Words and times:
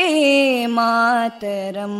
मातरम् 0.78 2.00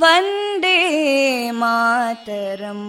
वन्दे 0.00 0.78
मातरम् 1.60 2.88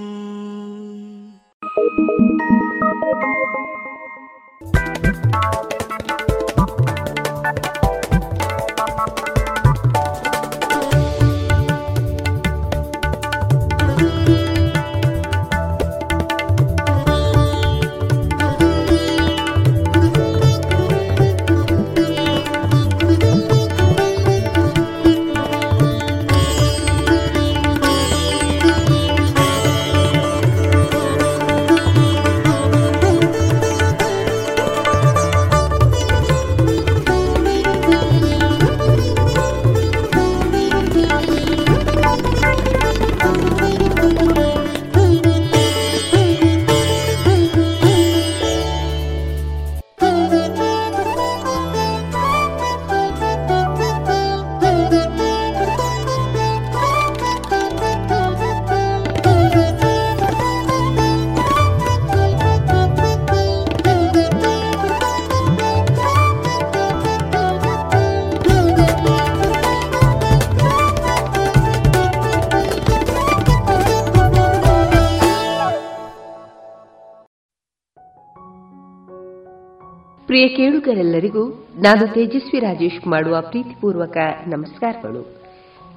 ಪ್ರಿಯ 80.33 80.47
ಕೇಳುಗರೆಲ್ಲರಿಗೂ 80.47 81.67
ನಾನು 81.75 82.07
ತೇಜಸ್ವಿ 82.07 82.59
ರಾಜೇಶ್ 82.59 83.07
ಮಾಡುವ 83.07 83.41
ಪ್ರೀತಿಪೂರ್ವಕ 83.41 84.17
ನಮಸ್ಕಾರಗಳು. 84.47 85.41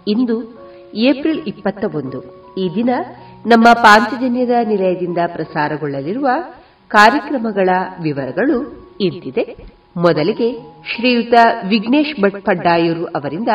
ಇಂದು 0.08 0.58
ಏಪ್ರಿಲ್ 0.94 1.40
ಇಪ್ಪತ್ತ 1.46 1.84
ಒಂದು 1.94 2.20
ಈ 2.58 2.74
ದಿನ 2.74 2.90
ನಮ್ಮ 3.46 3.64
ಪಾಂಚಜನ್ಯದ 3.74 4.50
ನಿಲಯದಿಂದ 4.64 5.18
ಪ್ರಸಾರಗೊಳ್ಳಲಿರುವ 5.26 6.28
ಕಾರ್ಯಕ್ರಮಗಳ 6.88 7.68
ವಿವರಗಳು 8.02 8.88
ಇಂತಿದೆ. 9.00 9.56
ಮೊದಲಿಗೆ 9.96 10.52
ಶ್ರೀಯುತ 10.96 11.34
ವಿಘ್ನೇಶ್ 11.68 12.22
ಭಟ್ 12.22 12.44
ಪಡ್ಡಾಯೂರು 12.44 13.06
ಅವರಿಂದ 13.06 13.48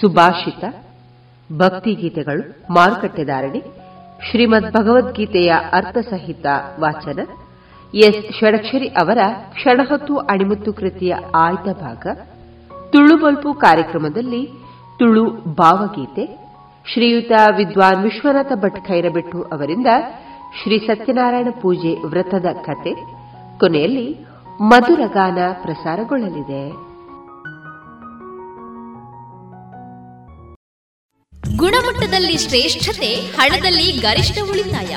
ಸುಭಾಷಿತ 0.00 0.64
ಭಕ್ತಿಗೀತೆಗಳು 1.58 2.72
ಮಾರುಕಟ್ಟೆದಾರಣೆ 2.72 3.60
ಶ್ರೀಮದ್ 4.30 4.72
ಭಗವದ್ಗೀತೆಯ 4.72 5.52
ಅರ್ಥಸಹಿತ 5.72 6.46
ವಾಚನ 6.80 7.18
ಎಸ್ 7.94 8.40
ಷಡಕ್ಷರಿ 8.40 8.88
ಅವರ 8.88 9.18
ಕ್ಷಣಹತ್ತು 9.52 10.16
ಅಣಿಮುತ್ತು 10.16 10.72
ಕೃತಿಯ 10.72 11.14
ಆಯ್ದ 11.14 11.72
ಭಾಗ, 11.72 12.06
ತುಳು 12.90 13.16
ಬಲ್ಪು 13.16 13.54
ಕಾರ್ಯಕ್ರಮದಲ್ಲಿ 13.54 14.46
ತುಳು 14.98 15.30
ಭಾವಗೀತೆ, 15.30 16.24
ಶ್ರೀಯುತ 16.92 17.32
ವಿದ್ವಾನ್ 17.56 18.02
ವಿಶ್ವನಾಥ 18.02 18.52
ಭಟ್ 18.54 18.88
ಖೈರಬೆಟ್ಟು 18.88 19.42
ಅವರಿಂದ 19.42 19.86
ಶ್ರೀ 20.62 20.78
ಸತ್ಯನಾರಾಯಣ 20.78 21.48
ಪೂಜೆ 21.62 22.06
ವ್ರತದ 22.06 22.46
ಕತೆ, 22.62 22.94
ಕೊನೆಯಲ್ಲಿ 23.58 24.18
ಮಧುರಗಾನ 24.60 25.38
ಪ್ರಸಾರಗೊಳ್ಳಲಿದೆ. 25.62 26.70
ಗುಣಮಟ್ಟದಲ್ಲಿ 31.56 32.38
ಶ್ರೇಷ್ಠತೆ, 32.38 33.14
ಹಣದಲ್ಲಿ 33.14 33.92
ಗರಿಷ್ಠ 33.92 34.38
ಉಳಿತಾಯ. 34.50 34.96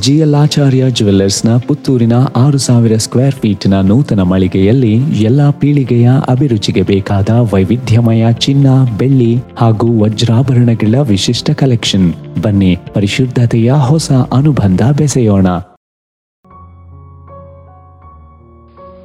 ಜಿಎಲ್ 0.00 0.34
ಆಚಾರ್ಯ 0.34 0.90
ಜುವೆಲ್ಲರ್ಸ್ನ 0.90 1.48
ಪುತ್ತೂರಿನ 1.68 2.12
ಆರು 2.36 2.58
ಸಾವಿರ 2.58 2.96
ಸ್ಕ್ವೇರ್ 2.96 3.34
ಫೀಟ್ನ 3.34 3.80
ನೂತನ 3.80 4.22
ಮಳಿಗೆಯಲ್ಲಿ 4.22 4.94
ಎಲ್ಲಾ 5.22 5.50
ಪೀಳಿಗೆಯ 5.50 6.10
ಅಭಿರುಚಿಗೆ 6.28 6.82
ಬೇಕಾದ 6.82 7.28
ವೈವಿಧ್ಯಮಯ 7.54 8.32
ಚಿನ್ನ, 8.32 8.66
ಬೆಳ್ಳಿ 8.98 9.36
ಹಾಗೂ 9.56 10.02
ವಜ್ರಾಭರಣಗಳ 10.02 10.98
ವಿಶಿಷ್ಟ 10.98 11.50
ಕಲೆಕ್ಷನ್. 11.50 12.14
ಬನ್ನಿ, 12.42 12.76
ಪರಿಶುದ್ಧತೆಯ 12.94 13.72
ಹೊಸ 13.72 14.12
ಅನುಬಂಧ 14.12 14.82
ಬೆಸೆಯೋಣ. 14.98 15.46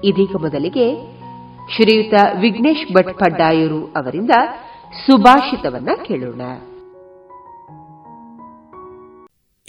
ಇದೀಗ 0.04 0.36
ಮೊದಲಿಗೆ 0.42 0.96
ಶ್ರೀಯುತ 1.76 2.14
ವಿಘ್ನೇಶ್ 2.42 2.94
ಭಟ್ 2.94 3.20
ಪಡ್ಡಾಯೂರು 3.20 3.86
ಅವರಿಂದ 3.86 4.32
ಸುಭಾಷಿತವನ್ನ 5.06 5.90
ಕೇಳೋಣ. 6.08 6.42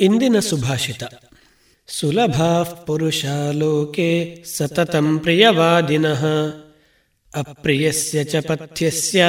ಇಂದಿನ 0.00 0.38
ಸುಭಾಷಿತ. 0.38 1.02
ಸುಲಭ 1.87 2.43
ಪುರುಷ 2.87 3.25
ಲೋಕೆ 3.52 4.44
ಸತತಂ 4.56 5.19
ಪ್ರಿಯವಾದಿನಃ. 5.19 6.26
ಅಪ್ರಿಯಸ್ಯ 7.37 8.25
ಚ 8.25 8.37
ಪಥ್ಯಸ್ಯ, 8.37 9.25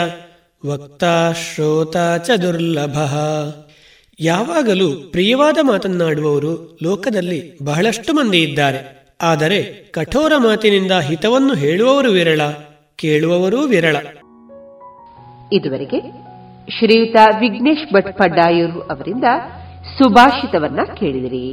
ವಕ್ತಾ 0.66 1.32
ಶ್ರೋತ 1.32 1.98
ಚ 1.98 2.30
ದುರ್ಲಭ. 2.42 2.98
ಯಾವಾಗಲೂ 4.20 4.92
ಪ್ರಿಯವಾದ 4.92 5.58
ಮಾತನ್ನಾಡುವವರು 5.62 6.78
ಲೋಕದಲ್ಲಿ 6.84 7.64
ಬಹಳಷ್ಟು 7.64 8.14
ಮಂದಿ 8.14 8.44
ಇದ್ದಾರೆ. 8.44 9.08
ಆದರೆ 9.22 9.64
ಕಠೋರ 9.64 10.34
ಮಾತಿನಿಂದ 10.38 10.92
ಹಿತವನ್ನು 10.92 11.54
ಹೇಳುವವರು 11.56 12.12
ವಿರಳ, 12.12 12.42
ಕೇಳುವವರೂ 12.96 13.68
ವಿರಳ. 13.68 13.96
ಇದುವರೆಗೆ 15.54 16.00
ಶ್ರೀಯುತ 16.72 17.16
ವಿಘ್ನೇಶ್ 17.40 17.94
ಭಟ್ 17.94 18.18
ಪಡ್ಡಾಯೂರು 18.18 18.82
ಅವರಿಂದ 18.82 19.24
ಸುಭಾಷಿತವನ್ನ 19.86 20.80
ಕೇಳಿದಿರಿ. 21.00 21.46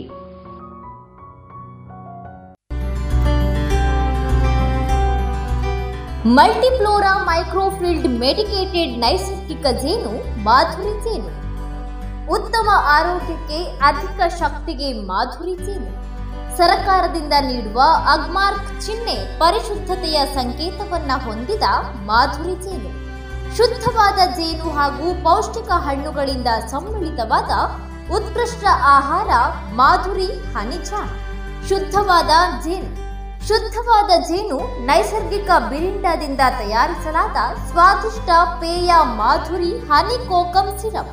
ಮಲ್ಟಿಫ್ಲೋರಾ 6.27 7.25
ಮೈಕ್ರೋಫಿಲ್ಡ್ 7.25 8.09
ಮೆಡಿಕೇಟೆಡ್ 8.09 8.99
ನೈಸರ್ಗಿಕ 8.99 9.67
ಜೇನು, 9.83 10.43
ಮಾಧುರಿ 10.43 10.95
ಜೇನು. 11.05 11.31
ಉತ್ತಮ 12.33 12.69
ಆರೋಗ್ಯಕ್ಕೆ 12.75 13.65
ಅಧಿಕ 13.65 14.21
ಶಕ್ತಿಗೆ 14.41 14.93
ಮಾಧುರಿ 14.93 15.57
ಜೇನು. 15.57 15.91
ಸರಕಾರದಿಂದ 16.57 17.33
ನೀಡುವ 17.41 17.81
ಅಗ್ಮಾರ್ಕ್ 18.13 18.81
ಚಿಹ್ನೆ 18.81 19.39
ಪರಿಶುದ್ಧತೆಯ 19.39 20.21
ಸಂಕೇತವನ್ನ 20.35 21.11
ಹೊಂದಿದ 21.25 21.63
ಮಾಧುರಿ 22.05 22.57
ಜೇನು. 22.63 22.91
ಶುದ್ಧವಾದ 23.57 24.19
ಜೇನು 24.37 24.71
ಹಾಗೂ 24.71 25.25
ಪೌಷ್ಟಿಕ 25.25 25.71
ಹಣ್ಣುಗಳಿಂದ 25.71 26.47
ಸಮ್ಮಿಳಿತವಾದ 26.67 27.51
ಉತ್ಕೃಷ್ಟ 28.17 28.65
ಆಹಾರ, 28.85 29.31
ಮಾಧುರಿ 29.75 30.27
ಹನಿಜ 30.27 30.91
ಶುದ್ಧವಾದ 31.69 32.33
ಜೇನು. 32.65 32.91
ಶುದ್ಧವಾದ 33.49 34.11
ಜೇನು 34.21 34.59
ನೈಸರ್ಗಿಕ 34.87 35.51
ಬಿರಿಂಡದಿಂದ 35.71 36.41
ತಯಾರಿಸಲಾದ 36.59 37.37
ಸ್ವಾದಿಷ್ಟ 37.71 38.31
ಪೇಯ 38.61 38.93
ಮಾಧುರಿ 39.17 39.73
ಹನಿ 39.79 40.29
ಕೋಕಂ 40.29 40.69
ಸಿರಪ್. 40.79 41.13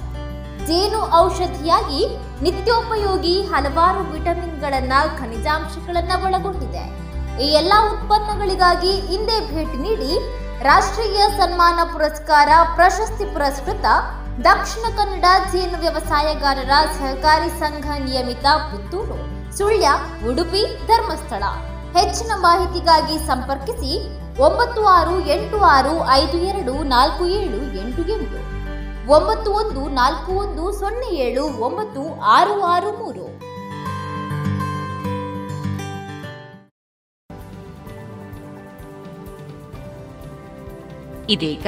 ಜೇನು 0.68 1.02
ಔಷಧಿಯಾಗಿ 1.18 2.02
ನಿತ್ಯೋಪಯೋಗಿ 2.42 3.42
ಹಲವಾರು 3.42 4.04
ವಿಟಮಿನ್ಗಳನ್ನ, 4.12 4.94
ಖನಿಜಾಂಶಗಳನ್ನ 5.20 6.12
ಒಳಗೊಂಡಿದೆ. 6.24 6.86
ಈ 7.44 7.48
ಎಲ್ಲಾ 7.52 7.80
ಉತ್ಪನ್ನಗಳಿಗಾಗಿ 7.94 8.94
ಹಿಂದೆ 9.02 9.40
ಭೇಟಿ 9.54 9.78
ನೀಡಿ 9.78 10.12
ರಾಷ್ಟ್ರೀಯ 10.64 11.22
ಸನ್ಮಾನ 11.38 11.80
ಪುರಸ್ಕಾರ 11.94 12.50
ಪ್ರಶಸ್ತಿ 12.76 13.26
ಪುರಸ್ಕೃತ 13.26 13.86
ದಕ್ಷಿಣ 14.44 14.86
ಕನ್ನಡ 14.96 15.26
ಜೇನು 15.52 15.78
ವ್ಯವಸಾಯಗಾರರ 15.82 16.74
ಸಹಕಾರಿ 16.96 17.50
ಸಂಘ 17.60 17.86
ನಿಯಮಿತ 18.06 18.46
ಪುತ್ತೂರು, 18.72 19.18
ಸುಳ್ಯ, 19.58 19.88
ಉಡುಪಿ 20.30 20.64
ಧರ್ಮಸ್ಥಳ. 20.88 21.44
ಹೆಚ್ಚಿನ 21.98 22.32
ಮಾಹಿತಿಗಾಗಿ 22.42 23.16
ಸಂಪರ್ಕಿಸಿ 23.28 23.92
ಒಂಬತ್ತು 24.46 24.82
ಆರು 24.98 25.16
ಎಂಟು 25.36 25.58
ಆರು 25.76 25.94
ಐದು 26.20 26.38
ಎರಡು 26.50 26.74
ನಾಲ್ಕು 26.84 27.26
ಏಳು 27.38 27.62
ಎಂಟು 27.82 28.04
ಎಂಟು. 28.16 28.40
ಒಂಬತ್ತು 29.16 29.52
ಒಂದು 29.62 29.82
ನಾಲ್ಕು 30.00 30.32
ಒಂದು 30.44 30.66
ಸೊನ್ನೆ 30.80 31.10
ಏಳು 31.26 31.44
ಒಂಬತ್ತು 31.68 32.04
ಆರು 32.38 32.62
ಆರು 32.76 32.92
ಮೂರು. 33.02 33.28
ಇದೀಗ 41.36 41.68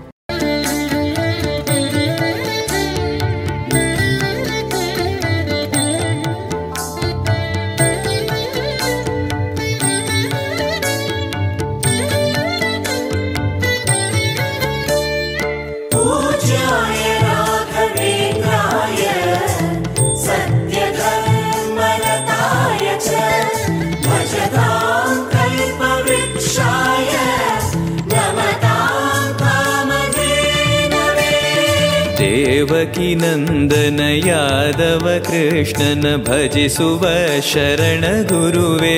नन्दन 32.97 33.99
यादव 34.27 35.05
कृष्णन 35.29 36.01
न 36.05 36.17
भज 36.17 36.71
सुभ 36.71 37.01
शरण 37.43 38.01
गुरुवे। 38.23 38.95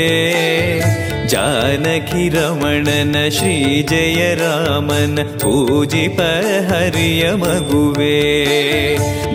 जानकी 1.27 2.29
रमणन 2.29 3.29
श्रीजय 3.29 4.35
रामन 4.39 5.23
पूजिपहर्य 5.43 7.35
मगुवे। 7.35 8.33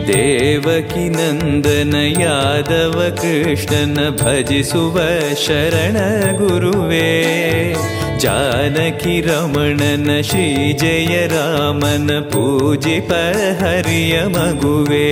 देवकी 0.07 1.09
नन्दन 1.09 2.21
यादव 2.23 3.01
कृष्णन 3.23 3.95
भज 4.21 4.65
सुव 4.65 4.99
शरण 5.37 5.97
गुरुवे। 6.39 7.19
जानकि 8.23 9.17
रमणन 9.27 10.07
श्रीजय 10.29 11.15
रामन 11.33 12.09
पूजिपहर्य 12.33 14.15
मगुवे। 14.35 15.11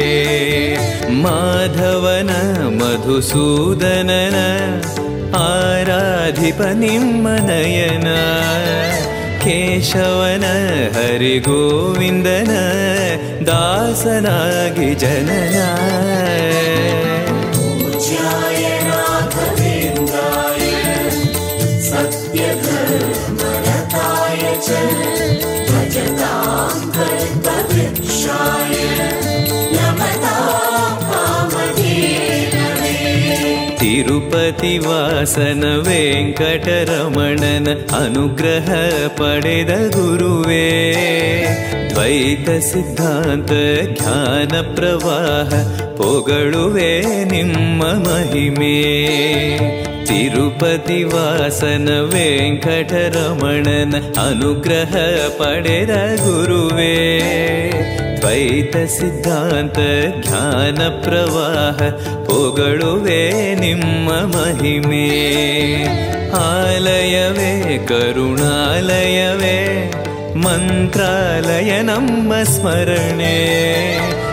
माधवन 1.23 2.31
मधुसूदनन 2.79 4.37
आराधिपनिम्मनयन 5.41 6.47
केशवन 9.45 10.45
हरिगोविन्दन 10.97 12.51
दासनागि 13.49 14.91
जनना 15.03 15.69
तिरुपतिवासन 33.81 35.63
वेङ्कटरमणन 35.87 37.67
अनुग्रह 37.93 38.69
पडेद 39.09 39.71
गुरुवे। 39.71 40.95
द्वैतसिद्धान्त 41.95 43.51
ज्ञानप्रवाह 43.99 45.63
पोगळुवे 45.95 47.03
निम्म 47.25 47.85
महिमे। 47.85 48.77
तिरुपतिवासन 50.09 51.87
वेङ्कटरमणन 52.13 53.93
अनुग्रह 54.25 54.93
पडेर 55.39 55.91
गुरुवे 56.21 56.95
द्वैतसिद्धान्त 58.21 59.79
ज्ञानप्रवाह 60.27 61.79
पोगळुवे 62.29 63.23
निम्म 63.61 64.09
महिमे। 64.35 65.09
आलयवे 66.41 67.53
करुणालयवे 67.91 69.59
मन्त्रालय 70.45 71.71
नम्म 71.83 72.43
स्मरणे। 72.53 73.37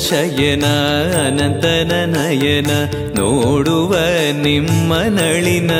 ಶಯನ 0.00 0.66
ಅನಂತನ 1.20 1.92
ನಯನ 2.14 2.70
ನೋಡುವ 3.18 3.92
ನಿಮ್ಮ 4.44 4.92
ನಳಿನ 5.16 5.72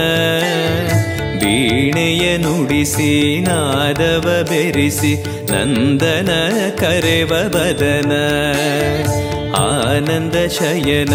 ವೀಣೆಯ 1.43 2.25
ನುಡಿಸಿ 2.43 3.11
ನಾದವ 3.47 4.27
ಬೆರೆಸಿ 4.51 5.13
ನಂದನ 5.53 6.31
ಕರೆವ 6.81 7.33
ಬದನ 7.55 8.13
ಆನಂದ 9.63 10.37
ಶಯನ 10.57 11.15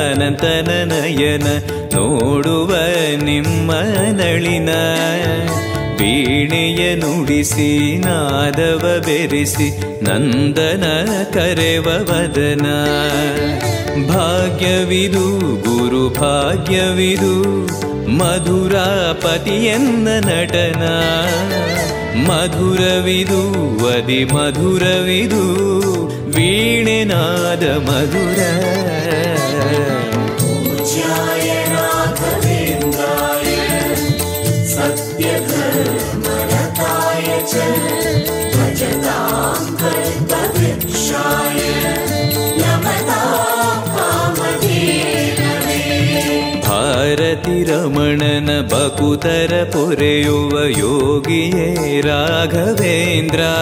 ಅನಂತನ 0.00 0.70
ನಯನ 0.92 1.46
ನೋಡುವ 1.94 2.72
ನಿಮ್ಮ 3.28 3.70
ನಳಿನ 4.20 4.70
ವೀಣೆಯ 6.00 6.94
ನುಡಿಸಿ, 6.94 7.98
ನಾದವ 7.98 9.02
ಬೆರೆಸಿ, 9.06 10.04
ನಂದನ 10.04 10.84
ಕರೆವ 11.34 11.82
ವದನ. 11.82 12.66
ಭಾಗ್ಯವಿದು, 14.08 15.62
ಗುರು 15.62 16.08
ಭಾಗ್ಯವಿದು 16.08 17.66
ಮಧುರಾಪತಿಯನ್ನ 18.08 20.08
ನಟನ. 20.20 20.82
ಮಧುರವಿದು, 22.16 23.84
ವದಿ 23.84 24.24
ಮಧುರವಿದು, 24.24 25.44
ವೀಣೆನಾದ 26.30 27.62
ಮಧುರ. 27.62 28.40
भारति 46.64 47.58
रमणन 47.68 48.48
बपुतरपुरे 48.72 50.14
युवयोगिये 50.22 52.00
राघवेन्द्रा। 52.00 53.54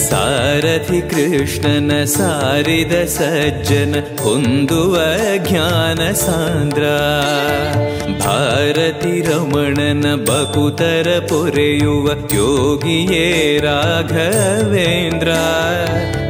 सारथि 0.00 1.00
कृष्णन 1.00 1.90
सारिदसज्जन 2.06 3.92
कुन्दुवज्ञान 4.22 6.00
सान्द्रा 6.12 6.96
ರಮಣನ 9.27 10.05
ಬಕುತರ 10.27 11.07
ಪೊರೆಯುವ 11.29 12.07
ಯೋಗಿಯೇ 12.35 13.27
ರಾಘವೇಂದ್ರ 13.65 15.29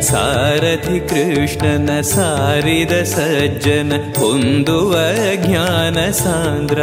ಸಾರಥಿ 0.08 0.98
ಕೃಷ್ಣನ 1.10 1.90
ಸಾರಿದ 2.12 2.96
ಸಜ್ಜನ 3.14 3.92
ಹೊಂದುವ 4.18 4.94
ಜ್ಞಾನ 5.46 5.98
ಸಾಂದ್ರ 6.22 6.82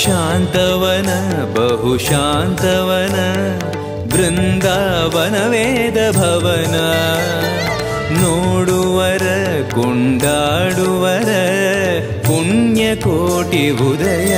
ಶಾಂತವನ 0.00 1.10
ಬಹು 1.54 1.92
ಶಾಂತವನ 2.08 3.18
ಬೃಂದಾವನ 4.12 5.36
ವೇದ 5.50 5.98
ಭವನ 6.16 6.76
ನೋಡುವರ 8.18 9.24
ಕೊಂಡಾಡುವರ 9.74 11.30
ಪುಣ್ಯ 12.26 12.84
ಕೋಟಿ 13.13 13.63
ಉದಯ 13.87 14.33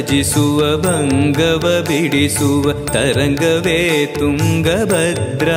ಭಜಿಸುವ 0.00 0.76
ಭಂಗವ, 0.76 1.84
ಬಿಡಿಸುವ, 1.88 2.72
ತರಂಗವೇ 2.72 4.06
ತುಂಗಭದ್ರ. 4.18 5.48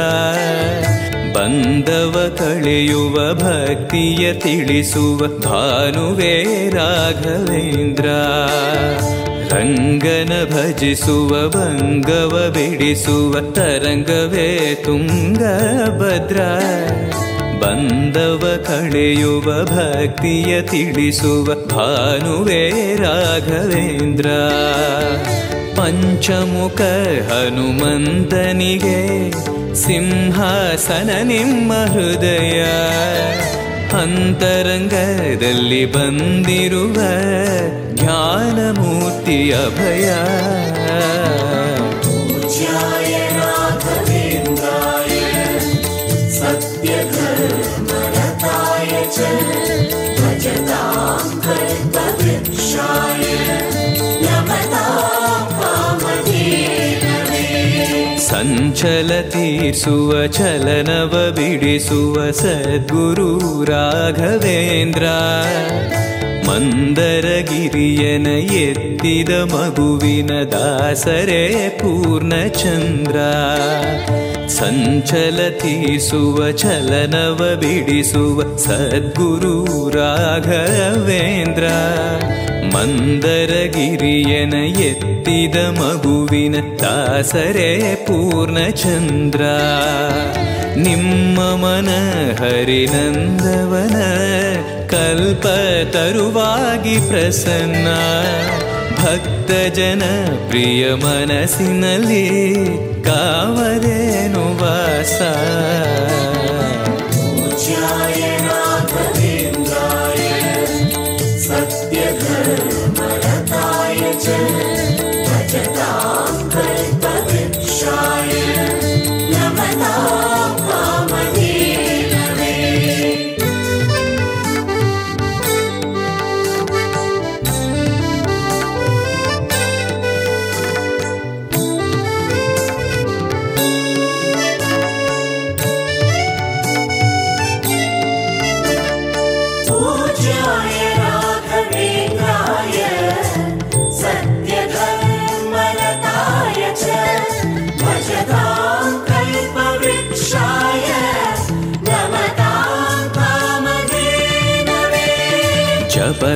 ಬಂದವ, 1.37 2.35
ಕಳೆಯುವ, 2.37 3.33
ಭಕ್ತಿಯ 3.33 4.33
ತಿಳಿಸುವ, 4.33 5.27
ಭಾನುವೇ 5.27 6.69
ರಾಘವೇಂದ್ರ. 6.69 8.05
ರಂಗನ 9.55 10.31
ಭಜಿಸುವ, 10.53 11.49
ಭಂಗವ, 11.49 12.49
ಬಿಡಿಸುವ, 12.53 13.51
ತರಂಗವೇ 13.51 14.81
ತುಂಗಭದ್ರ. 14.85 16.39
ಬಂದವ 17.63 18.63
ಕಳೆಯುವ 18.67 19.63
ಭಕ್ತಿಯ 19.63 20.61
ತಿಳಿಸುವ 20.61 21.45
ಭಾನುವೇ 21.45 22.95
ರಾಘವೇಂದ್ರ. 22.95 24.27
ಪಂಚಮುಖ 25.75 26.81
ಹನುಮಂತನಿಗೆ 27.31 29.01
ಸಿಂಹಾಸನ 29.75 31.09
ನಿಮ್ಮ 31.23 31.73
ಹೃದಯ. 31.73 32.63
ಅಂತರಂಗದಲ್ಲಿ 34.01 35.85
ಬಂದಿರುವ 35.85 36.97
ಜ್ಞಾನಮೂರ್ತಿಯ 37.93 39.53
ಅಭಯ 39.53 40.09
सञ्चलति 58.27 59.49
सुवचलनवबिडिसुव 59.81 62.15
सद्गुरु 62.39 63.29
राघवेन्द्रा 63.69 65.17
मन्दरगिर्यनयेत्तिद 66.47 69.31
मगुविन 69.53 70.31
दासरे 70.53 71.43
पूर्णचन्द्रा। 71.81 73.31
ದಾಸರೇ 74.63 74.69
ಪೂರ್ಣಚಂದ್ರ 74.69 75.01
ಸಂಚಲ 75.03 75.49
ತೀಸುವ 75.49 76.51
ಚಲನವ 76.51 77.55
ಬಿಡಿಸುವ 77.55 78.57
ಸದ್ಗುರು 78.57 79.89
ರಾಘವೇಂದ್ರ 79.89 81.63
ಮಂದರಗಿರಿಯನ 82.75 84.53
ಎತ್ತಿದ 84.79 85.55
ಮಗುವಿನ 85.55 86.55
ದಾಸರೇ 86.79 87.95
ಪೂರ್ಣಚಂದ್ರ. 87.95 89.41
ನಿಮ್ಮ 90.75 91.39
ಮನ 91.39 91.89
ಹರಿನಂದವನ 92.39 93.95
ಕಲ್ಪ 94.87 95.47
ತರುವಾಗಿ 95.93 97.09
ಪ್ರಸನ್ನ. 97.09 97.87
ಭಕ್ತ 99.03 99.51
ಜನ 99.75 100.03
ಪ್ರಿಯ 100.47 100.93
ಮನಸ್ಸಿನಲ್ಲಿ 100.93 102.25
ಕಾವರೇನು 103.03 104.63
ವಾಸ? 104.63 105.21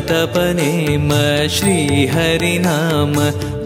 तपने 0.09 0.73
म 0.97 1.09
श्रीहरिनाम 1.55 3.13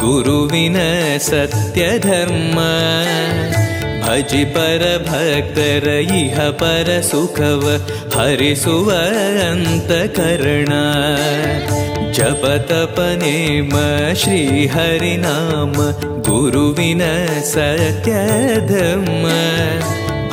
गुरुविन 0.04 0.78
सत्यधर्म। 1.22 2.58
भजि 4.06 4.44
परभक्तर 4.56 5.86
इह 6.18 6.38
परसुखव 6.62 7.64
हरिसुवनन्तकर्णा 8.16 8.80
जप 12.18 12.44
तपनेम 12.72 13.72
श्रीहरिनाम 14.22 15.74
गुरुविन 16.30 17.02
सत्यधर्म। 17.52 19.24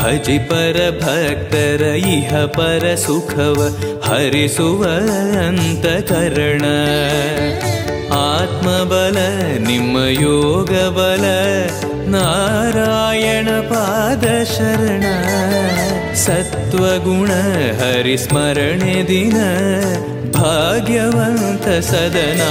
भजि 0.01 0.39
परभक्तर 0.51 1.81
इह 1.97 2.31
परसुखव 2.57 3.59
ಭಕ್ತರ 4.08 4.36
ಇಹ 4.36 4.56
ಪರ 4.56 4.64
ಸುಖವ 4.64 4.84
ಹರಿಸುವ 4.84 4.84
ಅಂತಕರಣ 5.44 6.66
ಆತ್ಮಬಲ 8.18 9.18
ನಿಮ್ಮ 9.68 9.98
ಯೋಗ 10.22 10.72
ಬಲ 10.98 11.26
ನಾರಾಯಣ 12.08 13.50
ಪಾದ 13.72 14.26
ಶರಣ 14.54 15.06
ಸತ್ವಗುಣ 16.26 17.32
ಹರಿಸ್ಮರಣೆ 17.82 18.96
ದಿನ 19.08 19.38
ಭಾಗ್ಯವಂತ 20.38 21.68
ಸದನ 21.92 22.42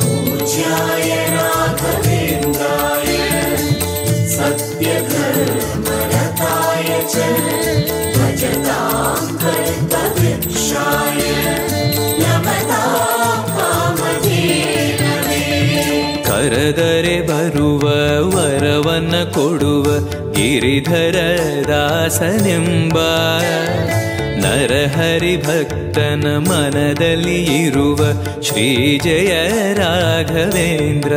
पूज्याय 0.00 1.10
राघवेन्द्राय 1.34 3.12
सत्यधर्मरताय 5.64 6.88
च 7.06 8.07
ಕರೆದರೆ 16.26 17.16
ಬರುವ 17.22 17.84
ವರವನ್ನ 18.34 19.16
ಕೊಡುವ 19.32 19.86
ಗಿರಿಧರ 20.34 21.18
ದಾಸನೆಂಬ 21.68 22.96
ನರಹರಿ 24.42 25.36
ಭಕ್ತನ 25.36 26.26
ಮನದಲ್ಲಿ 26.40 27.40
ಇರುವ 27.60 28.00
ಶ್ರೀ 28.42 28.66
ಜಯ 28.98 29.32
ರಾಘವೇಂದ್ರ 29.74 31.14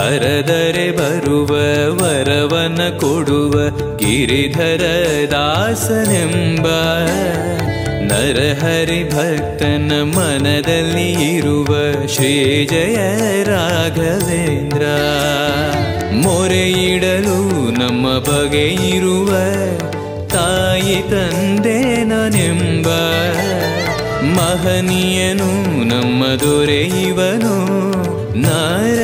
ಕರೆದರೆ 0.00 0.90
ಬರುವ 0.90 1.52
ವರವನ 1.98 2.98
ಕೊಡುವ 2.98 3.54
ಗಿರಿಧರ 3.96 4.84
ದಾಸನೆಂಬ 5.30 6.66
ನರಹರಿ 8.02 9.04
ಭಕ್ತನ 9.04 9.92
ಮನದಲ್ಲಿ 10.02 11.36
ಇರುವ 11.36 11.66
ಶ್ರೀ 12.06 12.32
ಜಯ 12.64 12.96
ರಾಘವೇಂದ್ರ. 13.44 14.84
ಮೊರೆಯಿಡಲು 16.12 17.38
ನಮ್ಮ 17.78 18.18
ಬಗೆ 18.18 18.96
ಇರುವ 18.96 19.30
ತಾಯಿ 20.28 21.10
ತಂದೆ 21.10 22.04
ನಾನೆಂಬ 22.04 22.88
ಮಹನೀಯನು 24.36 25.50
ನಮ್ಮ 25.88 26.24
ದೊರೆ 26.40 26.82
ಇವನು 27.08 27.54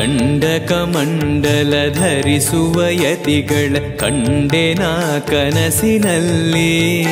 ದಂಡಕಮಂಡಲ 0.00 1.74
ಧರಿಸುವ 1.92 2.88
ಯತಿಗಳ 2.88 3.76
ನಾ 4.74 5.18
ಕನಸಿನಲ್ಲಿ 5.18 7.04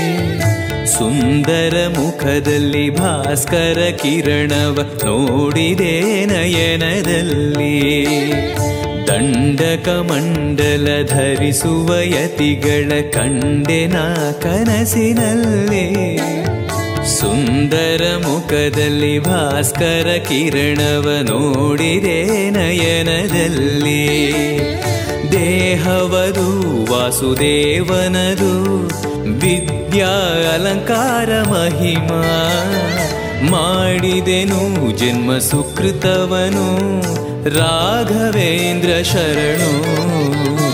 ಸುಂದರ 0.86 1.88
ಮುಖದಲ್ಲಿ 1.98 2.90
ಭಾಸ್ಕರ 2.90 3.90
ಕಿರಣವ 4.02 4.80
ನೋಡಿದೆ 5.04 6.24
ನಯನದಲ್ಲಿ. 6.24 8.06
ದಂಡಕಮಂಡಲ 9.08 11.06
ಧರಿಸುವ 11.06 12.00
ಯತಿಗಳ 12.00 12.92
ನಾ 13.86 14.32
ಕನಸಿನಲ್ಲಿ 14.42 16.18
ಸುಂದರ 17.08 18.16
ಮುಖದಲ್ಲಿ 18.26 19.18
ಭಾಸ್ಕರ 19.18 20.18
ಕಿರಣವ 20.28 21.18
ನೋಡಿದೆ 21.22 22.50
ನಯನದಲ್ಲಿ. 22.50 24.30
ದೇಹವದು, 25.32 26.58
ವಾಸುದೇವನದು, 26.92 28.78
ವಿದ್ಯಾ 29.40 30.46
ಅಲಂಕಾರ 30.54 31.42
ಮಹಿಮಾ. 31.42 32.64
ಮಾಡಿದೆನು 33.50 34.98
ಜನ್ಮ 34.98 35.38
ಸುಕೃತವನು, 35.38 37.00
ರಾಘವೇಂದ್ರ 37.58 38.88
ಶರಣು. 39.02 40.67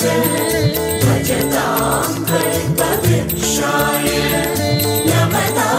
च 0.00 0.02
भजतां 1.02 2.08
कल्पवृक्षाय 2.30 4.06
नमतां 5.08 5.74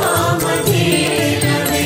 कामधेनवे 0.00 1.84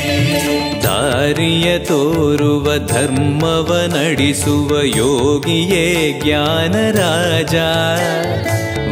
ದಾರಿಯ 0.87 1.69
ತೋರುವ 1.89 2.67
ಧರ್ಮವ 2.93 3.71
ನಡೆಸುವ 3.95 4.71
ಯೋಗಿಯೇ 5.01 5.85
ಜ್ಞಾನರಾಜ 6.23 7.57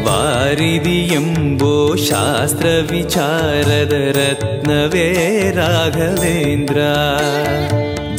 ವಾರಿದಿ 0.06 0.98
ಎಂಬೋ 1.16 1.74
ಶಾಸ್ತ್ರ 2.08 2.68
ವಿಚಾರದ 2.90 3.94
ರತ್ನವೇ 4.18 5.08
ರಾಘವೇಂದ್ರ 5.58 6.78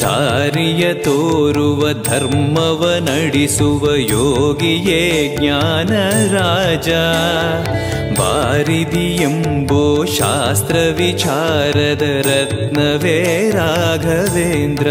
ದಾರಿಯ 0.04 0.94
ತೋರುವ 1.02 1.82
ಧರ್ಮವ 2.04 2.82
ನಡೆಸುವ 3.08 3.84
ಯೋಗಿಯೇ 4.10 5.02
ಜ್ಞಾನರಾಜ 5.36 6.90
ಬಾರಿದಿ 8.18 9.06
ಎಂಬೋ 9.22 9.82
ಶಾಸ್ತ್ರ 10.16 10.76
ವಿಚಾರದ 10.96 12.04
ರತ್ನವೇ 12.26 13.18
ರಾಘವೇಂದ್ರ 13.50 14.88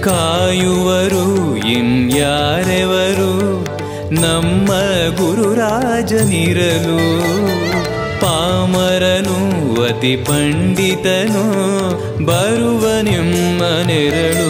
ಕಾಯುವರು 0.00 1.26
ಇನ್ಯಾರೆವರು 1.70 3.32
ನಮ್ಮ 4.20 4.68
ಗುರುರಾಜನಿರಲು 5.16 7.00
ಪಾಮರನು 8.55 9.37
ಅತಿ 9.83 10.15
ಪಂಡಿತನು 10.15 11.43
ಬರುವ 12.25 12.83
ನಿಮ್ಮ 13.01 13.61
ನೆರಳು. 13.87 14.49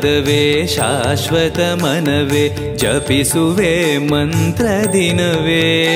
ಪದವೇ 0.00 0.66
ಶಾಶ್ವತ 0.66 1.58
ಮನವೇ, 1.58 2.76
ಜಪಿಸುವೆ 2.76 3.98
ಮಂತ್ರ 3.98 4.64
ದಿನವೇ. 4.92 5.94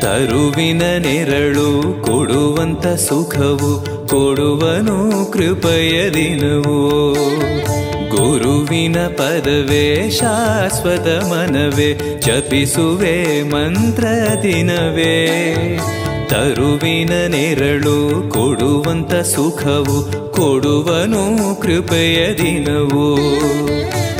ತರುವಿನ 0.00 0.82
ನೆರಳು 0.82 2.02
ಕೊಡುವಂತ 2.02 2.86
ಸುಖವು, 2.86 3.80
ಕೊಡುವನು 4.08 5.26
ಕೃಪಯ 5.32 6.10
ದಿನವು. 6.10 7.14
ಗುರುವಿನ 8.16 8.96
ಪದವೇ, 9.06 10.10
ಶಾಶ್ವತ 10.10 11.24
ಮನವೇ, 11.24 12.20
ಜಪಿಸುವೆ 12.20 13.42
ಮಂತ್ರ 13.42 14.04
ದಿನವೇ. 14.42 15.26
ತರುವಿನ 16.28 17.26
ನೆರಳು 17.26 18.30
ಕೊಡುವಂತ 18.30 19.14
ಸುಖವು 19.14 20.32
ಕೊಡುವನು 20.32 21.60
ಕೃಪೆಯ 21.60 22.26
ದಿನವು. 22.26 23.16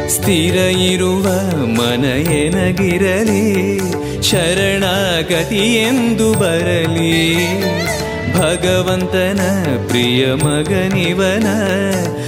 ಸ್ಥಿರ 0.09 0.91
ಇರುವ 0.91 1.27
ಮನೆಯನಗಿರಲಿ, 1.67 3.81
ಶರಣಾಗತಿ 4.23 5.75
ಎಂದು 5.75 6.35
ಬರಲಿ. 6.35 7.37
ಭಗವಂತನ 8.33 9.41
ಪ್ರಿಯ 9.89 10.35
ಮಗನಿವನ 10.35 11.47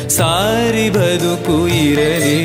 ಸಾರಿ 0.09 0.91
ಬದುಕು 0.91 1.69
ಇರಲಿ. 1.69 2.45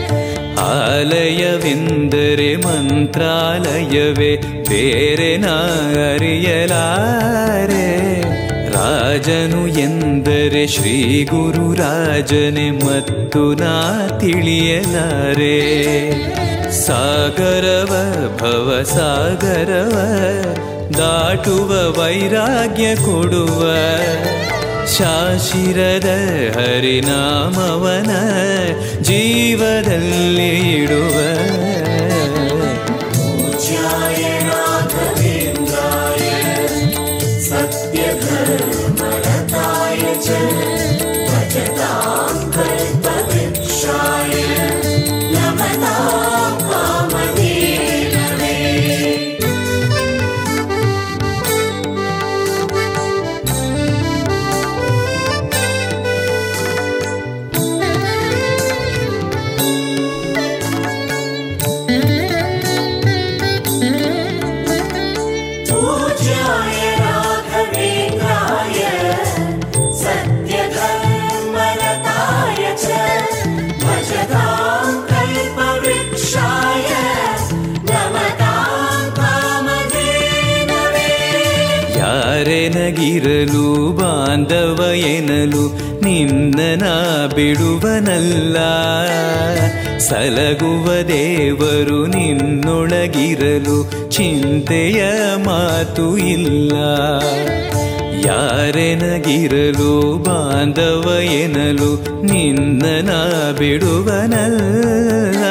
ಆಲಯವೆಂದರೆ 0.61 2.55
ಮಂತ್ರಾಲಯವೇ, 2.55 4.41
ಬೇರೆ 4.69 5.37
ಅರಿಯಲಾರೆ 6.13 8.11
ರಾಜನು 8.71 9.67
ಎಂದರೆ 9.67 10.67
ಶ್ರೀ 10.67 11.25
ಗುರು 11.25 11.73
ರಾಜನೆ 11.73 12.71
ಮತ್ತು 12.71 13.53
ನಾ 13.53 14.09
ತಿಳಿಯಲಾರೆ. 14.19 15.61
ಸಾಗರವ 16.85 18.13
ಭವ 18.37 18.83
ಸಾಗರವ, 18.83 19.97
ದಾಟುವ 20.97 21.99
ವೈರಾಗ್ಯ 21.99 22.95
ಕೊಡುವ. 22.95 23.67
ಶಾಶಿರದ 24.93 26.09
ಹರಿನಾಮವನ 26.57 28.11
ಜೀವದಲ್ಲಿ 29.01 30.51
ಇಡುವ 30.75 31.17
ಯಾರೆನಗಿರಲು 83.11 83.91
ಬಾಂಧವ 83.91 84.93
ಎನಲು 84.93 85.77
ನಿನ್ನ 86.03 86.83
ಬಿಡುವನಲ್ಲ. 87.35 88.57
ಸಲಗುವ 89.97 90.87
ದೇವರು 91.07 92.05
ನಿನ್ನೊಳಗಿರಲು 92.05 93.91
ಚಿಂತೆಯ 94.09 95.03
ಮಾತು 95.43 96.17
ಇಲ್ಲ. 96.17 96.71
ಯಾರೆನಗಿರಲು 98.25 100.17
ಬಾಂಧವ 100.23 101.19
ಎನಲು 101.21 102.21
ನಿನ್ನ 102.21 103.11
ಬಿಡುವನಲ್ಲ. 103.57 105.43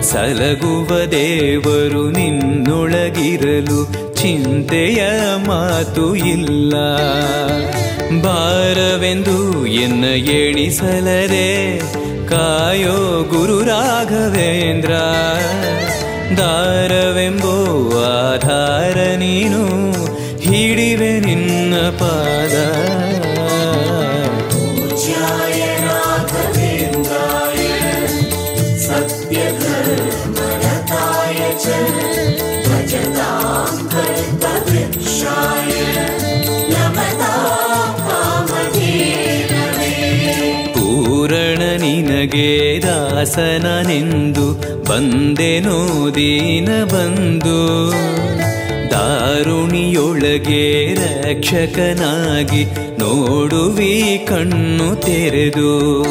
ಸಲಗುವ 0.00 1.04
ದೇವರು 1.04 2.10
ನಿನ್ನೊಳಗಿರಲು 2.10 4.05
ಚಿಂತೆಯ 4.16 5.00
ಮಾತು 5.46 6.04
ಇಲ್ಲ 6.26 6.74
ಭಾರವೆಂದು 8.20 9.36
ಎನ್ನ 9.76 10.04
ಎಣಿಸಲರೆ 10.36 11.48
ಕಾಯೋ 12.28 12.96
ಗುರು 13.30 13.58
ರಾಘವೇಂದ್ರ 13.62 14.92
ದಾರವೆಂಬೋ 16.38 17.56
ಆಧಾರ 18.06 18.98
ನೀನು 19.16 19.62
ಹಿಡಿವೆ 20.40 21.12
ನಿನ್ನ 21.20 21.74
ಪಾದ 21.98 22.54
ಸತ್ಯ 28.86 29.38
ನಿನಗೆ 41.78 42.80
ದಾಸನನೆಂದು 42.80 44.62
ಬಂದೆನೋ 44.84 46.10
ದೀನ 46.10 46.84
ಬಂದು. 46.84 47.90
ದಾರುಣಿಯೊಳಗೆ 48.90 50.94
ರಕ್ಷಕನಾಗಿ 50.94 52.66
ನೋಡುವಿ 52.98 54.26
ಕಣ್ಣು 54.28 54.96
ತೆರೆದು. 54.96 56.04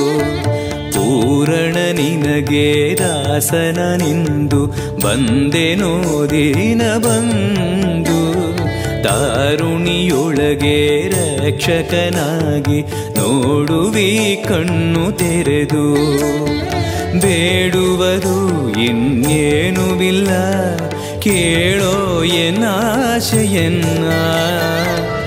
ಪೂರಣ 0.91 1.73
ನಿನಗೆ 1.73 2.95
ದಾಸನನೆಂದು 2.95 4.75
ಬಂದೆನೋ 4.99 6.29
ದೀನ 6.29 6.97
ಬಂದು. 6.97 8.04
ದಾರುಣಿಯೊಳಗೆ 9.05 10.77
ರಕ್ಷಕನಾಗಿ 11.07 12.81
ನೋಡುವಿ 13.17 14.43
ಕಣ್ಣು 14.47 15.11
ತೆರೆದು. 15.11 15.85
ಬೇಡುವರು 17.21 18.39
ಇನ್ನೇನುವಿಲ್ಲ, 18.81 20.29
ಕೇಳೋ 21.19 22.23
ಎನ್ನಾಶೆಯನ್ನ 22.23 24.05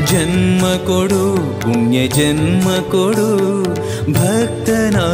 ಜನ್ಮ 0.07 0.65
ಕೊಡು, 0.87 1.25
ಪುಣ್ಯ 1.61 2.07
ಜನ್ಮ 2.09 2.69
ಕೊಡು, 2.91 3.31
ಭಕ್ತನಾಗಿರಲು. 4.13 5.09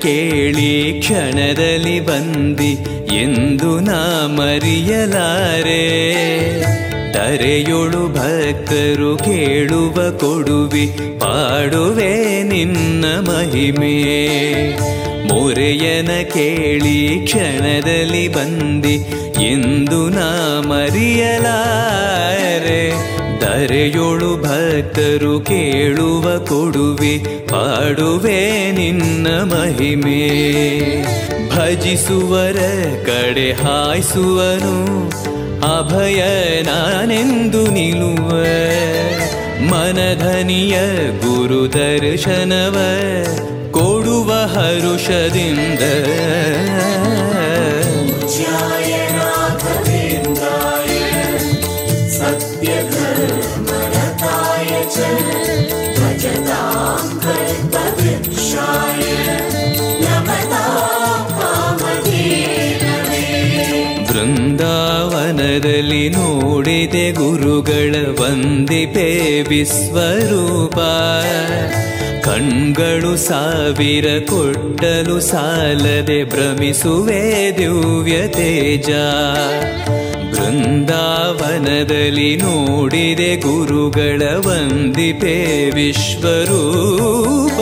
ಕೇಳಿ 0.00 1.00
ಕ್ಷಣದಲ್ಲಿ 1.00 2.00
ಬಂದಿ 2.00 2.78
ಎಂದು 3.14 3.80
ನಾ 3.80 4.26
ಮರಿಯಲಾರೆ 4.26 5.86
ತರೆಯೊಳು 7.12 8.08
ಭಕ್ತರು 8.08 9.16
ಕೇಳುವ 9.16 10.10
ಕೊಡುವಿ 10.10 10.90
ಪಾಡುವೆ 11.20 12.42
ನಿನ್ನ 12.42 13.04
ಮಹಿಮೆ. 13.04 13.96
ಮೊರೆಯನ 15.28 16.22
ಕೇಳಿ 16.22 17.24
ಕ್ಷಣದಲ್ಲಿ 17.24 18.28
ಬಂದಿ 18.28 19.04
ಎಂದು 19.42 20.08
ನಾ 20.08 20.62
ಮರೆಯಲಾರೆ 20.66 23.15
ಧರೆಯೊಳು 23.46 24.36
ಭಕ್ತರು 24.36 25.40
ಕೇಳುವ 25.40 26.38
ಕೊಡುವೆ, 26.38 27.18
ಪಾಡುವೆ 27.46 28.70
ನಿನ್ನ 28.72 29.26
ಮಹಿಮೆ. 29.28 30.20
ಭಜಿಸುವರ 31.50 32.56
ಕಡೆ 33.06 33.52
ಹಾಯಿಸುವನು, 33.52 34.76
ಅಭಯ 35.78 36.22
ನಾನೆಂದು 36.62 37.66
ನಿಲ್ಲುವ 37.70 38.30
ಮನಧನಿಯ 39.70 40.78
ಗುರು 41.18 41.72
ದರ್ಶನವ 41.72 42.76
ಕೊಡುವ 43.70 44.32
ಹರುಷದಿಂದ. 44.32 45.82
ಬೃಂದಾವನದಲ್ಲಿ 64.68 66.08
ನೋಡಿದೆ 66.08 67.12
ಗುರುಗಳ 67.12 67.94
ವಂದಿಪೆ 68.20 69.08
ವಿಶ್ವರೂಪ. 69.42 70.78
ಕಣ್ಗಳು 72.24 73.16
ಸಾವಿರ 73.16 74.04
ಕೊಟ್ಟಲು 74.20 75.20
ಸಾಲದೆ 75.20 76.24
ಭ್ರಮಿಸುವೆ 76.24 77.22
ದಿವ್ಯ 77.58 78.28
ತೇಜ 78.28 78.90
ಬೃಂದಾವನದಲ್ಲಿ 80.36 82.36
ನೋಡಿದೆ 82.36 83.36
ಗುರುಗಳ 83.36 84.22
ವಂದಿಪೆ 84.36 85.70
ವಿಶ್ವರೂಪ. 85.70 87.60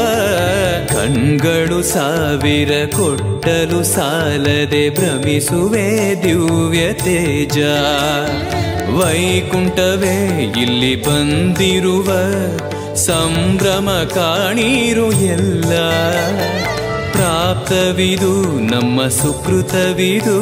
ಕಣ್ಗಳು 0.93 1.83
ಸಾವಿರ 1.83 2.87
ಕೊಟ್ಟಲು 2.87 3.85
ಸಾಲದೆ 3.85 4.91
ಭ್ರಮಿಸುವೆ 4.91 6.25
ದಿವ್ಯ 6.25 6.93
ತೇಜ. 6.93 7.59
ವೈಕುಂಠವೇ, 8.91 10.53
ಇಲ್ಲಿ 10.63 11.03
ಬಂದಿರುವ 11.03 12.09
ಸಂಭ್ರಮ 12.95 13.91
ಕಾಣೀರು 14.15 15.13
ಎಲ್ಲ. 15.13 15.73
ಪ್ರಾಪ್ತವಿದು 17.14 18.33
ನಮ್ಮ 18.70 19.09
ಸುಕೃತವಿದು. 19.09 20.38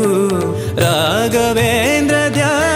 ರಾಘವೇಂದ್ರ 0.80 2.16
ಧ್ಯಾನ 2.32 2.71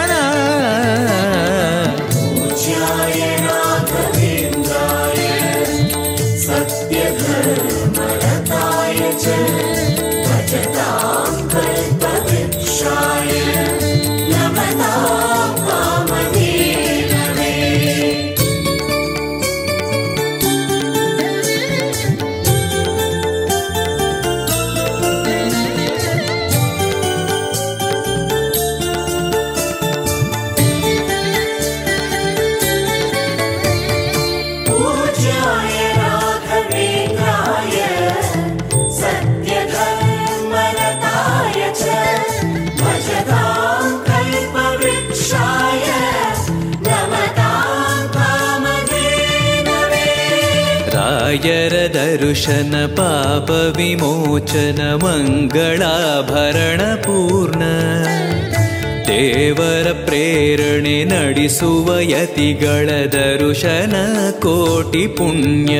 ದರ್ಶನ 52.25 52.75
ಪಾಪ 52.97 53.49
ವಿಮೋಚನ 53.77 54.81
ಮಂಗಳಾಭರಣ 55.03 56.81
ಪೂರ್ಣ 56.95 57.63
ದೇವರ 59.07 59.87
ಪ್ರೇರಣೆ 60.05 60.97
ನಡೆಸುವ 61.03 61.87
ಯತಿಗಳ 62.09 62.89
ದರ್ಶನ 63.13 63.95
ಕೋಟಿ 64.39 65.07
ಪುಣ್ಯ 65.17 65.77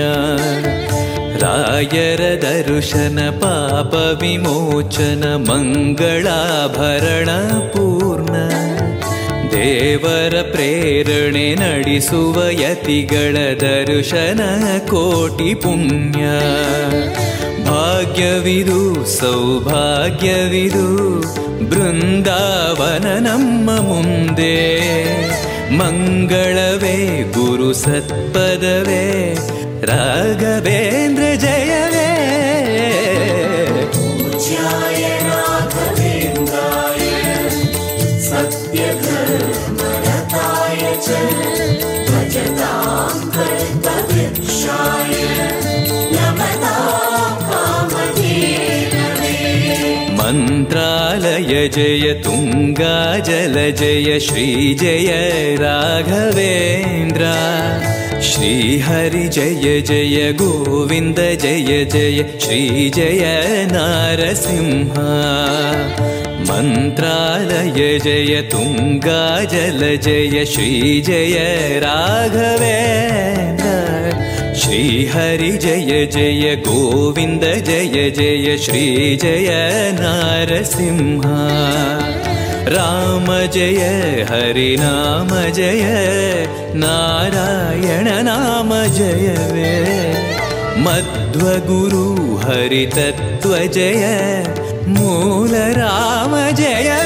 ರಾಯರ 1.42 2.24
ದರ್ಶನ 2.44 3.20
ಪಾಪ 3.40 3.94
ವಿಮೋಚನ 4.22 5.24
ಮಂಗಳಾಭರಣ 5.50 7.30
ಪೂರ್ಣ 7.74 8.36
ದೇವರ 9.67 10.51
ಪ್ರೇರಣೆ 10.51 11.55
ನಡೆಸುವ 11.55 12.51
ಯತಿಗಳ 12.51 13.37
ದರ್ಶನ 13.61 14.79
ಕೋಟಿ 14.79 15.55
ಪುಣ್ಯ. 15.55 16.25
ಭಾಗ್ಯವಿದು, 17.65 19.07
ಸೌಭಾಗ್ಯವಿದು, 19.07 21.21
ಬೃಂದಾವನ 21.71 23.19
ನಮ್ಮ 23.19 23.71
ಮುಂದೆ. 23.71 24.77
ಮಂಗಳವೇ, 25.79 27.23
ಗುರು 27.23 27.73
ಸತ್ಪದವೇ, 27.73 29.37
ರಾಘವೇಂದ್ರ 29.83 31.35
ಜಯವೇ 31.35 31.86
मन्त्रालय 50.19 51.69
जय 51.69 52.13
तुङ्गा 52.25 53.19
जल 53.19 53.55
जय 53.79 54.19
श्री 54.21 54.75
जय 54.75 55.11
राघवेन्द्र। 55.61 57.25
श्रीहरि 58.23 59.29
जय 59.29 59.81
जय 59.81 60.33
गोविन्द 60.33 61.17
जय 61.17 61.85
जय 61.93 62.39
श्री 62.41 62.91
जय 62.91 63.23
नारसिंह 63.73 64.95
मन्त्रालय 66.49 67.99
जय 67.99 68.43
तुङ्गा 68.53 69.45
जल 69.45 69.81
जय 70.03 70.45
श्री 70.45 71.01
जय 71.01 71.35
राघवेन्द्र। 71.85 73.67
श्रीहरि 74.61 75.51
जय 75.51 76.07
जय 76.13 76.57
गोविन्द 76.69 77.45
जय 77.67 78.11
जय 78.11 78.57
श्री 78.57 79.17
जय 79.17 79.49
नारसिंह। 80.01 81.23
राम 82.69 83.27
जय 83.47 83.83
हरिनाम 84.31 85.29
जय 85.51 85.85
नारायण 86.75 88.09
नाम 88.25 88.71
जय 88.95 89.35
वे 89.53 89.77
जय 93.69 94.66
राम 95.79 96.37
जय 96.51 97.06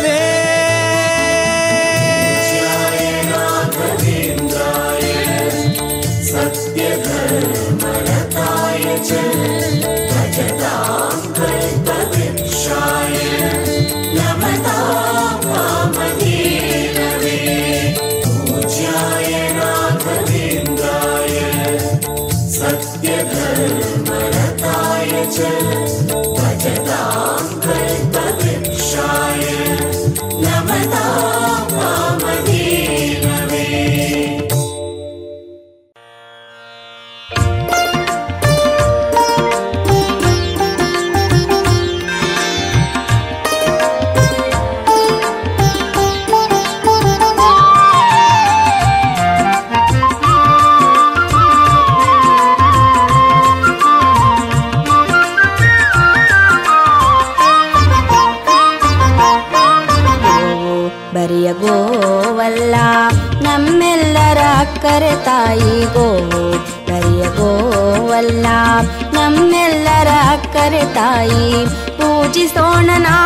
यी 71.28 71.64
पूजि 72.00 72.46
सोणना 72.48 73.16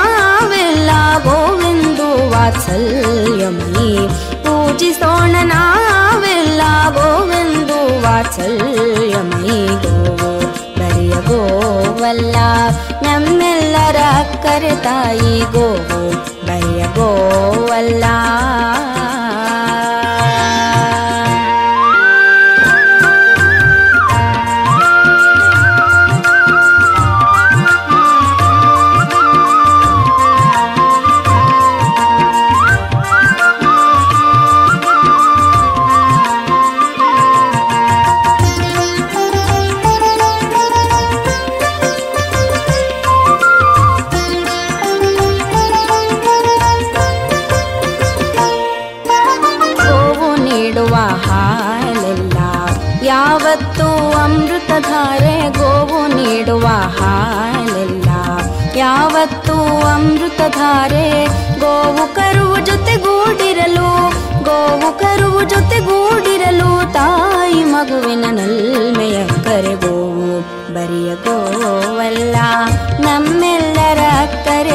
व 0.50 0.52
गोविन्दु 1.26 2.08
वासल्यमयी 2.32 3.90
पूजि 4.46 4.90
सोणना 5.00 5.60
व 6.22 6.24
गोविन्दु 6.96 7.78
वासल्मयी 8.04 9.60
गो 9.84 10.32
वैय 10.78 11.12
गोव 11.28 12.02
नम्मेलर 13.06 13.98
कर्तयि 14.46 15.40
गो 15.56 15.68
वैय 16.48 16.86
गोवल्ला 16.98 18.16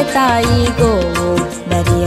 ಕರೆ 0.09 0.15
ತಾಯಿ 0.15 0.65
ಗೋವು 0.79 1.29
ಬರಿಯ 1.69 2.05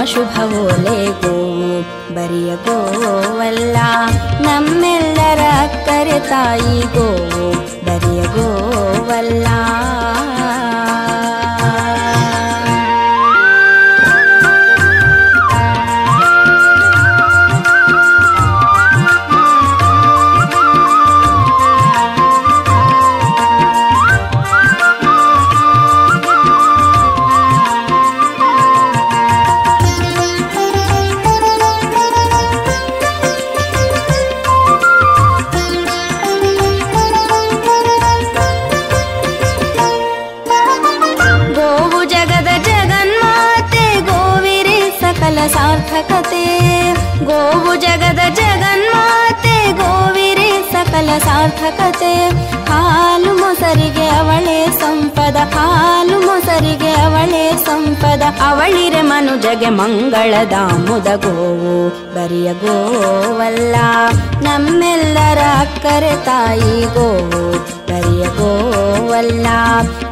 ಊರೆಲ್ಲ 0.00 0.04
ಶುಭವೋಲೆ 0.10 0.98
ಗೋವು 1.22 1.72
ಬರಿಯ 2.14 2.50
ಗೋವಲ್ಲ 2.64 3.78
ನಮ್ಮೆಲ್ಲರ 4.44 5.42
ಅಕ್ಕರೆ 5.64 6.18
ತಾಯಿ 6.30 6.78
ಗೋವು 6.94 7.44
ಬರಿಯ 7.86 8.22
ಗೋವಲ್ಲ 8.36 9.46
ಸಂಪದ 57.71 58.23
ಅವಳಿರೆ 58.47 59.01
ಮನುಜಗೆ 59.01 59.69
ಮಂಗಳದ 59.69 60.53
ಮುದಗೋವು. 60.87 61.75
ಬರಿಯ 62.15 62.53
ಗೋವಲ್ಲ, 62.53 63.75
ನಮ್ಮೆಲ್ಲರ 64.41 65.39
ಅಕ್ಕರೆ 65.59 66.13
ತಾಯಿ 66.25 66.75
ಗೋವು. 66.93 67.43
ಬರಿಯ 67.87 68.23
ಗೋವಲ್ಲ, 68.39 69.47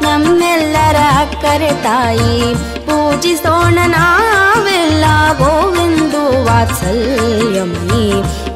ನಮ್ಮೆಲ್ಲರ 0.01 0.95
ಅಕ್ಕರೆ 0.95 1.71
ತಾಯಿ. 1.83 2.37
ಪೂಜಿಸೋಣ 2.85 3.79
ನಾವೆಲ್ಲ 3.87 5.05
ಗೋವೆಂದು 5.37 6.23
ವಾತ್ಸಲ್ಯಮ್ಮಿ 6.45 8.05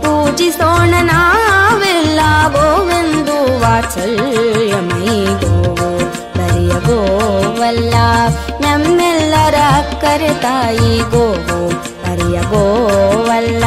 ಪೂಜಿಸೋಣ 0.03 0.93
ನಾವೆಲ್ಲ 1.01 2.19
ಗೋವೆಂದು 2.47 3.37
ವಾತ್ಸಲ್ಯಮ್ಮಿ 3.61 5.15
ಗೋವು 5.41 5.82
ಅಕ್ಕರೆ 10.13 10.33
ತಾಯಿ 10.41 10.89
ಗೋವು 11.11 11.59
ಬರಿಯ 12.01 12.37
ಗೋವಲ್ಲ 12.49 13.63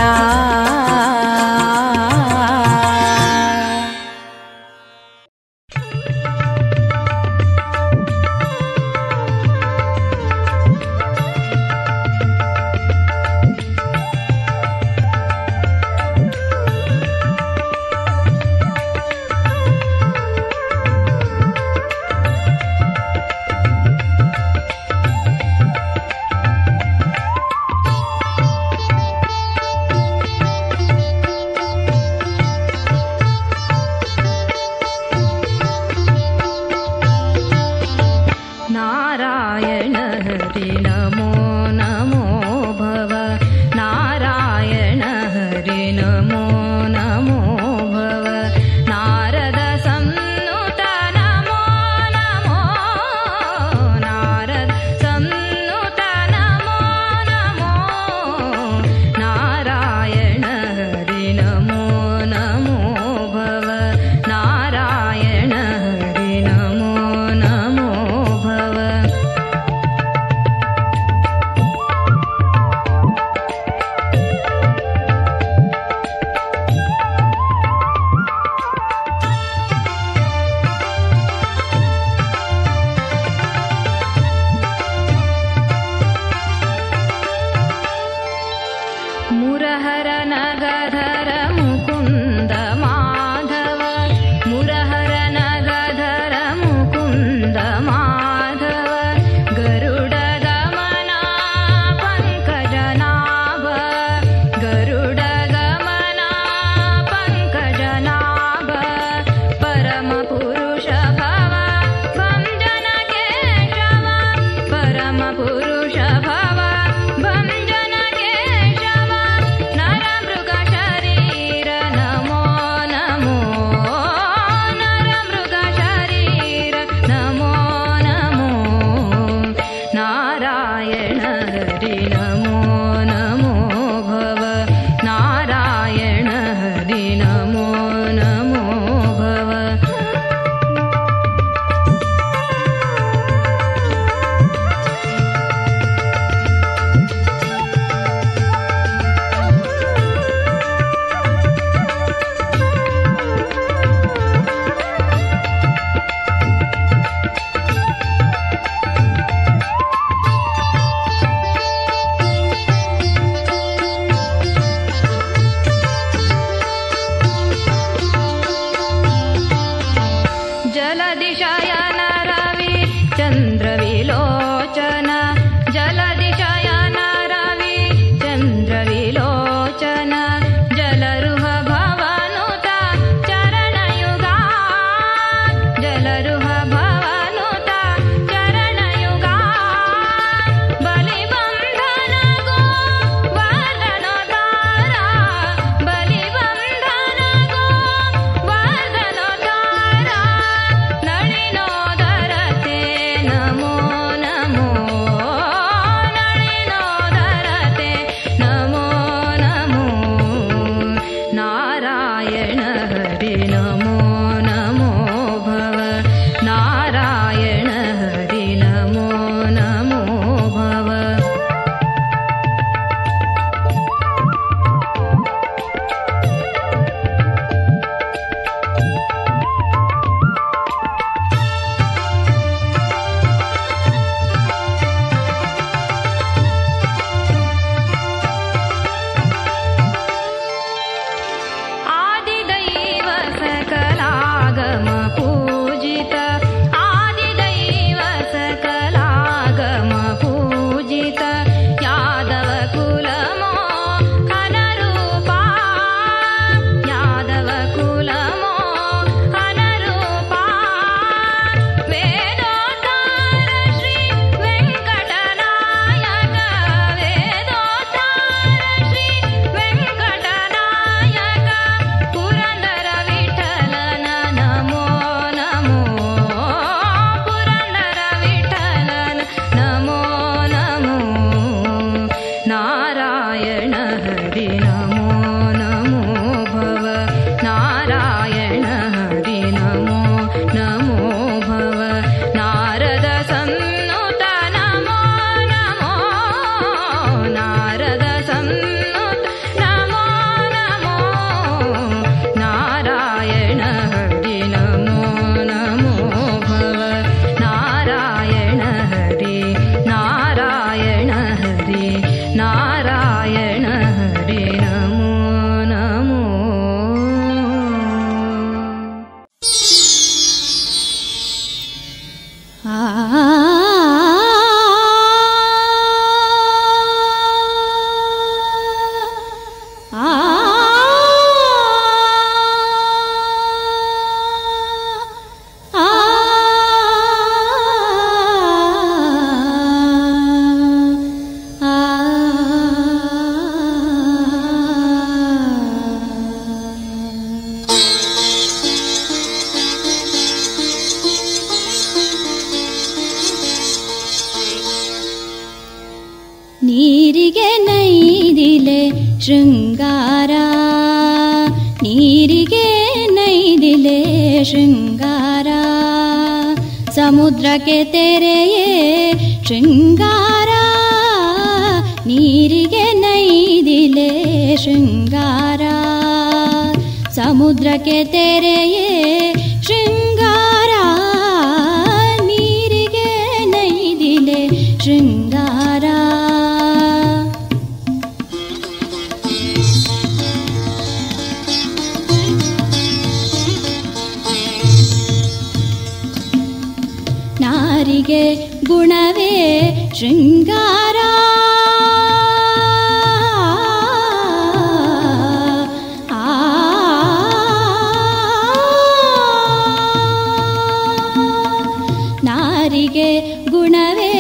ನಾರಿಗೆ 412.76 413.10
ಗುಣವೇ 413.52 414.14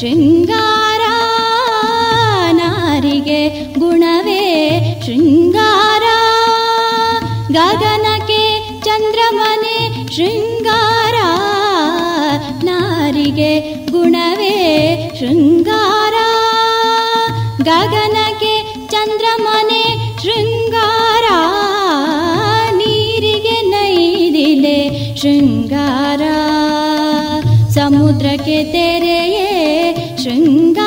ಶೃಂಗಾರ 0.00 1.02
ನಾರಿಗೆ 2.58 3.38
ಗುಣವೇ 3.74 4.42
ಶೃಂಗಾರ 5.04 6.06
ಗಗನಕ್ಕೆ 7.56 8.42
ಚಂದ್ರಮನೆ 8.86 9.76
ಶೃಂಗಾರ 10.16 11.16
ನಾರಿಗೆ 12.68 13.52
ಗುಣವೇ 13.90 14.54
ಶೃಂಗಾರ 15.20 16.16
ಗಗನಕ್ಕೆ 17.70 18.54
ಚಂದ್ರಮನೆ 18.94 19.84
ಶೃಂಗಾರ 20.24 21.26
ನೀರಿಗೆ 22.80 23.56
ನೈದಿಲೆ 23.72 24.78
ಶೃಂಗಾರ 25.22 25.95
के 28.47 28.63
तेरे 28.71 29.15
ये 29.27 29.93
शृङ्गार 30.23 30.86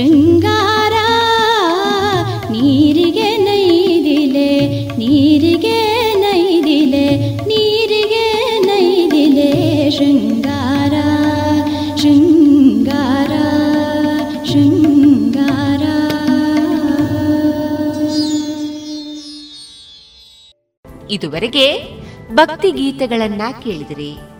ಶೃಂಗಾರ 0.00 0.92
ನೀರಿಗೆ 2.50 3.36
ನೈದಿಲೆ 3.36 4.48
ನೀರಿಗೆ 4.96 5.78
ನೈದಿಲೆ 6.20 7.16
ನೀರಿಗೆ 7.40 8.58
ನೈದಿಲೆ 8.60 9.90
ಶೃಂಗಾರ 9.90 10.94
ಶೃಂಗಾರ 11.96 13.32
ಶೃಂಗಾರ. 14.44 15.82
ಇದುವರೆಗೆ 21.10 21.82
ಭಕ್ತಿ 22.34 22.70
ಗೀತೆಗಳನ್ನ 22.70 23.42
ಕೇಳಿದಿರಿ. 23.64 24.39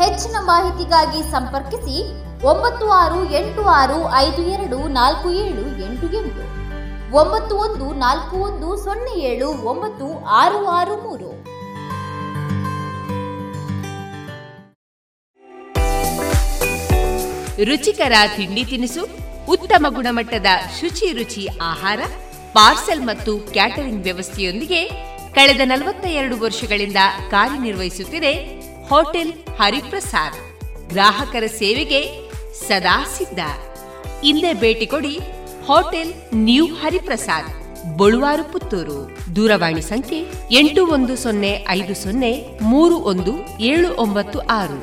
ಹೆಚ್ಚಿನ 0.00 0.36
ಮಾಹಿತಿಗಾಗಿ 0.50 1.20
ಸಂಪರ್ಕಿಸಿ 1.34 1.96
ಒಂಬತ್ತು 2.50 2.86
ಆರು 3.02 3.18
ಎಂಟು 3.38 3.62
ಆರು 3.80 3.98
ಐದು 4.24 4.42
ಎರಡು 4.54 4.76
ನಾಲ್ಕು 4.98 5.28
ಏಳು 5.44 5.64
ಎಂಟು 5.86 6.06
ಎಂಟು, 6.20 6.42
ಒಂಬತ್ತು 7.20 7.54
ಒಂದು 7.64 7.86
ನಾಲ್ಕು 8.02 8.36
ಒಂದು 8.48 8.68
ಸೊನ್ನೆ 8.84 9.14
ಏಳು 9.30 9.48
ಒಂಬತ್ತು 9.70 10.06
ಆರು 10.40 10.60
ಆರು 10.78 10.94
ಮೂರು. 11.04 11.30
ರುಚಿಕರ 17.68 18.14
ತಿಂಡಿ 18.36 18.64
ತಿನಿಸು, 18.70 19.02
ಉತ್ತಮ 19.54 19.86
ಗುಣಮಟ್ಟದ 19.96 20.50
ಶುಚಿ 20.78 21.08
ರುಚಿ 21.18 21.44
ಆಹಾರ, 21.70 22.00
ಪಾರ್ಸೆಲ್ 22.56 23.04
ಮತ್ತು 23.10 23.32
ಕ್ಯಾಟರಿಂಗ್ 23.56 24.06
ವ್ಯವಸ್ಥೆಯೊಂದಿಗೆ 24.08 24.80
ಕಳೆದ 25.36 25.62
ನಲವತ್ತ 25.72 26.06
ಎರಡು 26.20 26.36
ವರ್ಷಗಳಿಂದ 26.44 27.00
ಕಾರ್ಯನಿರ್ವಹಿಸುತ್ತಿದೆ 27.34 28.32
ಹೋಟೆಲ್ 28.90 29.30
ಹರಿಪ್ರಸಾದ್. 29.58 30.38
ಗ್ರಾಹಕರ 30.92 31.44
ಸೇವೆಗೆ 31.58 32.00
ಸದಾ 32.60 32.94
ಸಿದ್ಧ. 33.16 33.40
ಇಲ್ಲೇ 34.30 34.50
ಭೇಟಿ 34.62 34.86
ಕೊಡಿ 34.92 35.12
ಹೋಟೆಲ್ 35.68 36.10
ನ್ಯೂ 36.46 36.64
ಹರಿಪ್ರಸಾದ್, 36.80 37.50
ಬಳುವಾರು 37.98 38.44
ಪುತ್ತೂರು. 38.52 38.96
ದೂರವಾಣಿ 39.36 39.82
ಸಂಖ್ಯೆ 39.90 40.18
ಎಂಟು 40.60 40.82
ಒಂದು 40.96 41.16
ಸೊನ್ನೆ 41.24 41.52
ಐದು 41.76 41.94
ಸೊನ್ನೆ 42.02 42.32
ಮೂರು 42.72 42.96
ಒಂದು 43.12 43.34
ಏಳು 43.70 43.90
ಒಂಬತ್ತು 44.04 44.40
ಆರು. 44.58 44.80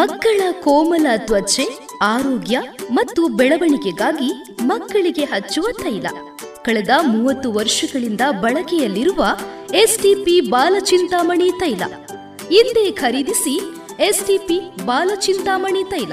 ಮಕ್ಕಳ 0.00 0.40
ಕೋಮಲ 0.66 1.06
ತ್ವಚೆ, 1.26 1.66
ಆರೋಗ್ಯ 2.12 2.58
ಮತ್ತು 2.98 3.22
ಬೆಳವಣಿಗೆಗಾಗಿ 3.40 4.30
ಮಕ್ಕಳಿಗೆ 4.72 5.26
ಹಚ್ಚುವ 5.34 5.66
ತೈಲ. 5.82 6.06
ಕಳೆದ 6.64 6.88
ಮೂವತ್ತು 7.06 7.52
ವರ್ಷಗಳಿಂದ 7.52 8.20
ಬಳಕೆಯಲ್ಲಿರುವ 8.40 9.26
ಎಸ್ಟಿಪಿ 9.74 10.40
ಬಾಲಚಿಂತಾಮಣಿ 10.40 11.50
ತೈಲ. 11.50 11.82
ಹಿಂದೆ 12.48 12.90
ಖರೀದಿಸಿ 12.90 13.60
ಎಸ್ಟಿಪಿ 14.00 14.60
ಬಾಲಚಿಂತಾಮಣಿ 14.84 15.84
ತೈಲ. 15.84 16.12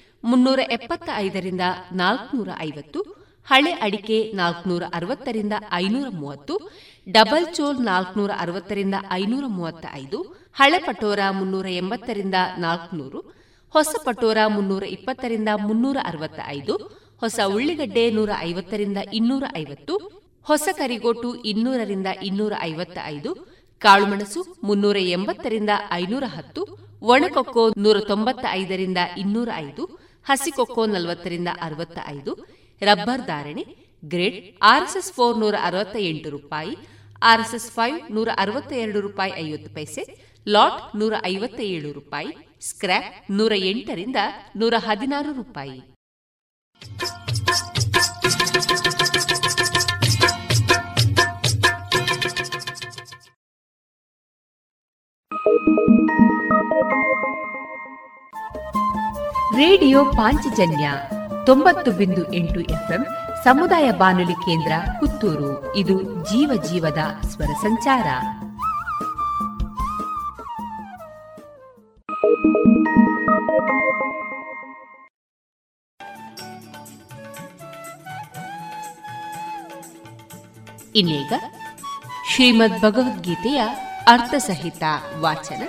ಮುನ್ನೂರ 0.23 0.59
ಎಪ್ಪತ್ತ 0.71 1.09
ಐದರಿಂದ 1.15 1.61
ನಾಲ್ಕುನೂರ 1.91 2.49
ಐವತ್ತು 2.59 2.99
ಹಳೆ 3.47 3.71
ಅಡಿಕೆ 3.71 4.31
ನಾಲ್ಕುನೂರ 4.33 4.83
ಅರವತ್ತರಿಂದ 4.93 5.53
ಐನೂರ 5.71 6.07
ಮೂವತ್ತು 6.09 6.71
ಡಬಲ್ 7.07 7.47
ಚೋಲ್ 7.53 7.85
ನಾಲ್ಕುನೂರ 7.85 8.31
ಅರವತ್ತರಿಂದ 8.39 8.95
ಐನೂರ 9.11 9.43
ಮೂವತ್ತ 9.47 9.85
ಐದು 9.93 10.19
ಹಳೆ 10.53 10.79
ಪಟೋರ 10.79 11.19
ಮುನ್ನೂರ 11.29 11.67
ಎಂಬತ್ತರಿಂದ 11.67 12.35
ನಾಲ್ಕುನೂರು, 12.57 13.19
ಹೊಸ 13.73 13.95
ಪಟೋರ 14.05 14.37
ಮುನ್ನೂರ 14.47 14.83
ಇಪ್ಪತ್ತರಿಂದ 14.83 15.49
ಮುನ್ನೂರ 15.57 15.97
ಅರವತ್ತ 16.03 16.39
ಐದು 16.47 16.75
ಹೊಸ 17.21 17.39
ಉಳ್ಳಿಗಡ್ಡೆ 17.45 18.11
ನೂರ 18.11 18.29
ಐವತ್ತರಿಂದ 18.39 18.97
ಇನ್ನೂರ 19.13 19.43
ಐವತ್ತು 19.57 19.95
ಹೊಸ 20.43 20.69
ಕರಿಗೋಟು 20.77 21.35
ಇನ್ನೂರರಿಂದ 21.43 22.07
ಇನ್ನೂರ 22.23 22.53
ಐವತ್ತ 22.61 22.97
ಐದು 23.05 23.47
ಕಾಳುಮೆಣಸು 23.79 24.57
ಮುನ್ನೂರ 24.63 24.97
ಎಂಬತ್ತರಿಂದ 24.97 25.69
ಐನೂರ 25.91 26.23
ಹತ್ತು 26.27 26.61
ಒಣಕೊಕ್ಕೋ 27.01 27.69
ನೂರ 27.77 27.99
ತೊಂಬತ್ತ 27.99 28.45
ಐದರಿಂದ 28.51 28.97
ಇನ್ನೂರ 29.17 29.49
ಐದು 29.55 30.10
ಹಸಿಕೊಕ್ಕೋ 30.25 30.85
ನಲವತ್ತರಿಂದ 30.85 31.47
ಅರವತ್ತ 31.61 31.99
ಐದು 32.07 32.33
ರಬ್ಬರ್ 32.81 33.21
ಧಾರಣೆ, 33.21 33.63
ಗ್ರೇಡ್, 34.03 34.37
ಆರ್ಎಸ್ಎಸ್ 34.61 35.11
ಫೋರ್ 35.13 35.39
ನೂರ 35.39 35.55
ಅರವತ್ತ 35.63 35.95
ಎಂಟು 35.99 36.29
ರೂಪಾಯಿ, 36.29 36.77
ಆರ್ಎಸ್ಎಸ್ 37.21 37.71
ಫೈವ್ 37.71 38.11
ನೂರ 38.11 38.29
ಅರವತ್ತ 38.37 38.71
ಎರಡು 38.73 39.01
ರೂಪಾಯಿ 39.01 39.33
ಐವತ್ತು 39.37 39.69
ಪೈಸೆ, 39.73 40.03
ಲಾಟ್ 40.47 40.95
ನೂರ 40.95 41.13
ಐವತ್ತ 41.25 41.59
ಏಳು 41.59 41.91
ರೂಪಾಯಿ, 41.91 42.31
ಸ್ಕ್ರ್ಯಾಪ್ 42.61 43.31
ನೂರ 43.31 43.53
ಎಂಟರಿಂದ 43.55 44.15
ನೂರ 44.55 44.73
ಹದಿನಾರು 44.77 45.33
ರೂಪಾಯಿ. 45.33 45.79
ರೇಡಿಯೋ 59.55 60.05
ಪಾಂಚಜನ್ಯ 60.05 60.91
ತೊಂಬತ್ತು 61.45 61.91
ಬಿಂದು 61.91 62.33
ಎಂಟು 62.33 62.59
ಎಫ್ಎಂ 62.59 63.05
ಸಮುದಾಯ 63.43 63.91
ಬಾನುಲಿ 63.91 64.33
ಕೇಂದ್ರ 64.33 64.71
ಪುತ್ತೂರು. 64.99 65.75
ಇದು 65.75 66.01
ಜೀವ 66.25 66.63
ಜೀವದ 66.63 67.25
ಸ್ವರ 67.27 67.45
ಸಂಚಾರ. 67.45 68.07
ಇನ್ನೀಗ 80.95 81.33
ಶ್ರೀಮದ್ 82.33 82.81
ಭಗವದ್ಗೀತೆಯ 82.81 83.61
ಅರ್ಥಸಹಿತ 84.07 84.83
ವಾಚನ 85.19 85.63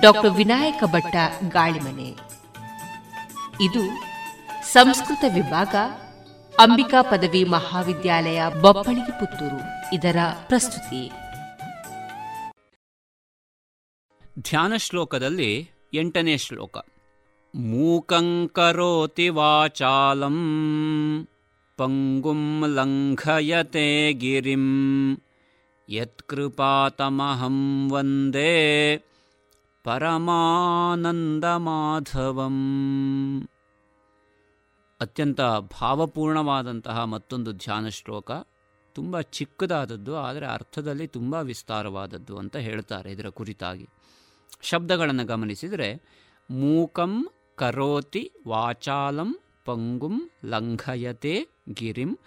ಡಾಕ್ಟರ್ 0.00 0.30
ವಿನಾಯಕ 0.30 0.84
ಭಟ್ಟ 0.84 1.16
ಗಾಳಿಮನೆ. 1.48 2.33
ಇದು 3.60 3.80
ಸಂಸ್ಕೃತ 4.72 5.24
ವಿಭಾಗ, 5.34 5.74
ಅಂಬಿಕಾ 6.58 7.02
ಪದವಿ 7.02 7.44
ಮಹಾವಿದ್ಯಾಲಯ 7.44 8.42
ಬೊಪ್ಪಳಿಗೆ 8.60 9.20
ಪುತ್ತೂರು. 9.20 9.94
ಇದರ 9.94 10.16
ಪ್ರಸ್ತುತಿ. 10.46 11.12
ಧ್ಯಾನ 14.42 14.72
ಶ್ಲೋಕದಲ್ಲಿ 14.76 15.70
ಎಂಟನೇ 15.94 16.36
ಶ್ಲೋಕ. 16.36 16.78
ಮೂಕಂಕರೋತಿ 17.54 19.28
ವಾಚಾಲಂ, 19.28 20.38
ಪಂಗುಂ 21.76 22.64
ಲಂಘಯತೆ 22.66 24.12
ಗಿರಿಂ, 24.12 25.16
ಯತ್ಕೃಪಾತಮಹಂ 25.88 27.92
ವಂದೇ 27.92 28.96
ಪರಮಾನಂದಮಾಧವಂ. 29.84 31.38
ಅತ್ಯಂತ 35.00 35.40
ಭಾವಪೂರ್ಣವಾದಂತಹ 35.80 37.04
ಮತ್ತೊಂದು 37.04 37.52
ಧ್ಯಾನ 37.52 37.88
ಶ್ಲೋಕ. 37.88 38.30
ತುಂಬ 38.94 39.20
ಚಿಕ್ಕದಾದದ್ದು, 39.20 40.16
ಆದರೆ 40.16 40.46
ಅರ್ಥದಲ್ಲಿ 40.46 41.06
ತುಂಬ 41.06 41.34
ವಿಸ್ತಾರವಾದದ್ದು 41.34 42.38
ಅಂತ 42.38 42.56
ಹೇಳ್ತಾರೆ 42.56 43.12
ಇದರ 43.12 43.28
ಕುರಿತಾಗಿ. 43.28 43.88
ಶಬ್ದಗಳನ್ನು 44.62 45.26
ಗಮನಿಸಿದರೆ, 45.26 45.88
ಮೂಕಂ 46.50 47.28
ಕರೋತಿ 47.56 48.32
ವಾಚಾಲಂ 48.48 49.38
ಪಂಗುಂ 49.64 50.30
ಲಂಘಯತೆ 50.44 51.48
ಗಿರಿಂ 51.72 52.18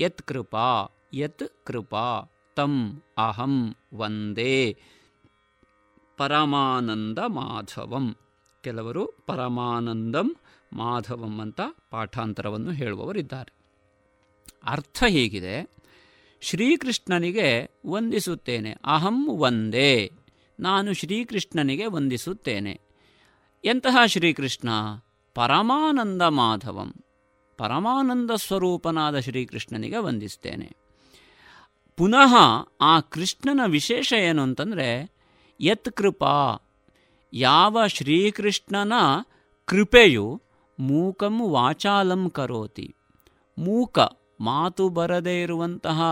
ಯತ್ 0.00 0.22
ಕೃಪಾ 0.22 0.86
ಯತ್ 1.14 1.42
ಕೃಪಾ 1.64 2.22
ತಂ 2.56 3.02
ಅಹಂ 3.18 3.76
ವಂದೇ. 3.94 4.76
ಪರಮಾನಂದ 6.16 7.18
ಮಾಧವಂ. 7.18 8.16
ಕೆಲವರು 8.62 9.06
ಪರಮಾನಂದಂ 9.26 10.36
ಮಾಧವಂ 10.72 11.40
ಅಂತ 11.40 11.60
ಪಾಠಾಂತರವನ್ನು 11.90 12.70
ಹೇಳುವವರಿದ್ದಾರೆ. 12.70 13.54
ಅರ್ಥ 14.64 15.04
ಹೇಗಿದೆ. 15.08 15.70
ಶ್ರೀಕೃಷ್ಣನಿಗೆ 16.40 17.80
ವಂದಿಸುತ್ತೇನೆ. 17.86 18.76
ಅಹಂ 18.84 19.38
ವಂದೇ. 19.38 20.12
ನಾನು 20.60 20.92
ಶ್ರೀಕೃಷ್ಣನಿಗೆ 20.92 21.86
ವಂದಿಸುತ್ತೇನೆ. 21.86 22.80
ಎಂತಹ 23.64 23.96
ಶ್ರೀಕೃಷ್ಣ? 24.06 24.68
ಪರಮಾನಂದ 25.34 26.22
ಮಾಧವಂ. 26.22 26.94
ಪರಮಾನಂದ 27.58 28.30
ಸ್ವರೂಪನಾದ 28.30 29.18
ಶ್ರೀಕೃಷ್ಣನಿಗೆ 29.18 29.96
ವಂದಿಸ್ತೇನೆ. 29.96 30.76
ಪುನಃ 31.96 32.36
ಆ 32.80 33.00
ಕೃಷ್ಣನ 33.00 33.60
ವಿಶೇಷ 33.66 34.12
ಏನು 34.12 34.42
ಅಂತಂದರೆ 34.42 35.13
ಯತ್ 35.60 35.90
ಕೃಪಾ. 35.90 36.56
ಯಾವ 37.32 37.86
ಶ್ರೀಕೃಷ್ಣನ 37.86 38.92
ಕೃಪೆಯು 39.64 40.42
ಮೂಕಂ 40.80 41.50
ವಾಚಾಲಂ 41.50 42.30
ಕರೋತಿ. 42.30 42.94
ಮೂಕ 43.58 43.98
ಮಾತು 44.40 44.88
ಬರದೇ 44.88 45.42
ಇರುವಂತಹ 45.42 46.02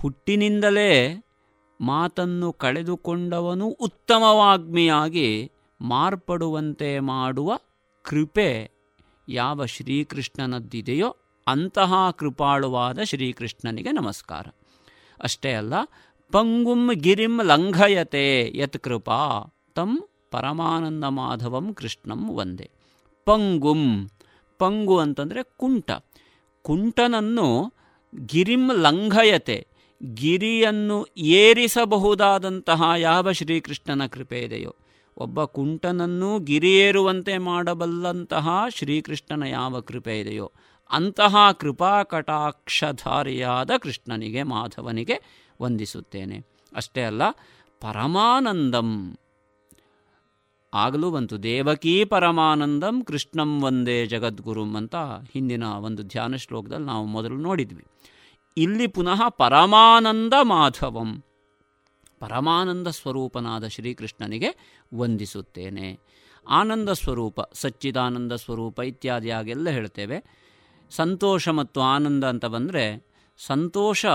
ಹುಟ್ಟಿನಿಂದಲೇ 0.00 1.24
ಮಾತನ್ನು 1.80 2.52
ಕಳೆದುಕೊಂಡವನು 2.52 3.66
ಉತ್ತಮವಾಗ್ಮಿಯಾಗಿ 3.66 5.50
ಮಾರ್ಪಡುವಂತೆ 5.80 6.98
ಮಾಡುವ 6.98 7.58
ಕೃಪೆ 8.02 8.70
ಯಾವ 9.28 9.66
ಶ್ರೀಕೃಷ್ಣನದ್ದಿದೆಯೋ 9.66 11.16
ಅಂತಹ 11.46 12.10
ಕೃಪಾಳುವಾದ 12.10 12.98
ಶ್ರೀಕೃಷ್ಣನಿಗೆ 13.02 13.92
ನಮಸ್ಕಾರ. 13.92 14.46
ಅಷ್ಟೇ 15.22 15.52
ಅಲ್ಲ 15.52 15.74
ಪಂಗುಂ 16.32 16.90
ಗಿರಿಂ 16.94 17.40
ಲಂಘಯತೆ 17.42 18.52
ಯತ್ 18.54 18.78
ಕೃಪಾ, 18.78 19.18
ತಂ 19.74 19.90
ಪರಮಾನಂದ 20.30 21.04
ಮಾಧವಂ 21.04 21.72
ಕೃಷ್ಣಂ 21.72 22.30
ಒಂದೇ 22.30 22.70
ಪಂಗುಂ, 23.24 24.10
ಪಂಗು 24.58 24.98
ಅಂತಂದರೆ 24.98 25.42
ಕುಂಟ. 25.56 25.90
ಕುಂಟನನ್ನು 26.62 27.74
ಗಿರಿಂ 28.26 28.70
ಲಂಘಯತೆ, 28.74 29.66
ಗಿರಿಯನ್ನು 30.14 31.06
ಏರಿಸಬಹುದಾದಂತಹ 31.16 32.82
ಯಾವ 32.98 33.32
ಶ್ರೀಕೃಷ್ಣನ 33.32 34.06
ಕೃಪೆ 34.06 34.40
ಇದೆಯೋ, 34.40 34.74
ಒಬ್ಬ 35.16 35.44
ಕುಂಟನನ್ನು 35.44 36.38
ಗಿರಿಯೇರುವಂತೆ 36.38 37.38
ಮಾಡಬಲ್ಲಂತಹ 37.38 38.48
ಶ್ರೀಕೃಷ್ಣನ 38.68 39.42
ಯಾವ 39.42 39.80
ಕೃಪೆ 39.80 40.20
ಇದೆಯೋ, 40.20 40.52
ಅಂತಹ 40.90 41.36
ಕೃಪಾ 41.52 42.02
ಕಟಾಕ್ಷಧಾರಿಯಾದ 42.02 43.70
ಕೃಷ್ಣನಿಗೆ, 43.82 44.42
ಮಾಧವನಿಗೆ 44.42 45.41
ವಂದಿಸುತ್ತೇನೆ. 45.62 46.46
ಅಷ್ಟೇ 46.76 47.02
ಅಲ್ಲ, 47.02 47.30
ಪರಮಾನಂದಂ. 47.80 49.16
ಆಗಲೂ 50.74 51.10
ಬಂತು, 51.10 51.42
ದೇವಕೀ 51.42 52.04
ಪರಮಾನಂದಂ, 52.04 53.02
ಕೃಷ್ಣಂ 53.02 53.62
ವಂದೇ 53.62 54.06
ಜಗದ್ಗುರುಂ 54.06 54.76
ಅಂತ 54.76 54.96
ಹಿಂದಿನ 55.32 55.64
ಒಂದು 55.64 56.02
ಧ್ಯಾನ 56.02 56.36
ಶ್ಲೋಕದಲ್ಲಿ 56.36 56.86
ನಾವು 56.86 57.06
ಮೊದಲು 57.06 57.36
ನೋಡಿದ್ವಿ. 57.36 57.84
ಇಲ್ಲಿ 58.56 58.86
ಪುನಃ 58.86 59.28
ಪರಮಾನಂದ 59.28 60.32
ಮಾಧವಂ. 60.42 61.22
ಪರಮಾನಂದ 62.18 62.86
ಸ್ವರೂಪನಾದ 62.86 63.66
ಶ್ರೀಕೃಷ್ಣನಿಗೆ 63.66 64.80
ವಂದಿಸುತ್ತೇನೆ. 64.94 66.00
ಆನಂದ 66.48 66.88
ಸ್ವರೂಪ, 66.88 67.40
ಸಚ್ಚಿದಾನಂದ 67.52 68.32
ಸ್ವರೂಪ 68.32 68.80
ಇತ್ಯಾದಿಯಾಗೆಲ್ಲ 68.80 69.70
ಹೇಳ್ತೇವೆ. 69.70 70.24
ಸಂತೋಷ 70.90 71.48
ಮತ್ತು 71.48 71.80
ಆನಂದ 71.80 72.24
ಅಂತ 72.24 72.44
ಬಂದರೆ 72.44 73.06
ಸಂತೋಷ 73.38 74.06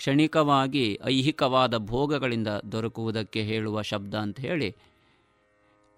ಕ್ಷಣಿಕವಾಗಿ 0.00 0.98
ಐಹಿಕವಾದ 1.04 1.76
ಭೋಗಗಳಿಂದ 1.76 2.46
ದೊರಕುವುದಕ್ಕೆ 2.72 3.42
ಹೇಳುವ 3.42 3.82
ಶಬ್ದ 3.82 4.14
ಅಂತ 4.14 4.40
ಹೇಳಿ, 4.40 4.76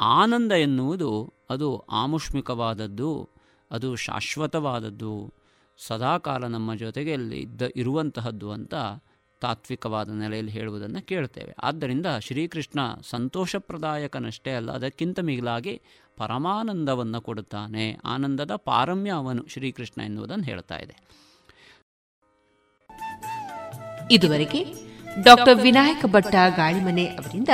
ಆನಂದ 0.00 0.52
ಎನ್ನುವುದು 0.52 1.32
ಅದು 1.50 1.84
ಆಮುಷ್ಮಿಕವಾದದ್ದು, 1.90 3.28
ಅದು 3.70 3.96
ಶಾಶ್ವತವಾದದ್ದು, 3.96 5.34
ಸದಾಕಾಲ 5.78 6.46
ನಮ್ಮ 6.46 6.74
ಜೊತೆಗೆ 6.74 7.14
ಇದ್ದ, 7.14 7.62
ಇರುವಂತಹದ್ದು 7.76 8.50
ಅಂತ 8.50 8.74
ತಾತ್ವಿಕವಾದ 9.40 10.08
ನೆಲೆಯಲ್ಲಿ 10.08 10.52
ಹೇಳುವುದನ್ನು 10.52 11.06
ಕೇಳ್ತೇವೆ. 11.06 11.54
ಆದ್ದರಿಂದ 11.58 12.06
ಶ್ರೀಕೃಷ್ಣ 12.20 12.80
ಸಂತೋಷಪ್ರದಾಯಕನಷ್ಟೇ 13.10 14.50
ಅಲ್ಲ, 14.50 14.70
ಅದಕ್ಕಿಂತ 14.72 15.20
ಮಿಗಿಲಾಗಿ 15.20 15.80
ಪರಮಾನಂದವನ್ನು 16.16 17.20
ಕೊಡುತ್ತಾನೆ, 17.20 17.98
ಆನಂದದ 18.04 18.56
ಪಾರಮ್ಯ 18.56 19.10
ಅವನು 19.10 19.44
ಶ್ರೀಕೃಷ್ಣ 19.48 20.00
ಎನ್ನುವುದನ್ನು 20.00 20.44
ಹೇಳ್ತಾ 20.44 20.78
ಇದೆ. 20.78 21.21
ಇದುವರೆಗೆ 24.12 24.60
ಡಾಕ್ಟರ್ 25.24 25.62
ವಿನಾಯಕ 25.62 26.04
ಭಟ್ಟ 26.06 26.34
ಗಾಳಿಮನೆ 26.56 27.04
ಅವರಿಂದ 27.04 27.48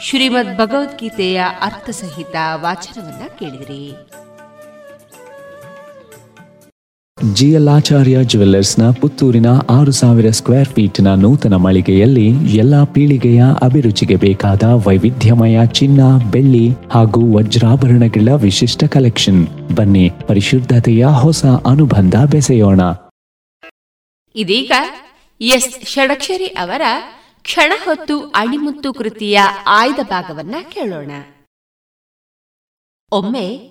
ಶ್ರೀಮದ್ 0.00 0.56
ಭಗವದ್ಗೀತೆಯ 0.56 1.42
ಅರ್ಥಸಹಿತ 1.60 2.36
ವಾಚನವನ್ನ 2.54 3.22
ಕೇಳಿದಿರಿ. 3.38 3.82
ಜಿಎಲ್ 7.34 7.68
ಆಚಾರ್ಯ 7.68 8.24
ಜುವೆಲ್ಲರ್ಸ್ನ 8.24 8.90
ಪುತ್ತೂರಿನ 8.90 9.46
ಆರು 9.70 9.90
ಸಾವಿರ 9.90 10.30
ಸ್ಕ್ವೇರ್ 10.30 10.68
ಫೀಟ್ನ 10.68 11.14
ನೂತನ 11.14 11.54
ಮಳಿಗೆಯಲ್ಲಿ 11.54 12.56
ಎಲ್ಲಾ 12.56 12.84
ಪೀಳಿಗೆಯ 12.84 13.44
ಅಭಿರುಚಿಗೆ 13.62 14.16
ಬೇಕಾದ 14.16 14.62
ವೈವಿಧ್ಯಮಯ 14.62 15.66
ಚಿನ್ನ 15.66 16.30
ಬೆಳ್ಳಿ 16.30 16.70
ಹಾಗೂ 16.90 17.36
ವಜ್ರಾಭರಣಗಳ 17.36 18.28
ವಿಶಿಷ್ಟ 18.34 18.84
ಕಲೆಕ್ಷನ್ 18.84 19.46
ಬನ್ನಿ 19.76 20.10
ಪರಿಶುದ್ಧತೆಯ 20.28 21.04
ಹೊಸ 21.06 21.44
ಅನುಬಂಧ 21.44 22.14
ಬೆಸೆಯೋಣ. 22.30 22.80
ಇದೀಗ 24.36 24.72
ಎಸ್. 25.42 25.86
ಷಡಕ್ಷರಿ 25.86 26.46
ಅವರ 26.46 26.82
ಕ್ಷಣ 27.42 27.72
ಹೊತ್ತು 27.84 28.20
ಅಣಿಮುತ್ತು 28.20 28.92
ಕೃತಿಯ 28.92 29.40
ಆಯ್ದ 29.66 29.98
ಭಾಗವನ್ನ 30.02 30.54
ಕೇಳೋಣ. 30.70 31.10
ಒಮ್ಮೆ 33.12 33.70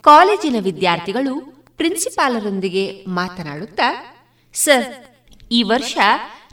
ಕಾಲೇಜಿನ 0.00 0.56
ವಿದ್ಯಾರ್ಥಿಗಳು 0.60 1.40
ಪ್ರಿನ್ಸಿಪಾಲರೊಂದಿಗೆ 1.76 3.04
ಮಾತನಾಡುತ್ತಾ, 3.08 4.16
ಸರ್, 4.54 5.04
ಈ 5.50 5.62
ವರ್ಷ 5.62 5.98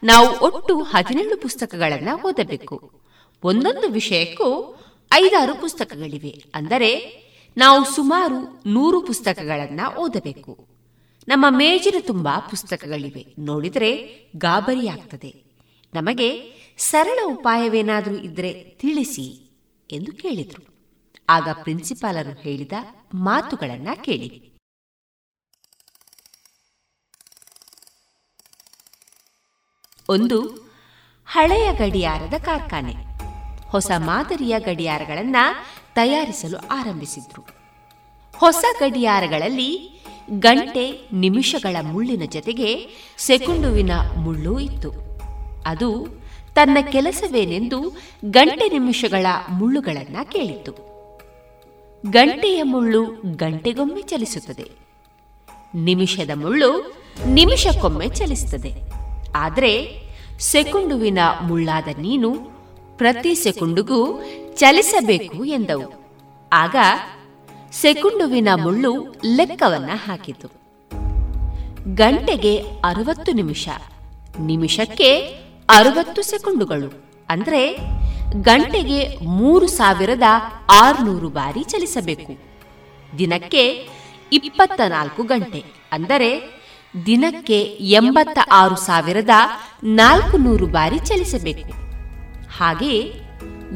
ನಾವು 0.03 0.39
ಒಟ್ಟು 0.39 0.83
ಹದಿನೇಳು 0.83 1.37
ಪುಸ್ತಕಗಳನ್ನು 1.37 2.27
ಓದಬೇಕು. 2.27 3.01
ಒಂದೊಂದು 3.43 3.89
ವಿಷಯಕ್ಕೂ 3.89 4.79
ಐದಾರು 5.13 5.55
ಪುಸ್ತಕಗಳಿವೆ. 5.55 6.43
ಅಂದರೆ 6.55 6.91
ನಾವು 7.57 7.85
ಸುಮಾರು 7.85 8.63
ನೂರು 8.67 9.01
ಪುಸ್ತಕಗಳನ್ನು 9.01 9.95
ಓದಬೇಕು. 9.95 10.74
ನಮ್ಮ 11.27 11.45
ಮೇಜಿನ 11.49 11.95
ತುಂಬಾ 11.99 12.39
ಪುಸ್ತಕಗಳಿವೆ. 12.39 13.35
ನೋಡಿದರೆ 13.39 14.21
ಗಾಬರಿಯಾಗ್ತದೆ. 14.35 15.45
ನಮಗೆ 15.93 16.53
ಸರಳ 16.77 17.19
ಉಪಾಯವೇನಾದರೂ 17.25 18.15
ಇದ್ರೆ 18.15 18.53
ತಿಳಿಸಿ 18.53 19.51
ಎಂದು 19.91 20.11
ಕೇಳಿದರು. 20.11 20.75
ಆಗ 21.29 21.49
ಪ್ರಿನ್ಸಿಪಾಲರು 21.63 22.41
ಹೇಳಿದ 22.41 22.71
ಮಾತುಗಳನ್ನ 23.13 23.87
ಕೇಳಿ. 24.01 24.55
ಒಂದು 30.09 30.41
ಹಳೆಯ 31.25 31.73
ಗಡಿಯಾರದ 31.73 32.33
ಕಾರ್ಖಾನೆ. 32.33 32.93
ಹೊಸ 33.69 33.91
ಮಾದರಿಯ 33.97 34.59
ಗಡಿಯಾರಗಳನ್ನು 34.59 35.55
ತಯಾರಿಸಲು 35.93 36.57
ಆರಂಭಿಸಿದ್ರು. 36.57 37.47
ಹೊಸ 38.37 38.65
ಗಡಿಯಾರಗಳಲ್ಲಿ 38.79 39.94
ಗಂಟೆ 40.29 41.09
ನಿಮಿಷಗಳ 41.13 41.75
ಮುಳ್ಳಿನ 41.81 42.21
ಜೊತೆಗೆ 42.25 42.87
ಸೆಕುಂಡುವಿನ 43.17 43.91
ಮುಳ್ಳು 44.17 44.59
ಇತ್ತು. 44.59 44.91
ಅದು 45.65 46.07
ತನ್ನ 46.55 46.77
ಕೆಲಸವೇನೆಂದು 46.91 47.97
ಗಂಟೆ 48.25 48.69
ನಿಮಿಷಗಳ 48.69 49.25
ಮುಳ್ಳುಗಳನ್ನು 49.49 50.31
ಕೇಳಿತು 50.31 50.85
ಗಂಟೆಯ 52.05 52.63
ಮುಳ್ಳು 52.63 53.05
ಗಂಟೆಗೊಮ್ಮೆ 53.35 54.01
ಚಲಿಸುತ್ತದೆ. 54.01 54.71
ನಿಮಿಷದ 55.75 56.29
ಮುಳ್ಳು 56.35 56.95
ನಿಮಿಷಕ್ಕೊಮ್ಮೆ 57.27 58.07
ಚಲಿಸುತ್ತದೆ. 58.07 58.73
ಆದರೆ 59.35 60.01
ಸೆಕುಂಡುವಿನ 60.39 61.19
ಮುಳ್ಳಾದ 61.41 61.87
ನೀನು 61.99 62.33
ಪ್ರತಿ 62.97 63.35
ಸೆಕುಂಡುಗೂ 63.35 64.23
ಚಲಿಸಬೇಕು 64.55 65.45
ಎಂದವು. 65.45 66.05
ಆಗ 66.53 66.75
ಸೆಕುಂಡುವಿನ 67.79 68.49
ಮುಳ್ಳು 68.63 68.91
ಲೆಕ್ಕವನ್ನ 69.37 69.91
ಹಾಕಿತು. 70.05 70.47
ಗಂಟೆಗೆ 72.01 72.53
ಅರವತ್ತು 72.89 73.31
ನಿಮಿಷ, 73.39 73.65
ನಿಮಿಷಕ್ಕೆ 74.49 75.09
ಅರವತ್ತು 75.69 76.21
ಸೆಕುಂಡುಗಳು, 76.29 76.89
ಅಂದ್ರೆ 77.29 77.61
ಗಂಟೆಗೆ 78.47 78.99
ಮೂರು 79.39 79.67
ಸಾವಿರದ 79.79 80.27
ಆರುನೂರು 80.83 81.29
ಬಾರಿ 81.39 81.63
ಚಲಿಸಬೇಕು. 81.71 82.33
ದಿನಕ್ಕೆ 83.19 83.63
ಇಪ್ಪತ್ತ 84.39 84.79
ನಾಲ್ಕು 84.95 85.23
ಗಂಟೆ, 85.33 85.61
ಅಂದರೆ 85.97 86.31
ದಿನಕ್ಕೆ 87.07 87.59
ಎಂಬತ್ತ 87.99 88.39
ಆರು 88.61 88.77
ಸಾವಿರದ 88.87 89.35
ನಾಲ್ಕು 90.01 90.35
ನೂರು 90.45 90.67
ಬಾರಿ 90.77 90.99
ಚಲಿಸಬೇಕು. 91.09 91.71
ಹಾಗೆಯೇ 92.59 93.01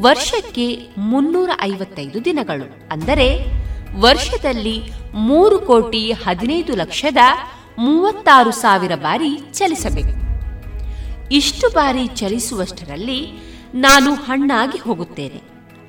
ವರ್ಷಕ್ಕೆ 0.05 0.67
ಮುನ್ನೂರ 1.11 1.49
ಐವತ್ತೈದು 1.71 2.19
ದಿನಗಳು, 2.27 2.67
ಅಂದರೆ 2.95 3.29
ವರ್ಷದಲ್ಲಿ 3.97 4.81
ಮೂರು 5.13 5.59
ಕೋಟಿ 5.59 6.11
ಹದಿನೈದು 6.11 6.75
ಲಕ್ಷದ 6.75 7.17
ಮೂವತ್ತಾರು 7.79 8.51
ಸಾವಿರ 8.51 8.95
ಬಾರಿ 8.95 9.39
ಚಲಿಸಬೇಕು. 9.53 10.19
ಇಷ್ಟು 11.31 11.69
ಬಾರಿ 11.69 12.07
ಚಲಿಸುವಷ್ಟರಲ್ಲಿ 12.07 13.31
ನಾನು 13.73 14.13
ಹಣ್ಣಾಗಿ 14.13 14.77
ಹೋಗುತ್ತೇನೆ. 14.77 15.41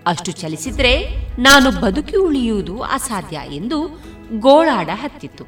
ಅಷ್ಟು 0.07 0.33
ಚಲಿಸಿದ್ರೆ 0.33 1.09
ನಾನು 1.39 1.81
ಬದುಕಿ 1.81 2.17
ಉಳಿಯುವುದು 2.17 2.83
ಅಸಾಧ್ಯ 2.83 3.41
ಎಂದು 3.53 4.03
ಗೋಳಾಡ 4.39 4.89
ಹತ್ತಿತ್ತು. 4.93 5.45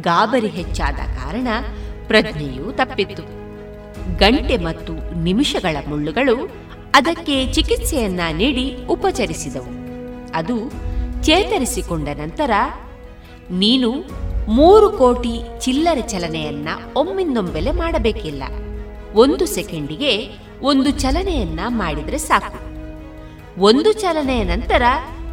ಗಾಬರಿ 0.00 0.46
ಹೆಚ್ಚಾದ 0.46 0.94
ಕಾರಣ 0.94 1.48
ಪ್ರಜ್ಞೆಯೂ 2.06 2.72
ತಪ್ಪಿತ್ತು. 2.72 3.22
ಗಂಟೆ 4.18 4.56
ಮತ್ತು 4.56 5.22
ನಿಮಿಷಗಳ 5.22 5.76
ಮುಳ್ಳುಗಳು 5.88 6.50
ಅದಕ್ಕೆ 6.94 7.52
ಚಿಕಿತ್ಸೆಯನ್ನ 7.52 8.20
ನೀಡಿ 8.32 8.86
ಉಪಚರಿಸಿದವು. 8.86 9.86
ಅದು 10.34 10.86
ಚೇತರಿಸಿಕೊಂಡ 11.22 12.08
ನಂತರ, 12.08 12.50
ನೀನು 13.50 13.90
ಮೂರು 14.48 14.90
ಕೋಟಿ 14.90 15.40
ಚಿಲ್ಲರೆ 15.60 16.02
ಚಲನೆಯನ್ನ 16.02 16.68
ಒಮ್ಮಿಂದೊಂಬೆಲೆ 16.96 17.70
ಮಾಡಬೇಕಿಲ್ಲ. 17.70 18.42
ಒಂದು 19.14 19.46
ಸೆಕೆಂಡಿಗೆ 19.46 20.28
ಒಂದು 20.62 20.90
ಚಲನೆಯನ್ನ 20.90 21.60
ಮಾಡಿದರೆ 21.68 22.18
ಸಾಕು. 22.18 22.66
ಒಂದು 23.60 23.92
ಚಲನೆಯ 23.92 24.44
ನಂತರ 24.44 24.82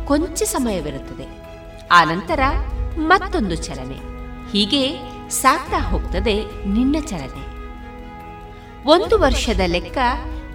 ಕೊಂಚ 0.05 0.43
ಸಮಯವಿರುತ್ತದೆ. 0.43 1.25
ಆ 1.91 2.03
ನಂತರ 2.03 2.39
ಮತ್ತೊಂದು 2.97 3.55
ಚಲನೆ. 3.55 4.13
ಹೀಗೆ 4.51 4.99
ಸಾಕ್ತಾ 5.29 5.77
ಹೋಗ್ತದೆ 5.77 6.43
ನಿನ್ನ 6.67 6.95
ಚಲನೆ. 7.05 7.53
ಒಂದು 8.85 9.19
ವರ್ಷದ 9.19 9.59
ಲೆಕ್ಕ 9.65 9.97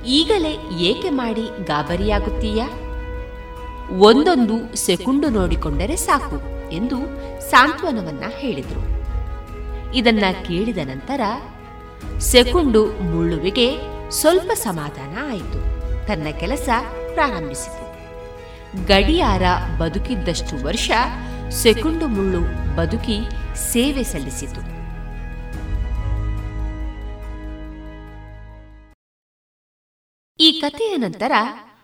ಈಗಲೇ 0.06 0.78
ಏಕೆ 0.78 1.10
ಮಾಡಿ 1.10 1.64
ಗಾಬರಿಯಾಗುತ್ತೀಯಾ? 1.64 2.68
ಒಂದೊಂದು 3.92 4.76
ಸೆಕುಂಡು 4.76 5.28
ನೋಡಿಕೊಂಡರೆ 5.28 5.96
ಸಾಕು 5.96 6.70
ಎಂದು 6.70 6.96
ಸಾಂತ್ವನವನ್ನ 7.50 8.22
ಹೇಳಿದರು. 8.36 8.98
ಇದನ್ನ 9.94 10.24
ಕೇಳಿದ 10.46 10.78
ನಂತರ 10.78 11.20
ಸೆಕುಂಡು 12.18 12.86
ಮುಳ್ಳುವಿಗೆ 12.86 13.76
ಸ್ವಲ್ಪ 14.10 14.52
ಸಮಾಧಾನ 14.52 15.18
ಆಯಿತು. 15.30 15.60
ತನ್ನ 16.06 16.26
ಕೆಲಸ 16.40 16.68
ಪ್ರಾರಂಭಿಸಿತು. 17.14 17.88
ಗಡಿಯಾರ 18.86 19.42
ಬದುಕಿದ್ದಷ್ಟು 19.78 20.64
ವರ್ಷ 20.64 20.90
ಸೆಕುಂಡು 21.50 22.06
ಮುಳ್ಳು 22.06 22.76
ಬದುಕಿ 22.76 23.18
ಸೇವೆ 23.72 24.02
ಸಲ್ಲಿಸಿತು. 24.02 24.78
ಈ 30.40 30.60
ಕಥೆಯ 30.60 30.96
ನಂತರ 30.96 31.32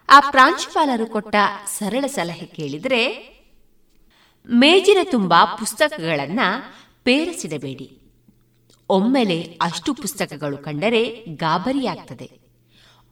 ಆ 0.09 0.21
ಪ್ರಾಂಶುಪಾಲರು 0.21 1.07
ಕೊಟ್ಟ 1.07 1.37
ಸರಳ 1.67 2.07
ಸಲಹೆ 2.07 2.47
ಕೇಳಿದರೆ, 2.47 3.35
ಮೇಜಿನ 4.49 4.99
ತುಂಬಾ 5.05 5.45
ಪುಸ್ತಕಗಳನ್ನ 5.45 6.41
ಪೇರಿಸಿಡಬೇಡಿ. 7.03 8.01
ಒಮ್ಮೆಲೆ 8.89 9.59
ಅಷ್ಟು 9.63 9.95
ಪುಸ್ತಕಗಳು 9.95 10.59
ಕಂಡರೆ 10.59 11.25
ಗಾಬರಿಯಾಗ್ತದೆ. 11.29 12.31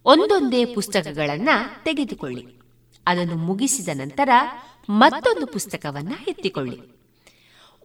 ಒಂದೊಂದೇ 0.04 0.64
ಪುಸ್ತಕಗಳನ್ನ 0.64 1.48
ತೆಗೆದುಕೊಳ್ಳಿ. 1.84 2.46
ಅದನ್ನು 3.06 3.36
ಮುಗಿಸಿದ 3.36 3.88
ನಂತರ 3.94 4.28
ಮತ್ತೊಂದು 4.90 5.46
ಪುಸ್ತಕವನ್ನ 5.46 6.12
ಎತ್ತಿಕೊಳ್ಳಿ. 6.28 6.78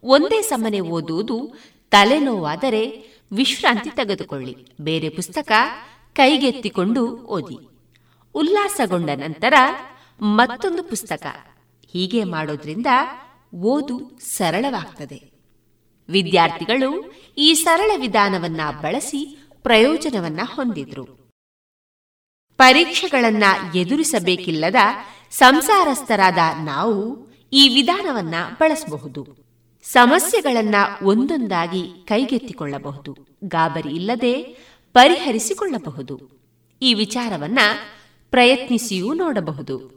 ಒಂದೇ 0.03 0.41
ಸಮನೆ 0.41 0.79
ಓದುವುದು 0.79 1.53
ತಲೆನೋವಾದರೆ 1.91 3.09
ವಿಶ್ರಾಂತಿ 3.31 3.89
ತೆಗೆದುಕೊಳ್ಳಿ. 3.89 4.55
ಬೇರೆ 4.81 5.09
ಪುಸ್ತಕ 5.09 5.51
ಕೈಗೆತ್ತಿಕೊಂಡು 6.13 7.07
ಓದಿ. 7.07 7.76
ಉಲ್ಲಾಸಗೊಂಡ 8.37 9.09
ನಂತರ 9.09 9.53
ಮತ್ತೊಂದು 10.21 10.83
ಪುಸ್ತಕ 10.83 11.25
ಹೀಗೆ 11.87 12.23
ಮಾಡೋದ್ರಿಂದ 12.23 12.87
ಓದು 13.55 14.19
ಸರಳವಾಗ್ತದೆ. 14.21 15.31
ವಿದ್ಯಾರ್ಥಿಗಳು 16.09 17.13
ಈ 17.37 17.53
ಸರಳ 17.53 17.91
ವಿಧಾನವನ್ನ 17.97 18.61
ಬಳಸಿ 18.81 19.39
ಪ್ರಯೋಜನವನ್ನ 19.63 20.39
ಹೊಂದಿದ್ರು. 20.43 21.31
ಪರೀಕ್ಷೆಗಳನ್ನ 22.57 23.43
ಎದುರಿಸಬೇಕಿಲ್ಲದ 23.75 24.75
ಸಂಸಾರಸ್ಥರಾದ 25.31 26.37
ನಾವು 26.63 27.27
ಈ 27.53 27.69
ವಿಧಾನವನ್ನ 27.69 28.35
ಬಳಸಬಹುದು. 28.59 29.27
ಸಮಸ್ಯೆಗಳನ್ನ 29.83 30.75
ಒಂದೊಂದಾಗಿ 31.03 31.83
ಕೈಗೆತ್ತಿಕೊಳ್ಳಬಹುದು. 32.05 33.17
ಗಾಬರಿ 33.43 33.89
ಇಲ್ಲದೆ 33.89 34.43
ಪರಿಹರಿಸಿಕೊಳ್ಳಬಹುದು. 34.93 36.37
ಈ 36.81 36.93
ವಿಚಾರವನ್ನ 36.93 37.59
ಪ್ರಯತ್ನಿಸಿಯೂ 38.37 39.13
ನೋಡಬಹುದು. 39.13 39.96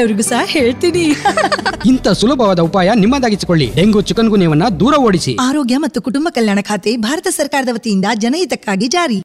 ಬೇರೆಯವ್ರಿಗೂ 0.01 0.29
ಸಹ 0.29 0.41
ಹೇಳ್ತೀನಿ. 0.45 1.03
ಇಂಥ 1.89 2.07
ಸುಲಭವಾದ 2.07 2.59
ಉಪಾಯ 2.59 2.91
ನಿಮ್ಮದಾಗಿಸಿಕೊಳ್ಳಿ. 2.95 3.71
ಡೆಂಗು 3.75 4.01
ಚಿಕನ್ 4.01 4.29
ಗುನ್ಯವನ್ನ 4.29 4.63
ದೂರ 4.79 4.93
ಓಡಿಸಿ. 4.97 5.37
ಆರೋಗ್ಯ 5.41 5.77
ಮತ್ತು 5.77 6.01
ಕುಟುಂಬ 6.01 6.27
ಕಲ್ಯಾಣ 6.31 6.59
ಖಾತೆ 6.61 6.97
ಭಾರತ 6.97 7.27
ಸರ್ಕಾರದ 7.27 7.69
ವತಿಯಿಂದ 7.73 8.05
ಜನಹಿತಕ್ಕಾಗಿ 8.15 8.87
ಜಾರಿ. 8.87 9.21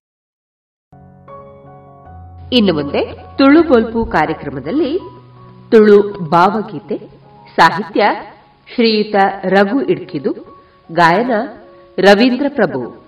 ಇನ್ನು 2.53 2.73
ಮುಂದೆ 2.75 3.15
ತುಳು 3.39 3.63
ಬೊಲ್ಪು 3.63 4.05
ಕಾರ್ಯಕ್ರಮದಲ್ಲಿ 4.05 4.99
ತುಳು 5.71 6.29
ಭಾವಗೀತೆ 6.29 6.99
ಸಾಹಿತ್ಯ 7.57 8.03
ಶ್ರೀಯುತ 8.75 9.17
ರಘು 9.45 9.81
ಇಡ್ಕಿದು 9.83 10.33
ಗಾಯನ 10.93 11.31
ರವೀಂದ್ರ 11.99 12.47
ಪ್ರಭು. 12.49 13.06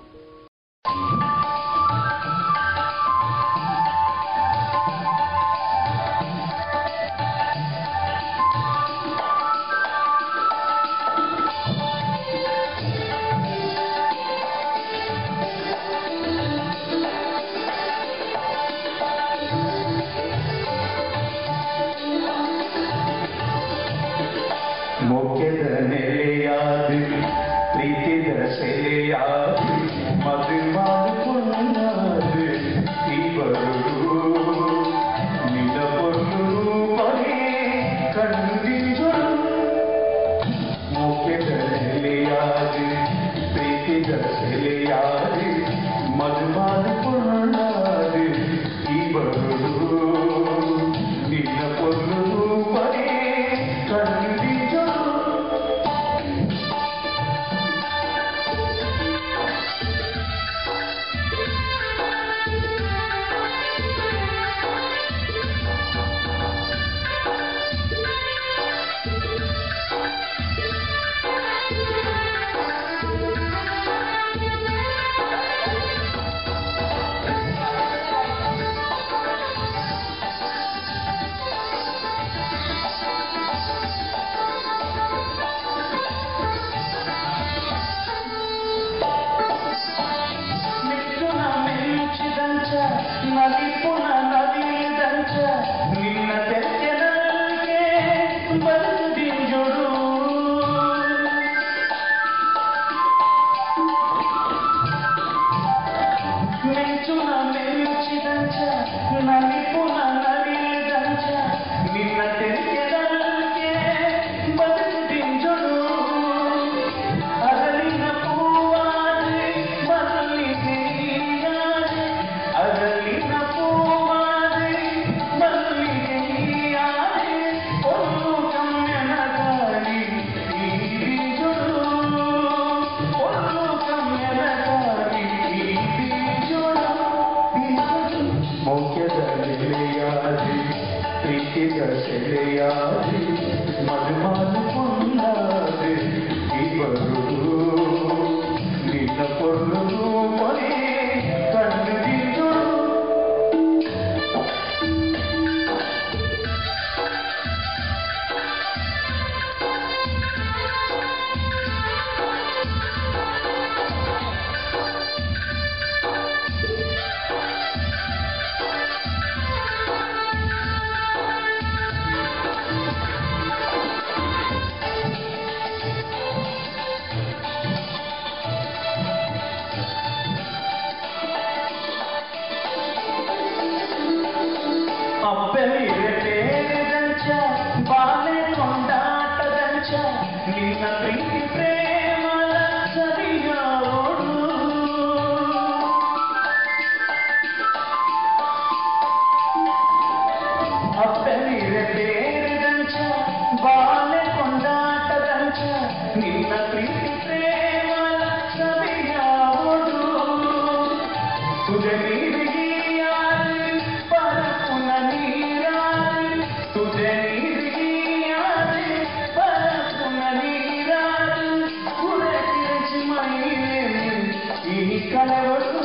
Ela 225.31 225.63
é 225.63 225.78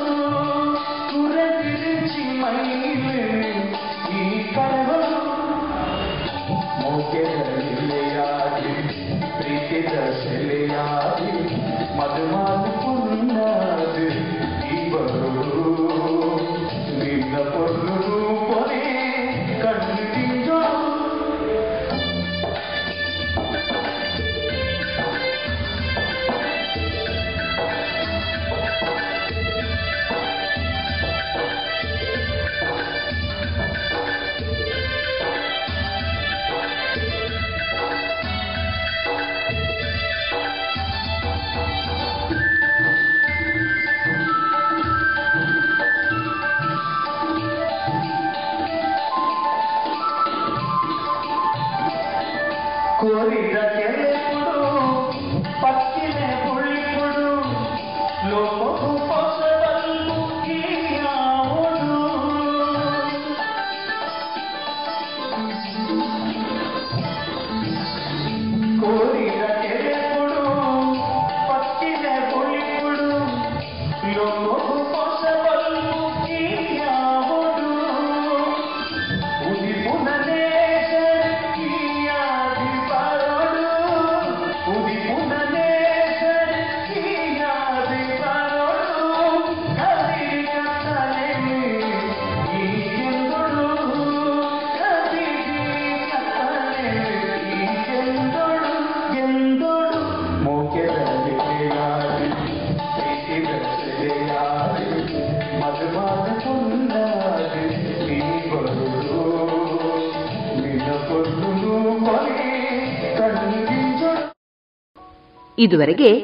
ಇದುವರೆಗೆ 115.64 116.20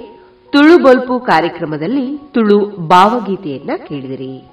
ತುಳು 0.52 0.84
ಬಲ್ಪು 0.84 1.20
ಕಾರ್ಯಕ್ರಮದಲ್ಲಿ 1.20 2.18
ತುಳು 2.18 2.88
ಭಾವಗೀತೆಯನ್ನ 2.88 3.70
ಕೇಳಿದಿರಿ. 3.88 4.44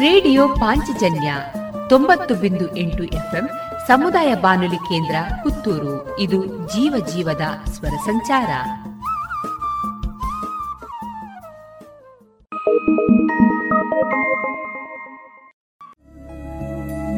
ರೇಡಿಯೋ 0.00 0.48
ಪಾಂಚಜನ್ಯ 0.48 1.34
ತೊಂಬತ್ತು 1.88 2.34
ಬಿಂದು 2.34 2.76
ಎಂಟು 2.76 3.04
ಎಫ್ಎಂ 3.04 3.48
ಸಮುದಾಯ 3.86 4.34
ಬಾನುಲಿ 4.34 4.76
ಕೇಂದ್ರ 4.76 5.16
ಪುತ್ತೂರು. 5.42 6.20
ಇದು 6.20 6.46
ಜೀವ 6.46 7.06
ಜೀವದ 7.14 7.70
ಸ್ವರ 7.70 7.88
ಸಂಚಾರ. 7.88 8.48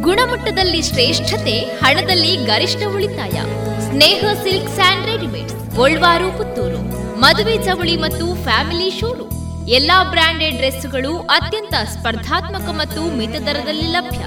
ಗುಣಮಟ್ಟದಲ್ಲಿ 0.00 0.82
ಶ್ರೇಷ್ಠತೆ, 0.82 1.54
ಹಣದಲ್ಲಿ 1.82 2.32
ಗರಿಷ್ಠ 2.36 2.82
ಉಳಿತಾಯ. 2.94 3.36
Sneha 3.88 4.24
silk 4.42 4.70
and 4.74 5.06
readymade 5.06 5.52
Golwar, 5.76 6.28
Puttur. 6.38 6.80
ಮದುವೆ 7.20 7.56
ಚವಳಿ 7.64 7.96
ಮತ್ತು 7.96 8.26
ಫ್ಯಾಮಿಲಿ 8.42 8.90
ಶೋರೂಮ್. 9.00 9.68
ಎಲ್ಲಾ 9.68 10.04
ಬ್ರಾಂಡೆಡ್ 10.04 10.56
ಡ್ರೆಸ್ಗಳು 10.56 11.12
ಅತ್ಯಂತ 11.18 11.74
ಸ್ಪರ್ಧಾತ್ಮಕ 11.88 12.68
ಮತ್ತು 12.72 13.16
ಮಿತ 13.16 13.30
ದರದಲ್ಲಿ 13.30 13.88
ಲಭ್ಯ. 13.88 14.22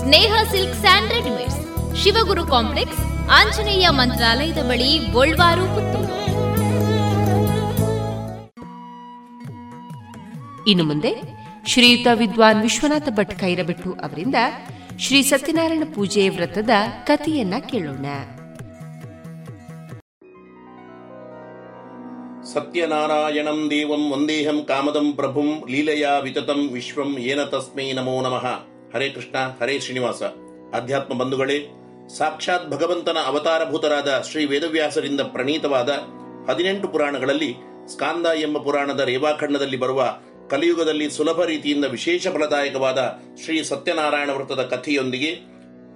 ಸ್ನೇಹ 0.00 0.32
silk 0.50 0.78
and 0.80 1.12
readymades. 1.12 1.60
Shivaguru 2.02 2.46
complex, 2.46 3.02
Anjaneya 3.30 3.88
ಮಂತ್ರಾಲಯದ 3.90 4.62
ಬಳಿ, 4.68 4.90
ಗೋಲ್ವಾರು, 5.12 5.64
ಪುತ್ತೂರು. 5.74 6.14
ಇನ್ನು 10.70 10.84
ಮುಂದೆ 10.84 11.10
ಶ್ರೀಯುತ 11.66 12.06
ವಿದ್ವಾನ್ 12.14 12.62
ವಿಶ್ವನಾಥ 12.62 13.08
ಭಟ್ 13.08 13.34
ಕೈರಬೆಟ್ಟು 13.38 13.92
ಅವರಿಂದ 13.92 14.34
ಶ್ರೀ 14.98 15.22
ಸತ್ಯನಾರಾಯಣ 15.22 15.82
ಪೂಜೆ 15.94 16.28
ವ್ರತದ 16.28 16.70
ಕಥೆಯನ್ನ 17.04 17.54
ಕೇಳೋಣ. 17.70 18.06
ಸತ್ಯನಾರಾಯಣಂ 22.42 23.70
ದೇವಂ 23.70 24.12
ವಂದೇಹಂ 24.12 24.64
ಕಾಮದಂ 24.64 25.12
ಪ್ರಭುಂ 25.12 25.70
ಲೀಲೆಯ 25.70 26.06
ವಿತತಂ 26.22 26.68
ವಿಶ್ವಂ 26.72 27.18
ಏನ 27.18 27.44
ತಸ್ಮೈ 27.44 27.92
ನಮೋ 27.92 28.20
ನಮಃ. 28.20 28.46
ಹರೇ 28.94 29.08
ಕೃಷ್ಣ, 29.08 29.36
ಹರೇ 29.60 29.80
ಶ್ರೀನಿವಾಸ. 29.80 30.22
ಅಧ್ಯಾತ್ಮ 30.74 31.14
ಬಂಧುಗಳೇ, 31.18 31.58
ಸಾಕ್ಷಾತ್ 32.18 32.70
ಭಗವಂತನ 32.70 33.16
ಅವತಾರಭೂತರಾದ 33.26 34.24
ಶ್ರೀ 34.30 34.44
ವೇದವ್ಯಾಸರಿಂದ 34.44 35.20
ಪ್ರಣೀತವಾದ 35.20 35.88
ಹದಿನೆಂಟು 36.50 36.88
ಪುರಾಣಗಳಲ್ಲಿ 36.88 37.56
ಸ್ಕಾಂದ 37.86 38.26
ಎಂಬ 38.26 38.58
ಪುರಾಣದ 38.58 39.00
ರೇವಾಖಂಡದಲ್ಲಿ 39.00 39.76
ಬರುವ 39.76 40.18
ಕಲಿಯುಗದಲ್ಲಿ 40.50 41.10
ಸುಲಭ 41.10 41.44
ರೀತಿಯಿಂದ 41.44 41.84
ವಿಶೇಷ 41.84 42.28
ಫಲದಾಯಕವಾದ 42.28 43.18
ಶ್ರೀ 43.44 43.62
ಸತ್ಯನಾರಾಯಣ 43.62 44.30
ವ್ರತದ 44.30 44.62
ಕಥೆಯೊಂದಿಗೆ 44.62 45.30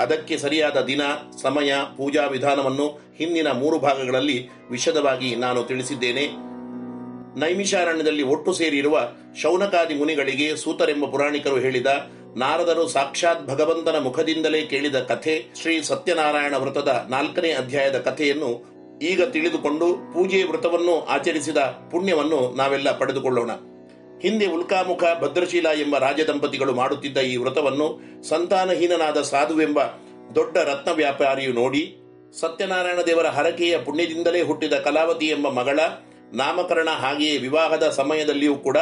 ಅದಕ್ಕೆ 0.01 0.39
ಸರಿಯಾದ 0.39 0.85
ದಿನ, 0.85 1.01
ಸಮಯ, 1.43 1.73
ಪೂಜಾ 1.97 2.27
ವಿಧಾನವನ್ನು 2.27 3.01
ಹಿಂದಿನ 3.17 3.49
ಮೂರು 3.49 3.79
ಭಾಗಗಳಲ್ಲಿ 3.79 4.49
ವಿಶದವಾಗಿ 4.71 5.35
ನಾನು 5.35 5.63
ತಿಳಿಸಿದ್ದೇನೆ. 5.63 6.51
ನೈಮಿಷಾರಣ್ಯದಲ್ಲಿ 7.41 8.23
ಒಟ್ಟು 8.23 8.53
ಸೇರಿರುವ 8.53 9.09
ಶೌನಕಾದಿ 9.43 9.95
ಮುನಿಗಳಿಗೆ 9.95 10.57
ಸೂತರೆಂಬ 10.57 11.05
ಪುರಾಣಿಕರು 11.05 11.59
ಹೇಳಿದ 11.59 11.87
ನಾರದರು 12.37 12.89
ಸಾಕ್ಷಾತ್ 12.89 13.47
ಭಗವಂತನ 13.47 13.99
ಮುಖದಿಂದಲೇ 13.99 14.63
ಕೇಳಿದ 14.63 14.97
ಕಥೆ 14.97 15.45
ಶ್ರೀ 15.63 15.83
ಸತ್ಯನಾರಾಯಣ 15.83 16.55
ವ್ರತದ 16.57 17.07
ನಾಲ್ಕನೇ 17.09 17.53
ಅಧ್ಯಾಯದ 17.53 17.99
ಕಥೆಯನ್ನು 17.99 18.51
ಈಗ 19.03 19.25
ತಿಳಿದುಕೊಂಡು 19.25 19.95
ಪೂಜೆ 19.95 20.43
ವ್ರತವನ್ನು 20.43 21.01
ಆಚರಿಸಿದ 21.01 21.57
ಪುಣ್ಯವನ್ನು 21.91 22.57
ನಾವೆಲ್ಲ 22.57 22.99
ಪಡೆದುಕೊಳ್ಳೋಣ. 22.99 23.51
ಹಿಂದೆ 24.23 24.47
ಉಲ್ಕಾಮುಖ 24.47 25.05
ಭದ್ರಶೀಲ 25.21 25.67
ಎಂಬ 25.67 25.99
ರಾಜದಂಪತಿಗಳು 25.99 26.75
ಮಾಡುತ್ತಿದ್ದ 26.75 27.19
ಈ 27.19 27.37
ವ್ರತವನ್ನು 27.37 28.01
ಸಂತಾನಹೀನನಾದ 28.29 29.23
ಸಾಧುವೆಂಬ 29.23 29.81
ದೊಡ್ಡ 30.35 30.57
ರತ್ನ 30.57 30.91
ವ್ಯಾಪಾರಿಯು 30.93 31.53
ನೋಡಿ, 31.53 31.97
ಸತ್ಯನಾರಾಯಣ 32.41 32.99
ದೇವರ 33.07 33.27
ಹರಕೆಯ 33.27 33.79
ಪುಣ್ಯದಿಂದಲೇ 33.79 34.43
ಹುಟ್ಟಿದ 34.43 34.73
ಕಲಾವತಿ 34.73 35.27
ಎಂಬ 35.27 35.49
ಮಗಳ 35.49 35.81
ನಾಮಕರಣ 36.33 36.89
ಹಾಗೆಯೇ 36.89 37.39
ವಿವಾಹದ 37.39 37.89
ಸಮಯದಲ್ಲಿಯೂ 37.89 38.55
ಕೂಡ 38.55 38.77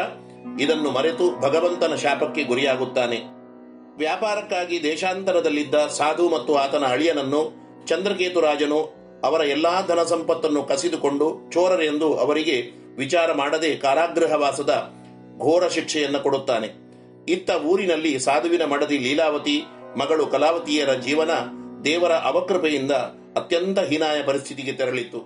ಇದನ್ನು 0.60 0.90
ಮರೆತು 0.90 1.40
ಭಗವಂತನ 1.40 1.94
ಶಾಪಕ್ಕೆ 1.94 2.42
ಗುರಿಯಾಗುತ್ತಾನೆ. 2.44 3.16
ವ್ಯಾಪಾರಕ್ಕಾಗಿ 3.96 4.82
ದೇಶಾಂತರದಲ್ಲಿದ್ದ 4.82 5.74
ಸಾಧು 5.74 6.28
ಮತ್ತು 6.28 6.54
ಆತನ 6.54 6.84
ಅಳಿಯನನ್ನು 6.84 7.40
ಚಂದ್ರಕೇತು 7.86 8.40
ರಾಜನು 8.40 8.80
ಅವರ 9.24 9.40
ಎಲ್ಲಾ 9.40 9.82
ಧನ 9.88 10.02
ಸಂಪತ್ತನ್ನು 10.02 10.62
ಕಸಿದುಕೊಂಡು 10.62 11.50
ಚೋರರೆಂದು 11.50 12.14
ಅವರಿಗೆ 12.14 12.56
ವಿಚಾರ 12.96 13.32
ಮಾಡದೆ 13.32 13.76
ಕಾರಾಗೃಹವಾಸದ 13.76 14.97
ಘೋರ 15.38 15.68
ಶಿಕ್ಷೆಯನ್ನು 15.68 16.20
ಕೊಡುತ್ತಾನೆ. 16.20 16.68
ಇತ್ತ 17.28 17.50
ಊರಿನಲ್ಲಿ 17.50 18.18
ಸಾಧುವಿನ 18.18 18.64
ಮಡದಿ 18.64 18.98
ಲೀಲಾವತಿ, 18.98 19.64
ಮಗಳು 19.96 20.26
ಕಲಾವತಿಯರ 20.26 20.94
ಜೀವನ 20.94 21.30
ದೇವರ 21.84 22.12
ಅವಕೃಪೆಯಿಂದ 22.12 22.90
ಅತ್ಯಂತ 23.36 23.78
ಹೀನಾಯ 23.78 24.22
ಪರಿಸ್ಥಿತಿಗೆ 24.22 24.72
ತೆರಳಿತ್ತು. 24.72 25.20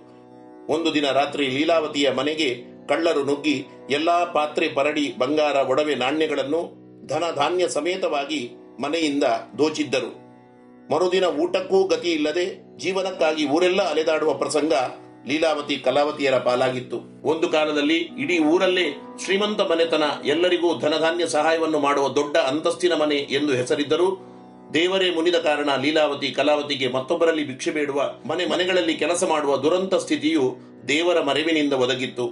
ಒಂದು 0.69 0.93
ದಿನ 0.93 1.11
ರಾತ್ರಿ 1.11 1.47
ಲೀಲಾವತಿಯ 1.47 2.11
ಮನೆಗೆ 2.11 2.49
ಕಳ್ಳರು 2.87 3.23
ನುಗ್ಗಿ 3.23 3.65
ಎಲ್ಲಾ 3.89 4.25
ಪಾತ್ರೆ 4.25 4.69
ಪರಡಿ 4.69 5.15
ಬಂಗಾರ 5.17 5.55
ಒಡವೆ 5.55 5.95
ನಾಣ್ಯಗಳನ್ನು 5.95 6.83
ಧನ 7.07 7.23
ಧಾನ್ಯ 7.35 7.67
ಸಮೇತವಾಗಿ 7.67 8.51
ಮನೆಯಿಂದ 8.79 9.23
ದೋಚಿದ್ದರು. 9.57 10.11
ಮರುದಿನ 10.93 11.23
ಊಟಕ್ಕೂ 11.23 11.87
ಗತಿ 11.87 12.11
ಇಲ್ಲದೆ 12.11 12.77
ಜೀವನಕ್ಕಾಗಿ 12.77 13.45
ಊರೆಲ್ಲ 13.45 13.81
ಅಲೆದಾಡುವ 13.89 14.33
ಪ್ರಸಂಗ 14.33 14.73
ಲೀಲಾವತಿ 15.27 15.75
ಕಲಾವತಿಯರ 15.77 16.37
ಪಾಲಾಗಿತ್ತು. 16.37 16.97
ಒಂದು 17.23 17.49
ಕಾಲದಲ್ಲಿ 17.49 17.97
ಇಡೀ 17.97 18.39
ಊರಲ್ಲೇ 18.39 18.85
ಶ್ರೀಮಂತ 19.23 19.61
ಮನೆತನ, 19.61 20.03
ಎಲ್ಲರಿಗೂ 20.25 20.79
ಧನಧಾನ್ಯ 20.79 21.27
ಸಹಾಯವನ್ನು 21.27 21.79
ಮಾಡುವ 21.79 22.09
ದೊಡ್ಡ 22.09 22.37
ಅಂತಸ್ತಿನ 22.37 22.93
ಮನೆ 22.93 23.15
ಎಂದು 23.15 23.53
ಹೆಸರಿದ್ದರೂ, 23.53 24.07
ದೇವರೇ 24.73 25.09
ಮುನಿದ 25.11 25.35
ಕಾರಣ 25.35 25.69
ಲೀಲಾವತಿ 25.81 26.31
ಕಲಾವತಿಗೆ 26.31 26.87
ಮತ್ತೊಬ್ಬರಲ್ಲಿ 26.87 27.47
ಭಿಕ್ಷೆ 27.47 27.71
ಬೇಡುವ, 27.71 28.13
ಮನೆ 28.27 28.45
ಮನೆಗಳಲ್ಲಿ 28.45 28.95
ಕೆಲಸ 28.95 29.23
ಮಾಡುವ 29.23 29.57
ದುರಂತ 29.57 29.95
ಸ್ಥಿತಿಯು 29.95 30.55
ದೇವರ 30.87 31.21
ಮರೆವಿನಿಂದ 31.21 31.73
ಒದಗಿತ್ತು. 31.73 32.25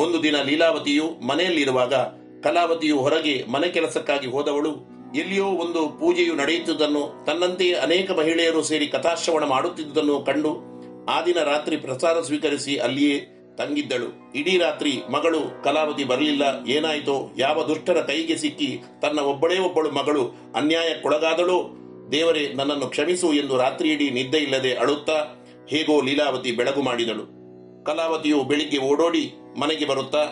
ಒಂದು 0.00 0.22
ದಿನ 0.22 0.36
ಲೀಲಾವತಿಯು 0.42 1.26
ಮನೆಯಲ್ಲಿರುವಾಗ 1.26 1.94
ಕಲಾವತಿಯು 2.42 2.98
ಹೊರಗೆ 2.98 3.44
ಮನೆ 3.48 3.68
ಕೆಲಸಕ್ಕಾಗಿ 3.68 4.26
ಹೋದವಳು, 4.26 4.72
ಎಲ್ಲಿಯೋ 5.14 5.44
ಒಂದು 5.44 5.80
ಪೂಜೆಯು 6.00 6.34
ನಡೆಯುತ್ತಿದ್ದನ್ನು, 6.34 7.24
ತನ್ನಂತೆಯೇ 7.26 7.72
ಅನೇಕ 7.72 8.10
ಮಹಿಳೆಯರು 8.10 8.62
ಸೇರಿ 8.62 8.86
ಕಥಾಶ್ರವಣ 8.86 9.44
ಮಾಡುತ್ತಿದ್ದುದನ್ನು 9.44 10.20
ಕಂಡು 10.20 10.71
ಆ 11.08 11.22
ದಿನ 11.22 11.38
ರಾತ್ರಿ 11.44 11.76
ಪ್ರಸಾದ 11.76 12.20
ಸ್ವೀಕರಿಸಿ 12.20 12.76
ಅಲ್ಲಿಯೇ 12.76 13.26
ತಂಗಿದ್ದಳು. 13.58 14.32
ಇಡೀ 14.34 14.58
ರಾತ್ರಿ 14.58 15.02
ಮಗಳು 15.10 15.62
ಕಲಾವತಿ 15.64 16.04
ಬರಲಿಲ್ಲ. 16.04 16.66
ಏನಾಯಿತೋ? 16.68 17.34
ಯಾವ 17.38 17.62
ದುಷ್ಟರ 17.62 18.00
ಕೈಗೆ 18.00 18.36
ಸಿಕ್ಕಿ 18.36 18.80
ತನ್ನ 19.02 19.18
ಒಬ್ಬಳೇ 19.18 19.58
ಒಬ್ಬಳು 19.58 19.90
ಮಗಳು 19.90 20.52
ಅನ್ಯಾಯಕ್ಕೊಳಗಾದಳೋ? 20.54 21.78
ದೇವರೇ, 22.12 22.52
ನನ್ನನ್ನು 22.54 22.86
ಕ್ಷಮಿಸು 22.86 23.32
ಎಂದು 23.32 23.56
ರಾತ್ರಿ 23.56 23.90
ಇಡೀ 23.90 24.10
ನಿದ್ದೆ 24.10 24.38
ಇಲ್ಲದೆ 24.38 24.74
ಅಳುತ್ತಾ 24.74 25.46
ಹೇಗೋ 25.68 26.00
ಲೀಲಾವತಿ 26.00 26.52
ಬೆಳಗು 26.52 26.82
ಮಾಡಿದಳು. 26.82 27.42
ಕಲಾವತಿಯು 27.84 28.44
ಬೆಳಿಗ್ಗೆ 28.44 28.78
ಓಡೋಡಿ 28.78 29.32
ಮನೆಗೆ 29.58 29.84
ಬರುತ್ತಾ, 29.84 30.22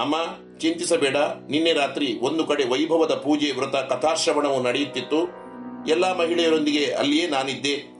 ಅಮ್ಮ, 0.00 0.14
ಚಿಂತಿಸಬೇಡ. 0.58 1.16
ನಿನ್ನೆ 1.48 1.72
ರಾತ್ರಿ 1.72 2.18
ಒಂದು 2.22 2.44
ಕಡೆ 2.44 2.64
ವೈಭವದ 2.64 3.14
ಪೂಜೆ 3.14 3.50
ವ್ರತ 3.50 3.76
ಕಥಾಶ್ರವಣವು 3.76 4.62
ನಡೆಯುತ್ತಿತ್ತು. 4.62 5.40
ಎಲ್ಲಾ 5.90 6.14
ಮಹಿಳೆಯರೊಂದಿಗೆ 6.14 6.86
ಅಲ್ಲಿಯೇ 6.86 7.26
ನಾನಿದ್ದೆ. 7.26 7.99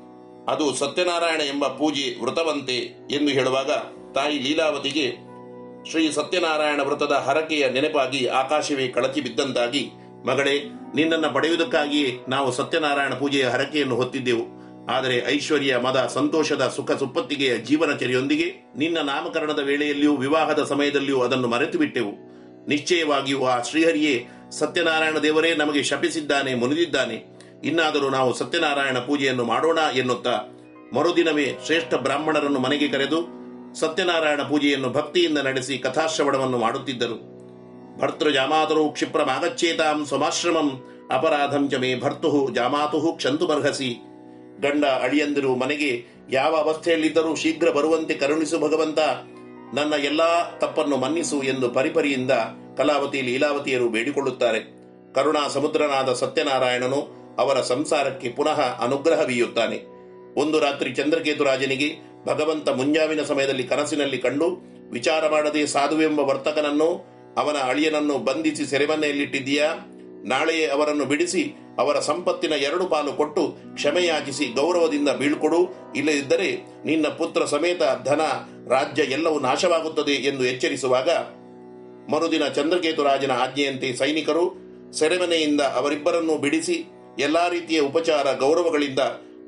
ಅದು 0.51 0.74
ಸತ್ಯನಾರಾಯಣ 0.74 1.40
ಎಂಬ 1.40 1.66
ಪೂಜೆ 1.66 2.22
ವ್ರತವಂತೆ 2.22 2.77
ಎಂದು 3.10 3.28
ಹೇಳುವಾಗ 3.28 3.70
ತಾಯಿ 4.14 4.39
ಲೀಲಾವತಿಗೆ, 4.39 5.31
ಶ್ರೀ 5.90 6.12
ಸತ್ಯನಾರಾಯಣ 6.12 6.81
ವ್ರತದ 6.81 7.12
ಹರಕೆಯ 7.12 7.68
ನೆನಪಾಗಿ 7.68 8.27
ಆಕಾಶವೇ 8.27 8.89
ಕಳಚಿ 8.89 9.20
ಬಿದ್ದಂತಾಗಿ, 9.20 9.90
ಮಗಳೇ, 10.27 10.60
ನಿನ್ನನ್ನು 10.94 11.35
ಪಡೆಯುವುದಕ್ಕಾಗಿಯೇ 11.35 12.18
ನಾವು 12.28 12.52
ಸತ್ಯನಾರಾಯಣ 12.52 13.14
ಪೂಜೆಯ 13.14 13.44
ಹರಕೆಯನ್ನು 13.44 13.97
ಹೊತ್ತಿದ್ದೆವು. 13.97 14.60
ಆದರೆ 14.90 15.35
ಐಶ್ವರ್ಯ, 15.35 15.77
ಮದ, 15.77 16.10
ಸಂತೋಷದ, 16.14 16.72
ಸುಖ 16.77 16.90
ಸುಪ್ಪತ್ತಿಗೆಯ 16.93 17.59
ಜೀವನಚರಿಯೊಂದಿಗೆ 17.59 18.55
ನಿನ್ನ 18.77 18.98
ನಾಮಕರಣದ 18.98 19.59
ವೇಳೆಯಲ್ಲಿಯೂ 19.59 20.16
ವಿವಾಹದ 20.16 20.64
ಸಮಯದಲ್ಲಿಯೂ 20.64 21.20
ಅದನ್ನು 21.20 21.48
ಮರೆತು 21.48 21.78
ಬಿಟ್ಟೆವು. 21.78 22.12
ನಿಶ್ಚಯವಾಗಿಯೂ 22.68 23.44
ಆ 23.44 23.62
ಶ್ರೀಹರಿಯೇ, 23.62 24.27
ಸತ್ಯನಾರಾಯಣ 24.51 25.18
ದೇವರೇ 25.18 25.55
ನಮಗೆ 25.55 25.82
ಶಪಿಸಿದ್ದಾನೆ, 25.82 26.55
ಮುನಿದಿದ್ದಾನೆ. 26.55 27.40
ಇನ್ನಾದರೂ 27.65 28.09
ನಾವು 28.09 28.35
ಸತ್ಯನಾರಾಯಣ 28.35 28.99
ಪೂಜೆಯನ್ನು 28.99 29.45
ಮಾಡೋಣ 29.45 29.78
ಎನ್ನುತ್ತಾ 29.97 30.59
ಮರುದಿನವೇ 30.95 31.59
ಶ್ರೇಷ್ಠ 31.66 31.95
ಬ್ರಾಹ್ಮಣರನ್ನು 31.95 32.61
ಮನೆಗೆ 32.61 32.89
ಕರೆದು 32.89 33.41
ಸತ್ಯನಾರಾಯಣ 33.74 34.43
ಪೂಜೆಯನ್ನು 34.43 34.91
ಭಕ್ತಿಯಿಂದ 34.91 35.39
ನಡೆಸಿ 35.39 35.78
ಕಥಾಶ್ರವಣವನ್ನು 35.78 36.59
ಮಾಡುತ್ತಿದ್ದರು. 36.59 37.31
ಭರ್ತೃ 37.99 38.31
ಜಾಮಾತರು 38.31 38.89
ಕ್ಷಿಪ್ರಮಾಗಚ್ಚೇತಾಂ 38.89 40.07
ಸ್ವಮಾಶ್ರಮಂ 40.07 40.69
ಅಪರಾಧಂ 41.12 41.70
ಚ 41.70 41.74
ಮೇ 41.74 42.01
ಜಾಮಾತು 42.53 43.12
ಕ್ಷಂತು 43.12 43.47
ಬರ್ಹಸಿ. 43.47 44.03
ಗಂಡ 44.61 44.85
ಅಳಿಯಂದಿರು 44.85 45.57
ಮನೆಗೆ 45.57 46.07
ಯಾವ 46.31 46.57
ಅವಸ್ಥೆಯಲ್ಲಿದ್ದರೂ 46.57 47.35
ಶೀಘ್ರ 47.35 47.70
ಬರುವಂತೆ 47.70 48.15
ಕರುಣಿಸು 48.15 48.59
ಭಗವಂತ, 48.59 48.99
ನನ್ನ 49.74 49.95
ಎಲ್ಲಾ 49.95 50.59
ತಪ್ಪನ್ನು 50.59 50.97
ಮನ್ನಿಸು 50.97 51.43
ಎಂದು 51.43 51.69
ಪರಿಪರಿಯಿಂದ 51.69 52.31
ಕಲಾವತಿ 52.77 53.23
ಲೀಲಾವತಿಯರು 53.23 53.89
ಬೇಡಿಕೊಳ್ಳುತ್ತಾರೆ. 53.89 54.61
ಕರುಣಾ 55.15 55.49
ಸಮುದ್ರನಾದ 55.49 56.12
ಸತ್ಯನಾರಾಯಣನು 56.12 57.20
ಅವರ 57.39 57.61
ಸಂಸಾರಕ್ಕೆ 57.61 58.28
ಪುನಃ 58.28 58.61
ಅನುಗ್ರಹ 58.61 59.24
ಬೀಯುತ್ತಾನೆ 59.24 59.78
ಒಂದು 60.36 60.61
ರಾತ್ರಿ 60.61 60.94
ಚಂದ್ರಕೇತು 60.94 61.44
ರಾಜನಿಗೆ 61.44 62.11
ಭಗವಂತ 62.27 62.69
ಮುಂಜಾವಿನ 62.69 63.23
ಸಮಯದಲ್ಲಿ 63.23 63.65
ಕನಸಿನಲ್ಲಿ 63.65 64.19
ಕಂಡು, 64.19 64.48
ವಿಚಾರ 64.90 65.28
ಮಾಡದೆ 65.28 65.66
ಸಾಧುವೆಂಬ 65.66 66.20
ವರ್ತಕನನ್ನು, 66.20 67.07
ಅವನ 67.36 67.57
ಅಳಿಯನನ್ನು 67.57 68.19
ಬಂಧಿಸಿ 68.19 68.66
ಸೆರೆಮನೆಯಲ್ಲಿಟ್ಟಿದ್ದೀಯಾ? 68.66 69.74
ನಾಳೆಯೇ 70.24 70.66
ಅವರನ್ನು 70.66 71.05
ಬಿಡಿಸಿ, 71.05 71.55
ಅವರ 71.78 71.98
ಸಂಪತ್ತಿನ 71.98 72.52
ಎರಡು 72.52 72.86
ಪಾಲು 72.86 73.12
ಕೊಟ್ಟು 73.12 73.57
ಕ್ಷಮೆಯಾಚಿಸಿ 73.74 74.47
ಗೌರವದಿಂದ 74.47 75.09
ಬೀಳ್ಕೊಡು. 75.09 75.93
ಇಲ್ಲದಿದ್ದರೆ 75.97 76.66
ನಿನ್ನ 76.85 77.07
ಪುತ್ರ 77.09 77.44
ಸಮೇತ 77.44 77.82
ಧನ, 78.05 78.20
ರಾಜ್ಯ 78.69 79.02
ಎಲ್ಲವೂ 79.02 79.40
ನಾಶವಾಗುತ್ತದೆ 79.40 80.12
ಎಂದು 80.12 80.44
ಎಚ್ಚರಿಸುವಾಗ, 80.44 81.09
ಮರುದಿನ 82.12 82.48
ಚಂದ್ರಕೇತು 82.48 83.05
ರಾಜನ 83.05 83.31
ಆಜ್ಞೆಯಂತೆ 83.31 83.97
ಸೈನಿಕರು 83.97 84.70
ಸೆರೆಮನೆಯಿಂದ 84.93 85.61
ಅವರಿಬ್ಬರನ್ನು 85.61 86.36
ಬಿಡಿಸಿ 86.39 86.99
ಎಲ್ಲಾ 87.19 87.49
ರೀತಿಯ 87.49 87.81
ಉಪಚಾರ, 87.81 88.35
ಗೌರವಗಳಿಂದ 88.37 88.99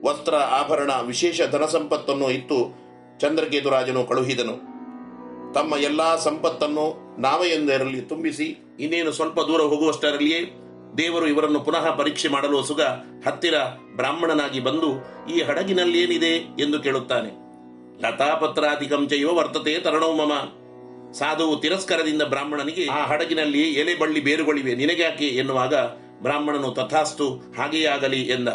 ವಸ್ತ್ರ, 0.04 0.34
ಆಭರಣ, 0.34 0.90
ವಿಶೇಷ 1.02 1.40
ಧನ 1.50 1.64
ಸಂಪತ್ತನ್ನು 1.64 2.30
ಇತ್ತು 2.30 2.82
ಚಂದ್ರಕೇತುರಾಜನು 3.20 4.04
ಕಳುಹಿದನು. 4.04 4.72
ತಮ್ಮ 5.52 5.76
ಎಲ್ಲಾ 5.76 6.16
ಸಂಪತ್ತನ್ನು 6.16 7.16
ನಾವೆಯೊಂದರಲ್ಲಿ 7.20 8.00
ತುಂಬಿಸಿ, 8.00 8.58
ಇನ್ನೇನು 8.80 9.12
ಸ್ವಲ್ಪ 9.12 9.40
ದೂರ 9.40 9.60
ಹೋಗುವಷ್ಟರಲ್ಲಿಯೇ 9.60 10.40
ದೇವರು 10.98 11.26
ಇವರನ್ನು 11.26 11.60
ಪುನಃ 11.60 11.96
ಪರೀಕ್ಷೆ 11.96 12.28
ಮಾಡಲು 12.28 12.62
ಸುಗ 12.62 12.80
ಹತ್ತಿರ 13.26 13.54
ಬ್ರಾಹ್ಮಣನಾಗಿ 13.96 14.60
ಬಂದು 14.60 15.06
ಈ 15.36 15.42
ಹಡಗಿನಲ್ಲೇನಿದೆ 15.42 16.36
ಎಂದು 16.36 16.80
ಕೇಳುತ್ತಾನೆ. 16.80 17.42
ಲತಾಪತ್ರ 18.02 18.64
ಚೈವ 19.08 19.34
ವರ್ತತೆ 19.34 19.78
ತರಣೋ 19.78 20.12
ಮಮ. 20.12 20.32
ಸಾಧುವು 21.12 21.56
ತಿರಸ್ಕಾರದಿಂದ 21.56 22.22
ಬ್ರಾಹ್ಮಣನಿಗೆ 22.22 22.86
ಆ 22.86 23.06
ಹಡಗಿನಲ್ಲಿ 23.06 23.62
ಎಲೆ 23.62 23.94
ಬಳ್ಳಿ 23.94 24.20
ಬೇರುಗಳಿವೆ. 24.20 24.74
ನಿನಗ್ಯಾಕೆ 24.74 25.26
ಎನ್ನುವಾಗ 25.26 25.74
ಬ್ರಾಹ್ಮಣನು 26.22 26.70
ತಥಾಸ್ತು, 26.70 27.26
ಹಾಗೆಯೇ 27.30 27.84
ಆಗಲಿ 27.84 28.20
ಎಂದ. 28.20 28.48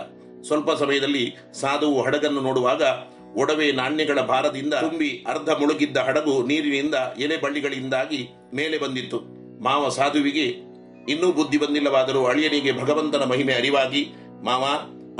ಸ್ವಲ್ಪ 0.47 0.71
ಸಮಯದಲ್ಲಿ 0.71 1.35
ಸಾಧುವು 1.53 2.01
ಹಡಗನ್ನು 2.01 2.41
ನೋಡುವಾಗ 2.41 2.81
ಒಡವೆ 3.37 3.71
ನಾಣ್ಯಗಳ 3.71 4.21
ಭಾರದಿಂದ 4.21 4.73
ತುಂಬಿ 4.73 5.25
ಅರ್ಧ 5.27 5.49
ಮುಳುಗಿದ್ದ 5.49 5.97
ಹಡಗು 5.97 6.47
ನೀರಿನಿಂದ 6.47 6.95
ಎಲೆ 7.17 7.37
ಬಳ್ಳಿಗಳಿಂದಾಗಿ 7.37 8.29
ಮೇಲೆ 8.53 8.77
ಬಂದಿತ್ತು. 8.77 9.19
ಮಾವ 9.63 9.89
ಸಾಧುವಿಗೆ, 9.89 10.45
ಇನ್ನೂ 11.11 11.31
ಬುದ್ಧಿ 11.31 11.57
ಬಂದಿಲ್ಲವಾದರೂ 11.57 12.25
ಅಳಿಯನಿಗೆ 12.25 12.71
ಭಗವಂತನ 12.71 13.23
ಮಹಿಮೆ 13.23 13.53
ಅರಿವಾಗಿ, 13.53 14.09
ಮಾವ, 14.43 14.63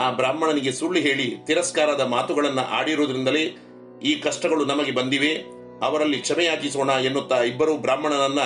ಆ 0.02 0.12
ಬ್ರಾಹ್ಮಣನಿಗೆ 0.12 0.72
ಸುಳ್ಳು 0.72 1.00
ಹೇಳಿ 1.00 1.36
ತಿರಸ್ಕಾರದ 1.46 2.02
ಮಾತುಗಳನ್ನು 2.02 2.62
ಆಡಿರುವುದರಿಂದಲೇ 2.62 3.58
ಈ 4.04 4.16
ಕಷ್ಟಗಳು 4.16 4.66
ನಮಗೆ 4.66 4.92
ಬಂದಿವೆ. 4.92 5.46
ಅವರಲ್ಲಿ 5.84 6.18
ಕ್ಷಮೆಯಾಚಿಸೋಣ 6.18 6.90
ಎನ್ನುತ್ತಾ 6.90 7.44
ಇಬ್ಬರು 7.44 7.78
ಬ್ರಾಹ್ಮಣನನ್ನ 7.78 8.40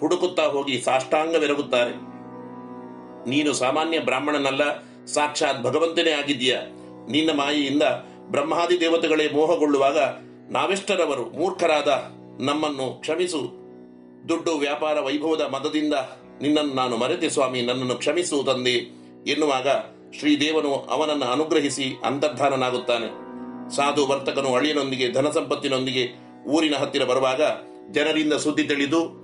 ಹುಡುಕುತ್ತಾ 0.00 0.42
ಹೋಗಿ 0.42 0.80
ಸಾಷ್ಟಾಂಗವೆರಗುತ್ತಾರೆ. 0.80 2.11
ನೀನು 3.26 3.52
ಸಾಮಾನ್ಯ 3.52 3.98
ಬ್ರಾಹ್ಮಣನಲ್ಲ, 3.98 4.84
ಸಾಕ್ಷಾತ್ 5.06 5.62
ಭಗವಂತನೇ 5.62 6.10
ಆಗಿದ್ದೀಯ. 6.10 6.56
ನಿನ್ನ 7.10 7.30
ಮಾಯೆಯಿಂದ 7.30 7.82
ಬ್ರಹ್ಮಾದಿ 8.30 8.80
ದೇವತೆಗಳೇ 8.80 9.28
ಮೋಹಗೊಳ್ಳುವಾಗ 9.28 9.98
ನಾವೆಷ್ಟರವರು 10.50 11.22
ಮೂರ್ಖರಾದ 11.22 11.88
ನಮ್ಮನ್ನು 12.40 13.00
ಕ್ಷಮಿಸು. 13.00 13.62
ದುಡ್ಡು 14.28 14.52
ವ್ಯಾಪಾರ 14.58 15.00
ವೈಭವದ 15.00 15.40
ಮದದಿಂದ 15.40 15.94
ನಿನ್ನನ್ನು 16.42 16.74
ನಾನು 16.74 16.96
ಮರೆತೆ 16.96 17.30
ಸ್ವಾಮಿ, 17.30 17.62
ನನ್ನನ್ನು 17.62 17.94
ಕ್ಷಮಿಸು 17.94 18.42
ತಂದೆ 18.42 18.74
ಎನ್ನುವಾಗ 19.26 19.68
ಶ್ರೀದೇವನು 20.18 20.74
ಅವನನ್ನು 20.74 21.24
ಅನುಗ್ರಹಿಸಿ 21.24 21.96
ಅಂತರ್ಧಾನನಾಗುತ್ತಾನೆ. 22.04 23.08
ಸಾಧು 23.76 24.06
ವರ್ತಕನು 24.06 24.54
ಅಳಿಯನೊಂದಿಗೆ, 24.54 25.12
ಧನ 25.12 25.30
ಸಂಪತ್ತಿನೊಂದಿಗೆ 25.30 26.04
ಊರಿನ 26.46 26.74
ಹತ್ತಿರ 26.74 27.04
ಬರುವಾಗ 27.04 27.42
ಜನರಿಂದ 27.92 28.32
ಸುದ್ದಿ 28.32 28.64
ತಿಳಿದು 28.64 29.21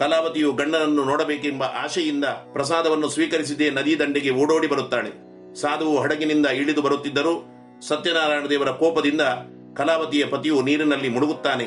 ಕಲಾವತಿಯು 0.00 0.52
ಗಂಡನನ್ನು 0.52 1.04
ನೋಡಬೇಕೆಂಬ 1.04 1.62
ಆಶೆಯಿಂದ 1.62 2.24
ಪ್ರಸಾದವನ್ನು 2.24 3.08
ಸ್ವೀಕರಿಸಿದೇ 3.08 3.70
ನದಿ 3.70 3.98
ದಂಡೆಗೆ 3.98 4.30
ಓಡೋಡಿ 4.30 4.66
ಬರುತ್ತಾಳೆ. 4.66 5.10
ಸಾಧುವು 5.60 5.98
ಹಡಗಿನಿಂದ 5.98 6.46
ಇಳಿದು 6.46 6.82
ಬರುತ್ತಿದ್ದರೂ 6.82 7.34
ಸತ್ಯನಾರಾಯಣ 7.88 8.46
ದೇವರ 8.50 8.70
ಕೋಪದಿಂದ 8.70 9.20
ಕಲಾವತಿಯ 9.76 10.26
ಪತಿಯು 10.26 10.62
ನೀರಿನಲ್ಲಿ 10.62 11.08
ಮುಳುಗುತ್ತಾನೆ. 11.08 11.66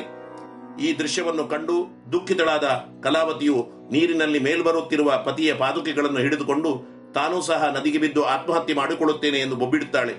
ಈ 0.82 0.98
ದೃಶ್ಯವನ್ನು 0.98 1.44
ಕಂಡು 1.48 1.76
ದುಃಖಿತಳಾದ 2.12 2.64
ಕಲಾವತಿಯು 3.02 3.66
ನೀರಿನಲ್ಲಿ 3.92 4.38
ಮೇಲ್ಬರುತ್ತಿರುವ 4.38 5.22
ಪತಿಯ 5.26 5.54
ಪಾದುಕೆಗಳನ್ನು 5.54 6.18
ಹಿಡಿದುಕೊಂಡು 6.18 6.70
ತಾನೂ 7.14 7.42
ಸಹ 7.42 7.74
ನದಿಗೆ 7.76 7.98
ಬಿದ್ದು 7.98 8.24
ಆತ್ಮಹತ್ಯೆ 8.24 8.74
ಮಾಡಿಕೊಳ್ಳುತ್ತೇನೆ 8.74 9.38
ಎಂದು 9.38 9.56
ಬೊಬ್ಬಿಡುತ್ತಾಳೆ. 9.56 10.14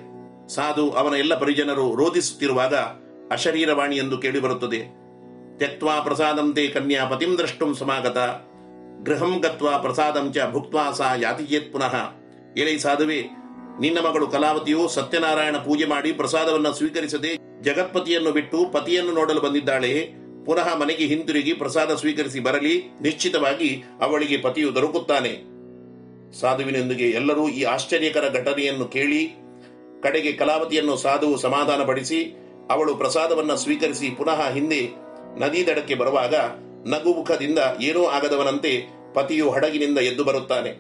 ಸಾಧು 0.48 0.92
ಅವನ 0.92 1.14
ಎಲ್ಲ 1.14 1.40
ಪರಿಜನರು 1.40 1.96
ರೋಧಿಸುತ್ತಿರುವಾಗ 1.96 2.76
ಅಶರೀರವಾಣಿ 3.32 3.96
ಎಂದು 3.98 4.18
ಕೇಳಿಬರುತ್ತದೆ. 4.18 5.05
ತ್ಯಕ್ವಾ 5.58 6.00
ಪ್ರಸಾದಂತೆ 6.00 6.68
ಕನ್ಯಾ 6.68 7.06
ಪತಿಂ 7.06 7.38
ದ್ರಷ್ಟುಂ 7.38 7.76
ಸಮಾಗತ 7.76 8.18
ಗೃಹಂ 9.04 9.40
ಗತ್ವಾ 9.40 9.78
ಪ್ರಸಾದಂ 9.78 10.34
ಚ 10.34 10.38
ಭುಕ್ತ್ವಾ 10.52 10.92
ಸಾ 10.92 11.16
ಯಾತಿಯೇತ್ 11.16 11.74
ಪುನಃ 11.74 11.96
ಎಲೈ 12.58 12.78
ಸಾಧುವೆ 12.78 13.20
ನಿನ್ನ 13.80 14.00
ಮಗಳು 14.00 14.28
ಕಲಾವತಿಯು 14.28 14.88
ಸತ್ಯನಾರಾಯಣ 14.88 15.58
ಪೂಜೆ 15.58 15.86
ಮಾಡಿ 15.86 16.12
ಪ್ರಸಾದವನ್ನು 16.12 16.74
ಸ್ವೀಕರಿಸದೆ 16.74 17.32
ಜಗತ್ಪತಿಯನ್ನು 17.62 18.32
ಬಿಟ್ಟು 18.32 18.72
ಪತಿಯನ್ನು 18.72 19.12
ನೋಡಲು 19.12 19.42
ಬಂದಿದ್ದಾಳೆ. 19.42 20.14
ಪುನಃ 20.46 20.76
ಮನೆಗೆ 20.76 21.06
ಹಿಂತಿರುಗಿ 21.06 21.54
ಪ್ರಸಾದ 21.54 21.96
ಸ್ವೀಕರಿಸಿ 21.96 22.40
ಬರಲಿ. 22.40 22.76
ನಿಶ್ಚಿತವಾಗಿ 23.02 23.84
ಅವಳಿಗೆ 24.02 24.38
ಪತಿಯು 24.38 24.76
ದೊರಕುತ್ತಾನೆ. 24.76 25.34
ಸಾಧುವಿನೊಂದಿಗೆ 26.40 27.10
ಎಲ್ಲರೂ 27.10 27.48
ಈ 27.50 27.64
ಆಶ್ಚರ್ಯಕರ 27.64 28.26
ಘಟನೆಯನ್ನು 28.34 28.86
ಕೇಳಿ, 28.86 29.22
ಕಡೆಗೆ 30.04 30.32
ಕಲಾವತಿಯನ್ನು 30.32 30.98
ಸಾಧುವು 30.98 31.38
ಸಮಾಧಾನಪಡಿಸಿ, 31.38 32.20
ಅವಳು 32.72 32.96
ಪ್ರಸಾದವನ್ನ 32.96 33.54
ಸ್ವೀಕರಿಸಿ 33.54 34.10
ಪುನಃ 34.10 34.50
ಹಿಂದೆ 34.50 35.05
ನದಿ 35.40 35.68
ದಡಕ್ಕೆ 35.68 35.96
ಬರುವಾಗ 35.96 36.36
ನಗುಮುಖದಿಂದ 36.88 37.60
ಏನೂ 37.82 38.06
ಆಗದವನಂತೆ 38.06 38.72
ಪತಿಯು 39.14 39.50
ಹಡಗಿನಿಂದ 39.50 39.98
ಎದ್ದು 39.98 40.24
ಬರುತ್ತಾನೆ. 40.24 40.72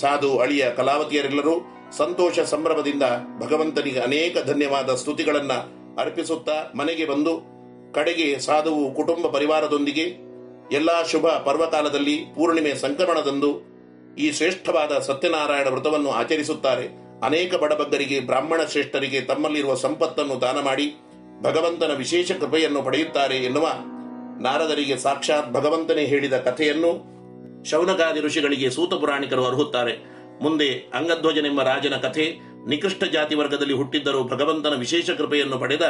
ಸಾಧು 0.00 0.38
ಅಳಿಯ 0.38 0.70
ಕಲಾವತಿಯರೆಲ್ಲರೂ 0.76 1.54
ಸಂತೋಷ 1.96 2.40
ಸಂಭ್ರಮದಿಂದ 2.40 3.02
ಭಗವಂತನಿಗೆ 3.38 4.00
ಅನೇಕ 4.00 4.36
ಧನ್ಯವಾದ 4.46 4.94
ಸ್ತುತಿಗಳನ್ನ 4.94 5.52
ಅರ್ಪಿಸುತ್ತಾ 5.98 6.72
ಮನೆಗೆ 6.74 7.04
ಬಂದು, 7.04 7.54
ಕಡೆಗೆ 7.92 8.38
ಸಾಧುವು 8.38 8.94
ಕುಟುಂಬ 8.94 9.26
ಪರಿವಾರದೊಂದಿಗೆ 9.26 10.02
ಎಲ್ಲಾ 10.72 11.02
ಶುಭ 11.02 11.26
ಪರ್ವಕಾಲದಲ್ಲಿ 11.26 12.16
ಪೂರ್ಣಿಮೆ 12.16 12.74
ಸಂಕ್ರಮಣದಂದು 12.74 13.74
ಈ 14.18 14.32
ಶ್ರೇಷ್ಠವಾದ 14.32 14.98
ಸತ್ಯನಾರಾಯಣ 14.98 15.68
ವ್ರತವನ್ನು 15.68 16.10
ಆಚರಿಸುತ್ತಾರೆ. 16.10 17.04
ಅನೇಕ 17.24 17.54
ಬಡಬಗ್ಗರಿಗೆ 17.54 18.20
ಬ್ರಾಹ್ಮಣ 18.20 18.60
ಶ್ರೇಷ್ಠರಿಗೆ 18.62 19.20
ತಮ್ಮಲ್ಲಿರುವ 19.20 19.74
ಸಂಪತ್ತನ್ನು 19.74 20.40
ದಾನ 20.40 20.60
ಮಾಡಿ 20.60 20.96
ಭಗವಂತನ 21.42 21.90
ವಿಶೇಷ 21.96 22.32
ಕೃಪೆಯನ್ನು 22.32 22.82
ಪಡೆಯುತ್ತಾರೆ 22.82 23.36
ಎನ್ನುವ 23.36 23.68
ನಾರದರಿಗೆ 24.40 24.96
ಸಾಕ್ಷಾತ್ 24.96 25.52
ಭಗವಂತನೇ 25.52 26.04
ಹೇಳಿದ 26.04 26.32
ಕಥೆಯನ್ನು 26.38 27.14
ಶೌನಕಾದಿ 27.64 28.20
ಋಷಿಗಳಿಗೆ 28.20 28.70
ಸೂತ 28.70 28.94
ಪುರಾಣಿಕರು 28.94 29.46
ಅರ್ಹುತ್ತಾರೆ. 29.46 29.98
ಮುಂದೆ 30.42 30.68
ಅಂಗಧ್ವಜನೆಂಬ 30.68 31.62
ರಾಜನ 31.62 31.94
ಕಥೆ, 31.94 32.38
ನಿಕೃಷ್ಟ 32.68 33.04
ಜಾತಿ 33.04 33.34
ವರ್ಗದಲ್ಲಿ 33.34 33.74
ಹುಟ್ಟಿದ್ದರೂ 33.74 34.24
ಭಗವಂತನ 34.24 34.74
ವಿಶೇಷ 34.78 35.10
ಕೃಪೆಯನ್ನು 35.10 35.58
ಪಡೆದ 35.58 35.82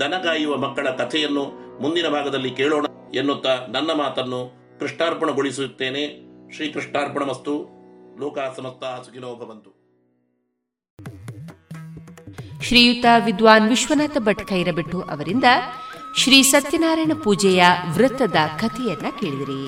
ದನ 0.00 0.14
ಕಾಯುವ 0.24 0.56
ಮಕ್ಕಳ 0.56 0.90
ಕಥೆಯನ್ನು 0.90 1.42
ಮುಂದಿನ 1.82 2.08
ಭಾಗದಲ್ಲಿ 2.08 2.50
ಕೇಳೋಣ 2.50 2.86
ಎನ್ನುತ್ತಾ 3.14 3.66
ನನ್ನ 3.68 3.92
ಮಾತನ್ನು 3.92 4.52
ಕೃಷ್ಣಾರ್ಪಣಗೊಳಿಸುತ್ತೇನೆ. 4.80 6.28
ಶ್ರೀಕೃಷ್ಣಾರ್ಪಣ 6.56 7.22
ಮಸ್ತು 7.22 7.78
ಲೋಕ 8.20 8.38
ಶ್ರೀಯುತ 12.62 13.04
ವಿದ್ವಾನ್ 13.24 13.68
ವಿಶ್ವನಾಥ 13.68 14.16
ಭಟ್ 14.18 14.48
ಖೈರಬೆಟ್ಟು 14.48 15.00
ಅವರಿಂದ 15.00 15.44
ಶ್ರೀ 16.16 16.42
ಸತ್ಯನಾರಾಯಣ 16.42 17.12
ಪೂಜೆಯ 17.24 17.64
ವೃತ್ತದ 17.94 18.36
ಕಥೆಯನ್ನ 18.60 19.06
ಕೇಳಿದಿರಿ. 19.20 19.62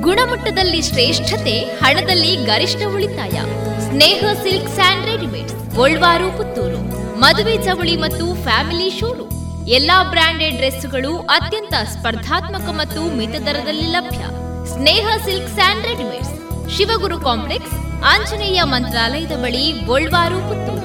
ಗುಣಮಟ್ಟದಲ್ಲಿ 0.00 0.82
ಶ್ರೇಷ್ಠತೆ, 0.82 1.58
ಹಣದಲ್ಲಿ 1.58 2.36
ಗರಿಷ್ಠ 2.36 2.82
ಉಳಿತಾಯ. 2.94 3.36
Sneha 3.80 4.24
silk 4.42 4.74
and 4.74 5.06
readymades, 5.06 5.76
Golwar, 5.76 6.36
Puttur. 6.36 6.80
ಮದುವೆ 7.18 7.56
ಚವಳಿ 7.64 7.96
ಮತ್ತು 7.96 8.42
ಫ್ಯಾಮಿಲಿ 8.42 8.90
ಶೋರೂಮ್. 9.00 9.68
ಎಲ್ಲಾ 9.68 10.02
ಬ್ರಾಂಡೆಡ್ 10.02 10.56
ಡ್ರೆಸ್ಗಳು 10.56 11.18
ಅತ್ಯಂತ 11.18 11.74
ಸ್ಪರ್ಧಾತ್ಮಕ 11.74 12.68
ಮತ್ತು 12.70 13.16
ಮಿತ 13.16 13.30
ದರದಲ್ಲಿ 13.30 13.88
ಲಭ್ಯ. 13.90 14.22
Sneha 14.72 15.06
silk 15.24 15.54
and 15.54 15.86
readymades. 15.86 16.34
Shivaguru 16.76 17.20
complex, 17.20 17.74
Anjaneya 18.04 18.62
ಮಂತ್ರಾಲಯದ 18.62 19.32
ಬಳಿ 19.32 19.72
ಗೋಲ್ವಾರು, 19.86 20.36
ಪುತ್ತೂರು. 20.36 20.81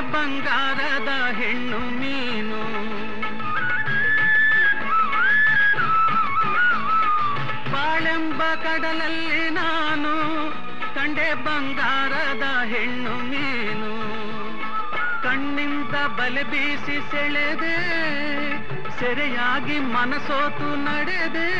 ಬಂಗಾರದ 0.00 1.34
ಹೆಣ್ಣು 1.34 1.78
ಮೀನು. 1.78 2.64
ಬಾಳೆಂಬ 7.72 8.42
ಕಡಲಲ್ಲಿ 8.54 9.50
ನಾನು 9.50 10.12
ಕಂಡೆ 10.94 11.34
ಬಂಗಾರದ 11.34 12.64
ಹೆಣ್ಣು 12.64 13.16
ಮೀನು. 13.16 13.94
ಕಣ್ಣಿಂದ 15.22 15.94
ಬಲೆ 15.94 16.42
ಬೀಸಿ 16.42 17.00
ಸೆಳೆದೆ, 17.10 17.76
ಸೆರೆಯಾಗಿ 18.98 19.78
ಮನಸೋತು 19.78 20.76
ನಡೆದೆ. 20.76 21.54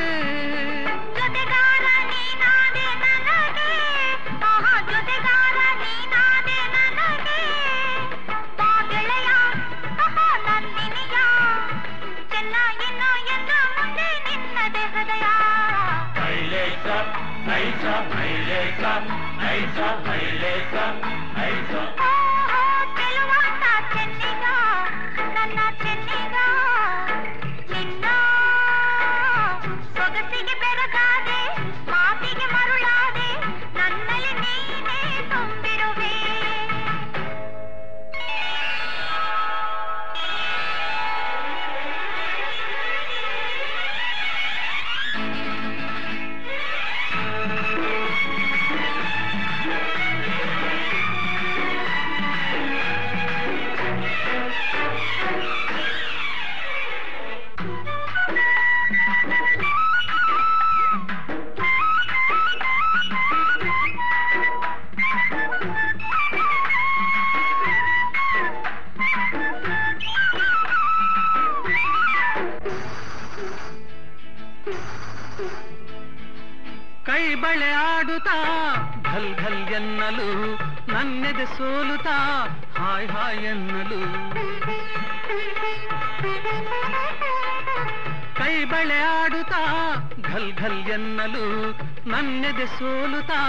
san, 18.85 19.05
ai 19.49 19.61
sa 19.77 19.89
hay 20.07 20.25
lê 20.43 20.55
san, 20.73 20.95
ai 21.43 21.55
sa. 21.71 22.24
ಬಳೆ 77.55 77.73
ಆಡುತ್ತಾ, 77.73 78.37
ಘಲ್ 79.13 79.35
ಘಲ್ 79.35 79.75
ಎನ್ನಲು 79.75 80.57
ನನ್ನೆದೆ 80.93 81.47
ಸೋಲುತ್ತಾ, 81.47 82.17
ಹಾಯ್ 82.79 83.09
ಹಾಯ್ 83.09 83.39
ಎನ್ನಲು. 83.39 84.01
ಕೈ 88.35 88.65
ಬಳೆ 88.65 88.99
ಆಡುತ್ತಾ, 89.03 89.63
ಘಲ್ 90.21 90.53
ಘಲ್ 90.55 90.81
ಎನ್ನಲು 90.81 91.71
ನನ್ನೆದೆ 92.11 92.67
ಸೋಲುತ್ತಾ, 92.67 93.41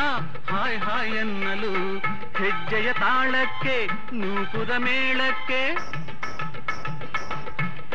ಹಾಯ್ 0.49 0.79
ಹಾಯ್ 0.79 1.13
ಎನ್ನಲು. 1.13 1.97
ಹೆಜ್ಜೆಯ 2.43 2.93
ತಾಳಕ್ಕೆ, 2.93 3.85
ನೂಪುರ 4.13 4.77
ಮೇಳಕ್ಕೆ 4.77 5.61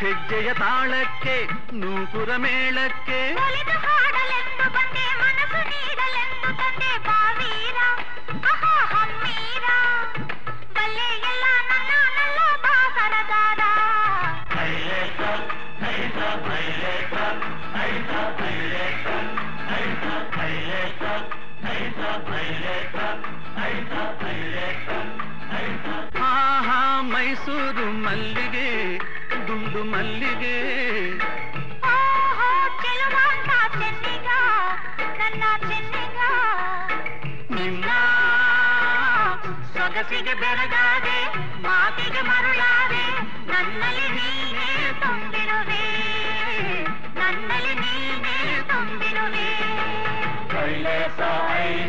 ಹೆಜ್ಜೆಯ 0.01 0.51
ತಾಳಕ್ಕೆ 0.55 1.35
ನೂಪುರ 1.81 2.31
ಮೇಳಕ್ಕೆ 2.45 3.19
ಒಲಿದು 3.43 3.77
ಹಾಡಲೆಂದು 3.85 4.67
ಬಂದೆ 4.77 5.05
ಮನಸ್ಸು 5.21 5.61
ನೀಡಲೆಂದು 5.71 6.51
ತಂದೆ 6.61 6.93
ಬಾವೀರ 7.09 7.79
ಆಹಾ 8.51 8.73
ಹಮ್ಮೀರ 8.93 9.67
ಬಲ್ಲೆ 10.77 11.09
ಎಲ್ಲ 11.31 11.45
ನನ್ನ 11.71 11.91
ನಲ್ಲ 12.19 12.39
ಬಾಸರದಾರ 12.65 13.61
ಹಾ 26.17 26.33
ಹಾ 26.67 26.81
ಮೈಸೂರು 27.11 27.87
ಮಲ್ಲಿಗೆ 28.03 28.69
ದುಂಡು 29.48 29.82
ಮಲ್ಲಿಗೆ 29.92 30.56
ಓಹೋ 31.92 32.50
ಚೆಲುವಾಂತ 32.82 33.50
ಚೆನ್ನಿಗ 33.76 34.30
ನನ್ನ 35.20 35.44
ಚೆನ್ನಿಗ 35.68 36.20
ನಿನ್ನ 37.56 37.90
ಸೊಗಸಿಗೆ 39.76 40.36
ಬೆರಗಾದೆ 40.44 41.20
ಮಾತಿಗೆ 41.66 42.24
ಮರುಳಾದೆ 42.30 43.06
ನನ್ನಲ್ಲಿ 43.52 44.08
ನೀನೇ 44.18 44.70
ತುಂಬಿರುವೆ 45.04 45.84
ನನ್ನಲ್ಲಿ 47.20 47.76
ನೀನೇ 47.84 48.38
ತುಂಬಿರುವೆ 48.72 49.48
ಈ 50.68 51.84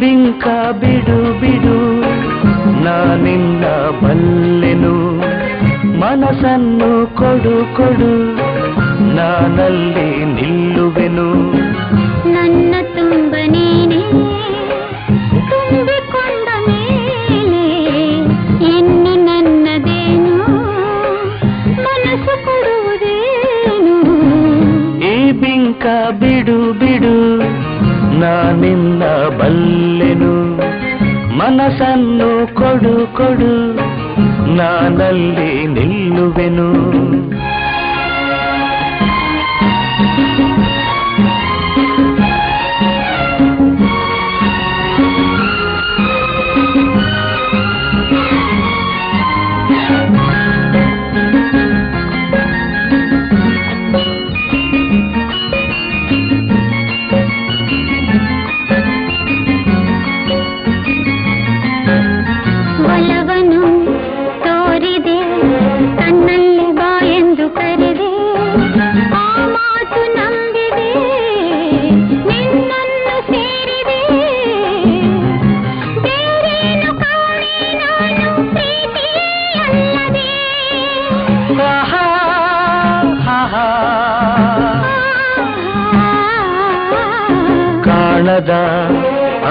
ಬಿಂಕ 0.00 0.46
ಬಿಡು 0.80 1.40
ಬಿಡು 1.40 1.78
ನಾನಿಂದ 2.84 3.64
ಬಲ್ಲೆನು. 4.02 4.94
ಮನಸ್ಸನ್ನು 6.00 6.90
ಕೊಡು 7.16 7.76
ಕೊಡು 7.76 8.12
ನಾನಲ್ಲಿ 9.16 10.08
ನಿಲ್ಲುವೆನು. 10.24 11.28
ನನ್ನ 12.32 12.74
ತುಂಬ 12.94 13.34
ನೀನೇ 13.46 14.02
ತುಂಬಿಕೊಂಡ 15.50 16.48
ಮೇಲೆ 16.68 17.64
ಇನ್ನು 18.76 19.14
ನನ್ನದೇನು? 19.24 20.36
ಮನಸ್ಸು 21.82 22.34
ಕೊಡುವುದೇನು? 22.44 23.96
ಈ 25.12 25.32
ಬಿಂಕ 25.32 25.86
ಬಿಡು 26.10 26.18
ಬಿಡು 26.20 26.57
ನಾನಿನ್ನ 28.48 29.04
ಬಲ್ಲೆನು 29.38 30.34
ಮನಸ್ಸನ್ನು 31.36 32.28
ಕೊಡು 32.54 32.92
ಕೊಡು 33.16 33.50
ನಾನಲ್ಲಿ 34.56 35.50
ನಿಲ್ಲುವೆನು 35.66 36.68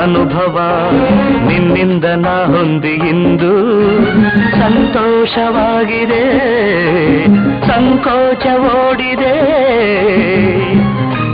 ಅನುಭವ. 0.07 0.59
ನಿನ್ನಿಂದ 1.47 2.05
ನಾ 2.05 2.45
ಹೊಂದಿ 2.45 2.88
ಇಂದು 2.88 3.51
ಸಂತೋಷವಾಗಿದೆ 4.51 6.23
ಸಂಕೋಚ 7.67 8.45
ಓಡಿದೆ 8.59 9.35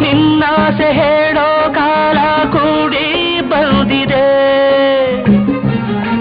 ನಿನ್ನಾಸೆ 0.01 0.89
ಹೇಳೋ 0.91 1.73
ಕಾಲ 1.73 2.17
ಕೂಡಿ 2.51 3.41
ಬಂದಿದೆ. 3.49 4.27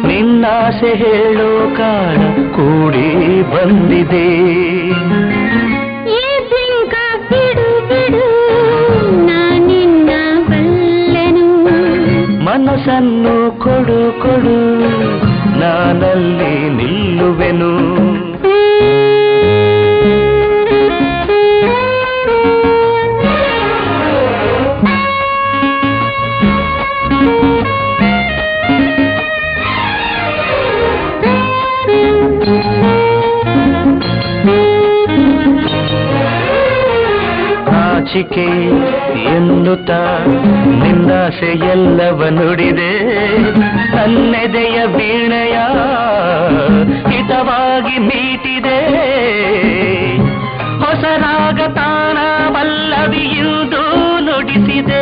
ನಿನ್ನಾಸೆ 0.08 0.94
ಹೇಳೋ 0.94 1.74
ಕಾಲ 1.76 2.16
ಕೂಡಿ 2.52 3.42
ಬಂದಿದೆ. 3.42 4.28
ಮನಸ್ಸನ್ನು 12.84 13.34
ಕೊಡು 13.60 13.98
ಕೊಡು 14.22 14.54
ನಾನಲ್ಲಿ 15.60 16.52
ನಿಲ್ಲುವೆನು 16.70 17.70
ನಾಚಿಕೆ 37.72 38.46
ಎನ್ನುತ್ತ 39.42 39.90
ನಿನ್ನಾಸೆ 40.82 41.46
ಎಲ್ಲವ 41.46 42.24
ನುಡಿದೆ. 42.28 42.92
ತನ್ನೆದೆಯ 43.92 44.84
ವೀಣೆಯ 44.84 45.58
ಹಿತವಾಗಿ 47.10 47.98
ಮೀಟಿದೆ. 47.98 48.80
ಹೊಸರಾಗ 50.78 51.60
ತಾನ 51.74 52.18
ವಲ್ಲವಿ 52.54 53.24
ಎಂದು 53.24 53.82
ನುಡಿಸಿದೆ. 54.24 55.01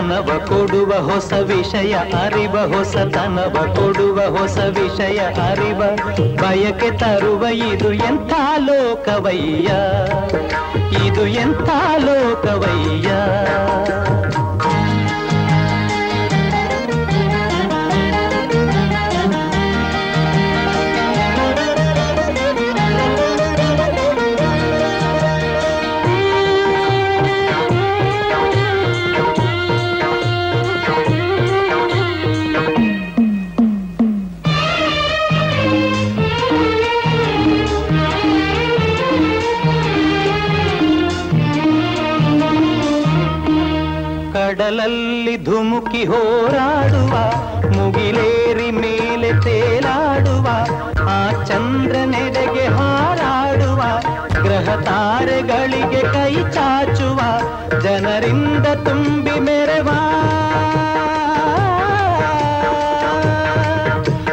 ಹೊಸತನವ 0.00 0.46
ಕೊಡುವ 0.48 1.12
ಹೊಸ 1.12 1.32
ವಿಷಯ, 1.32 1.92
ಅರಿವ 1.94 2.56
ಹೊಸತನವ 2.76 3.74
ಕೊಡುವ 3.74 4.38
ಹೊಸ 4.38 4.58
ವಿಷಯ, 4.58 5.18
ಅರಿವ 5.18 5.82
ಬಯಕೆ 6.36 6.98
ತರುವ 6.98 7.42
ಇದು 7.42 7.92
ಎಂಥ 7.92 8.32
ಲೋಕವಯ್ಯ? 8.58 9.70
ಇದು 11.06 11.26
ಎಂಥ 11.26 11.70
ಲೋಕವಯ್ಯ? 11.98 13.10
ಹೋರಾಡುವ, 46.04 47.10
ಮುಗಿಲೇರಿ 47.68 48.70
ಮೇಲೆ 48.70 49.40
ತೇಲಾಡುವ, 49.42 50.48
ಆ 51.10 51.44
ಚಂದ್ರನೆಡೆಗೆ 51.44 52.66
ಹಾರಾಡುವ, 52.66 53.82
ಗ್ರಹ 54.42 54.80
ತಾರೆಗಳಿಗೆ 54.80 56.00
ಕೈ 56.00 56.34
ಚಾಚುವ, 56.52 57.20
ಜನರಿಂದ 57.80 58.66
ತುಂಬಿ 58.66 59.40
ಮೆರೆವ. 59.40 59.88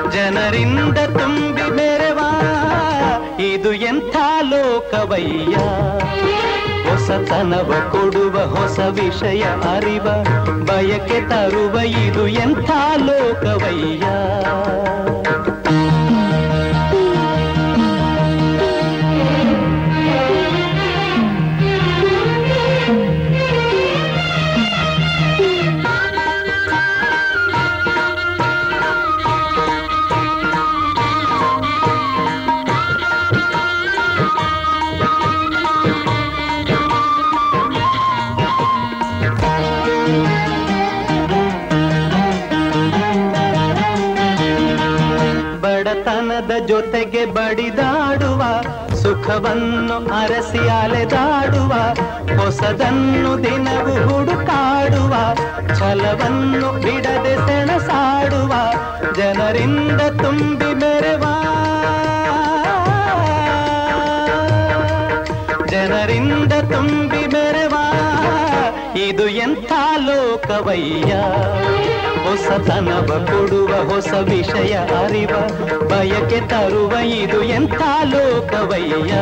ಜನರಿಂದ 0.09 0.97
ತುಂಬಿ 0.97 1.71
ಮೆರೆವ. 1.71 2.19
ಇದು 3.39 3.73
ಎಂಥ 3.73 4.15
ಲೋಕವಯ್ಯ. 4.41 5.57
ಹೊಸತನವ 7.07 7.71
ಕೊಡುವ 7.91 8.37
ಹೊಸ 8.55 8.79
ವಿಷಯ 8.79 9.43
ಅರಿವ 9.75 10.07
ಬಯಕೆ 10.65 11.19
ತರುವ 11.29 11.75
ಇದು 11.83 12.27
ಎಂಥ 12.27 12.69
ಲೋಕವಯ್ಯ? 12.97 14.03
ಸುಖವನ್ನು 49.27 49.95
ಅರಸಿ 50.15 50.61
ಅಲೆದಾಡುವ 50.73 51.73
ಹೊಸದನ್ನು 52.37 53.31
ದಿನವು 53.43 53.95
ಹುಡುಕಾಡುವ 54.05 55.13
ಛಲವನ್ನು 55.75 56.69
ಬಿಡದೆ 56.77 57.33
ಸೆಣಸಾಡುವ 57.47 58.53
ಜನರಿಂದ 59.17 60.01
ತುಂಬಿ 60.21 60.66
ಎಂಥ 69.47 69.73
ಲೋಕವಯ್ಯ 70.05 71.11
ಹೊಸತನವ 72.23 73.09
ಕೊಡುವ 73.27 73.71
ಹೊಸ 73.89 74.11
ವಿಷಯ 74.29 74.73
ಅರಿವ 74.99 75.33
ಬಯಕೆ 75.87 76.41
ತರುವ 76.49 76.93
ಇದು 77.13 77.39
ಎಂಥ 77.51 77.81
ಲೋಕವಯ್ಯ 78.11 79.13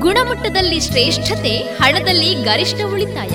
ಗುಣಮಟ್ಟದಲ್ಲಿ 0.00 0.78
ಶ್ರೇಷ್ಠತೆ 0.80 1.54
ಹಣದಲ್ಲಿ 1.80 2.30
ಗರಿಷ್ಠ 2.44 2.80
ಉಳಿತಾಯ 2.92 3.34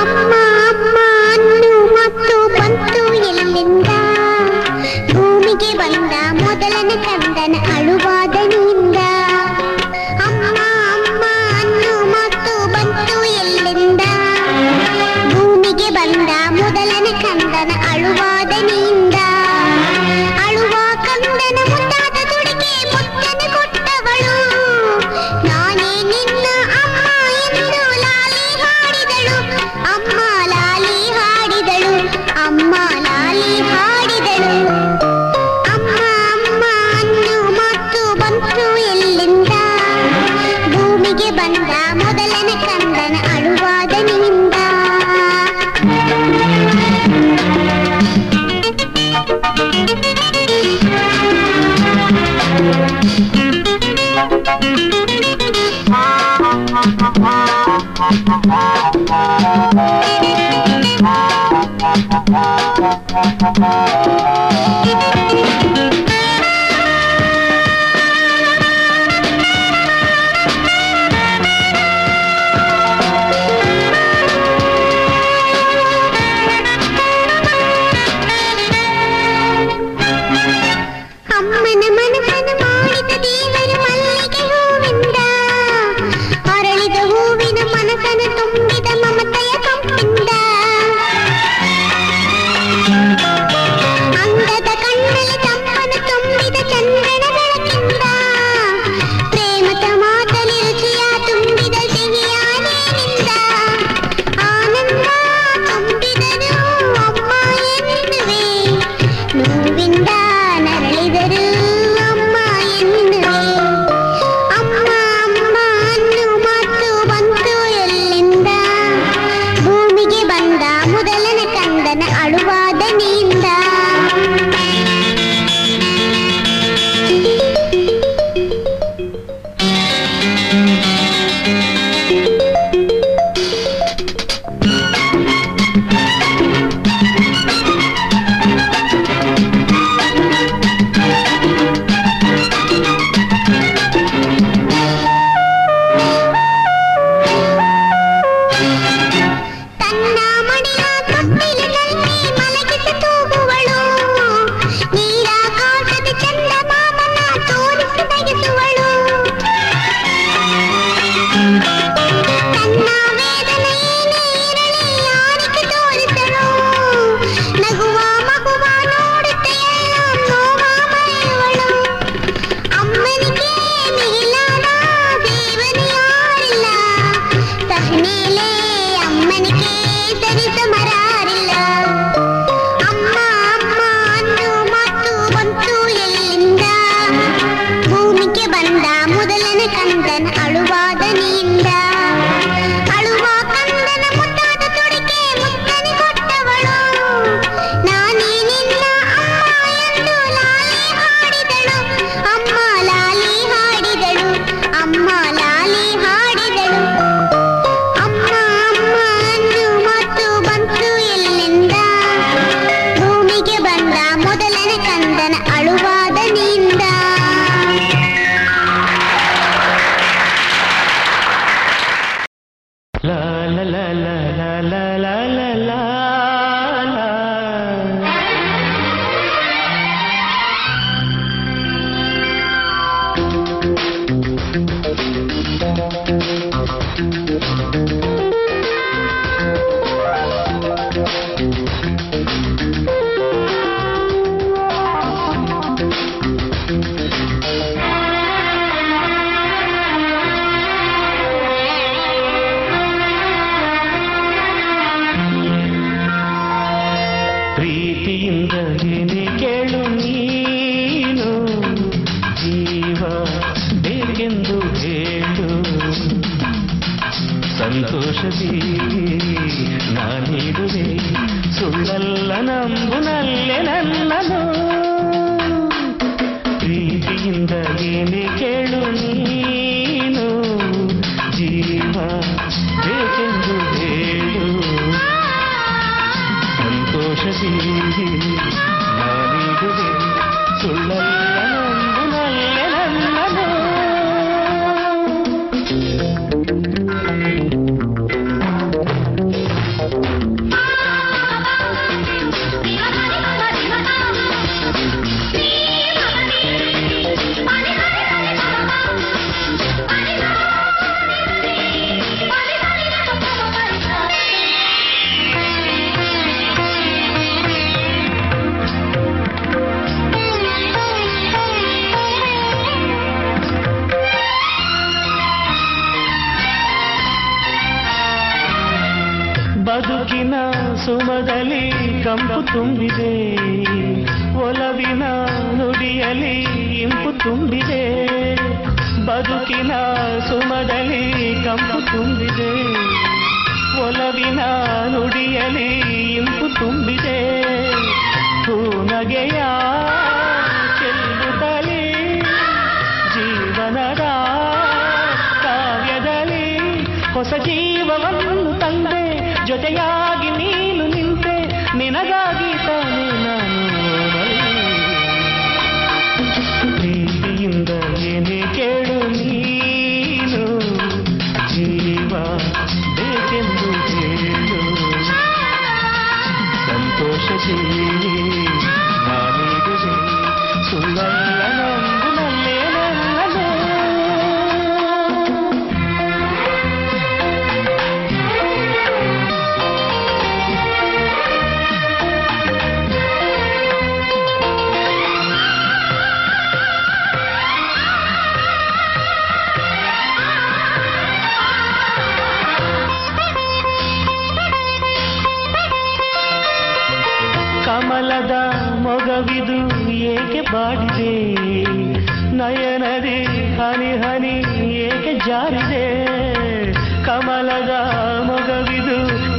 ಅಮ್ಮ 0.00 0.47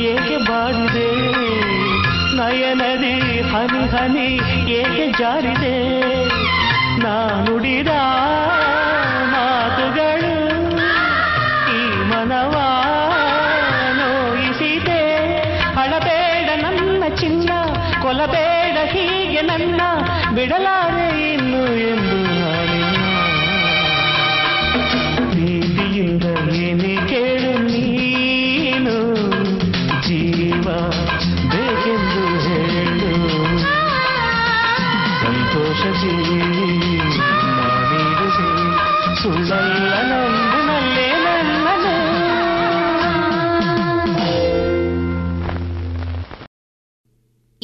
ಏಕೆ 0.09 0.37
ಬಾಡಿದೆ? 0.37 1.07
ನಯನದಿ 2.37 3.15
ಹನಿ 3.51 3.87
ಹನಿ 3.87 4.27
ಏಕೆ 4.71 5.11
ಜಾರಿದೆ? 5.19 5.75
ನಾನುಡಿದ 6.99 7.87
ಮಾತುಗಳು 9.33 10.33
ಈ 11.75 11.81
ಮನವ 12.11 12.55
ನೋಯಿಸಿದೆ 13.97 15.01
ಅಳಬೇಡ 15.77 16.49
ನನ್ನ 16.63 17.03
ಚಿನ್ನ, 17.15 17.51
ಕೊಲಬೇಡ 18.01 18.77
ಹೀಗೆ 18.89 19.41
ನನ್ನ 19.41 19.81
ಬಿಡಲಾರೆ 20.35 20.78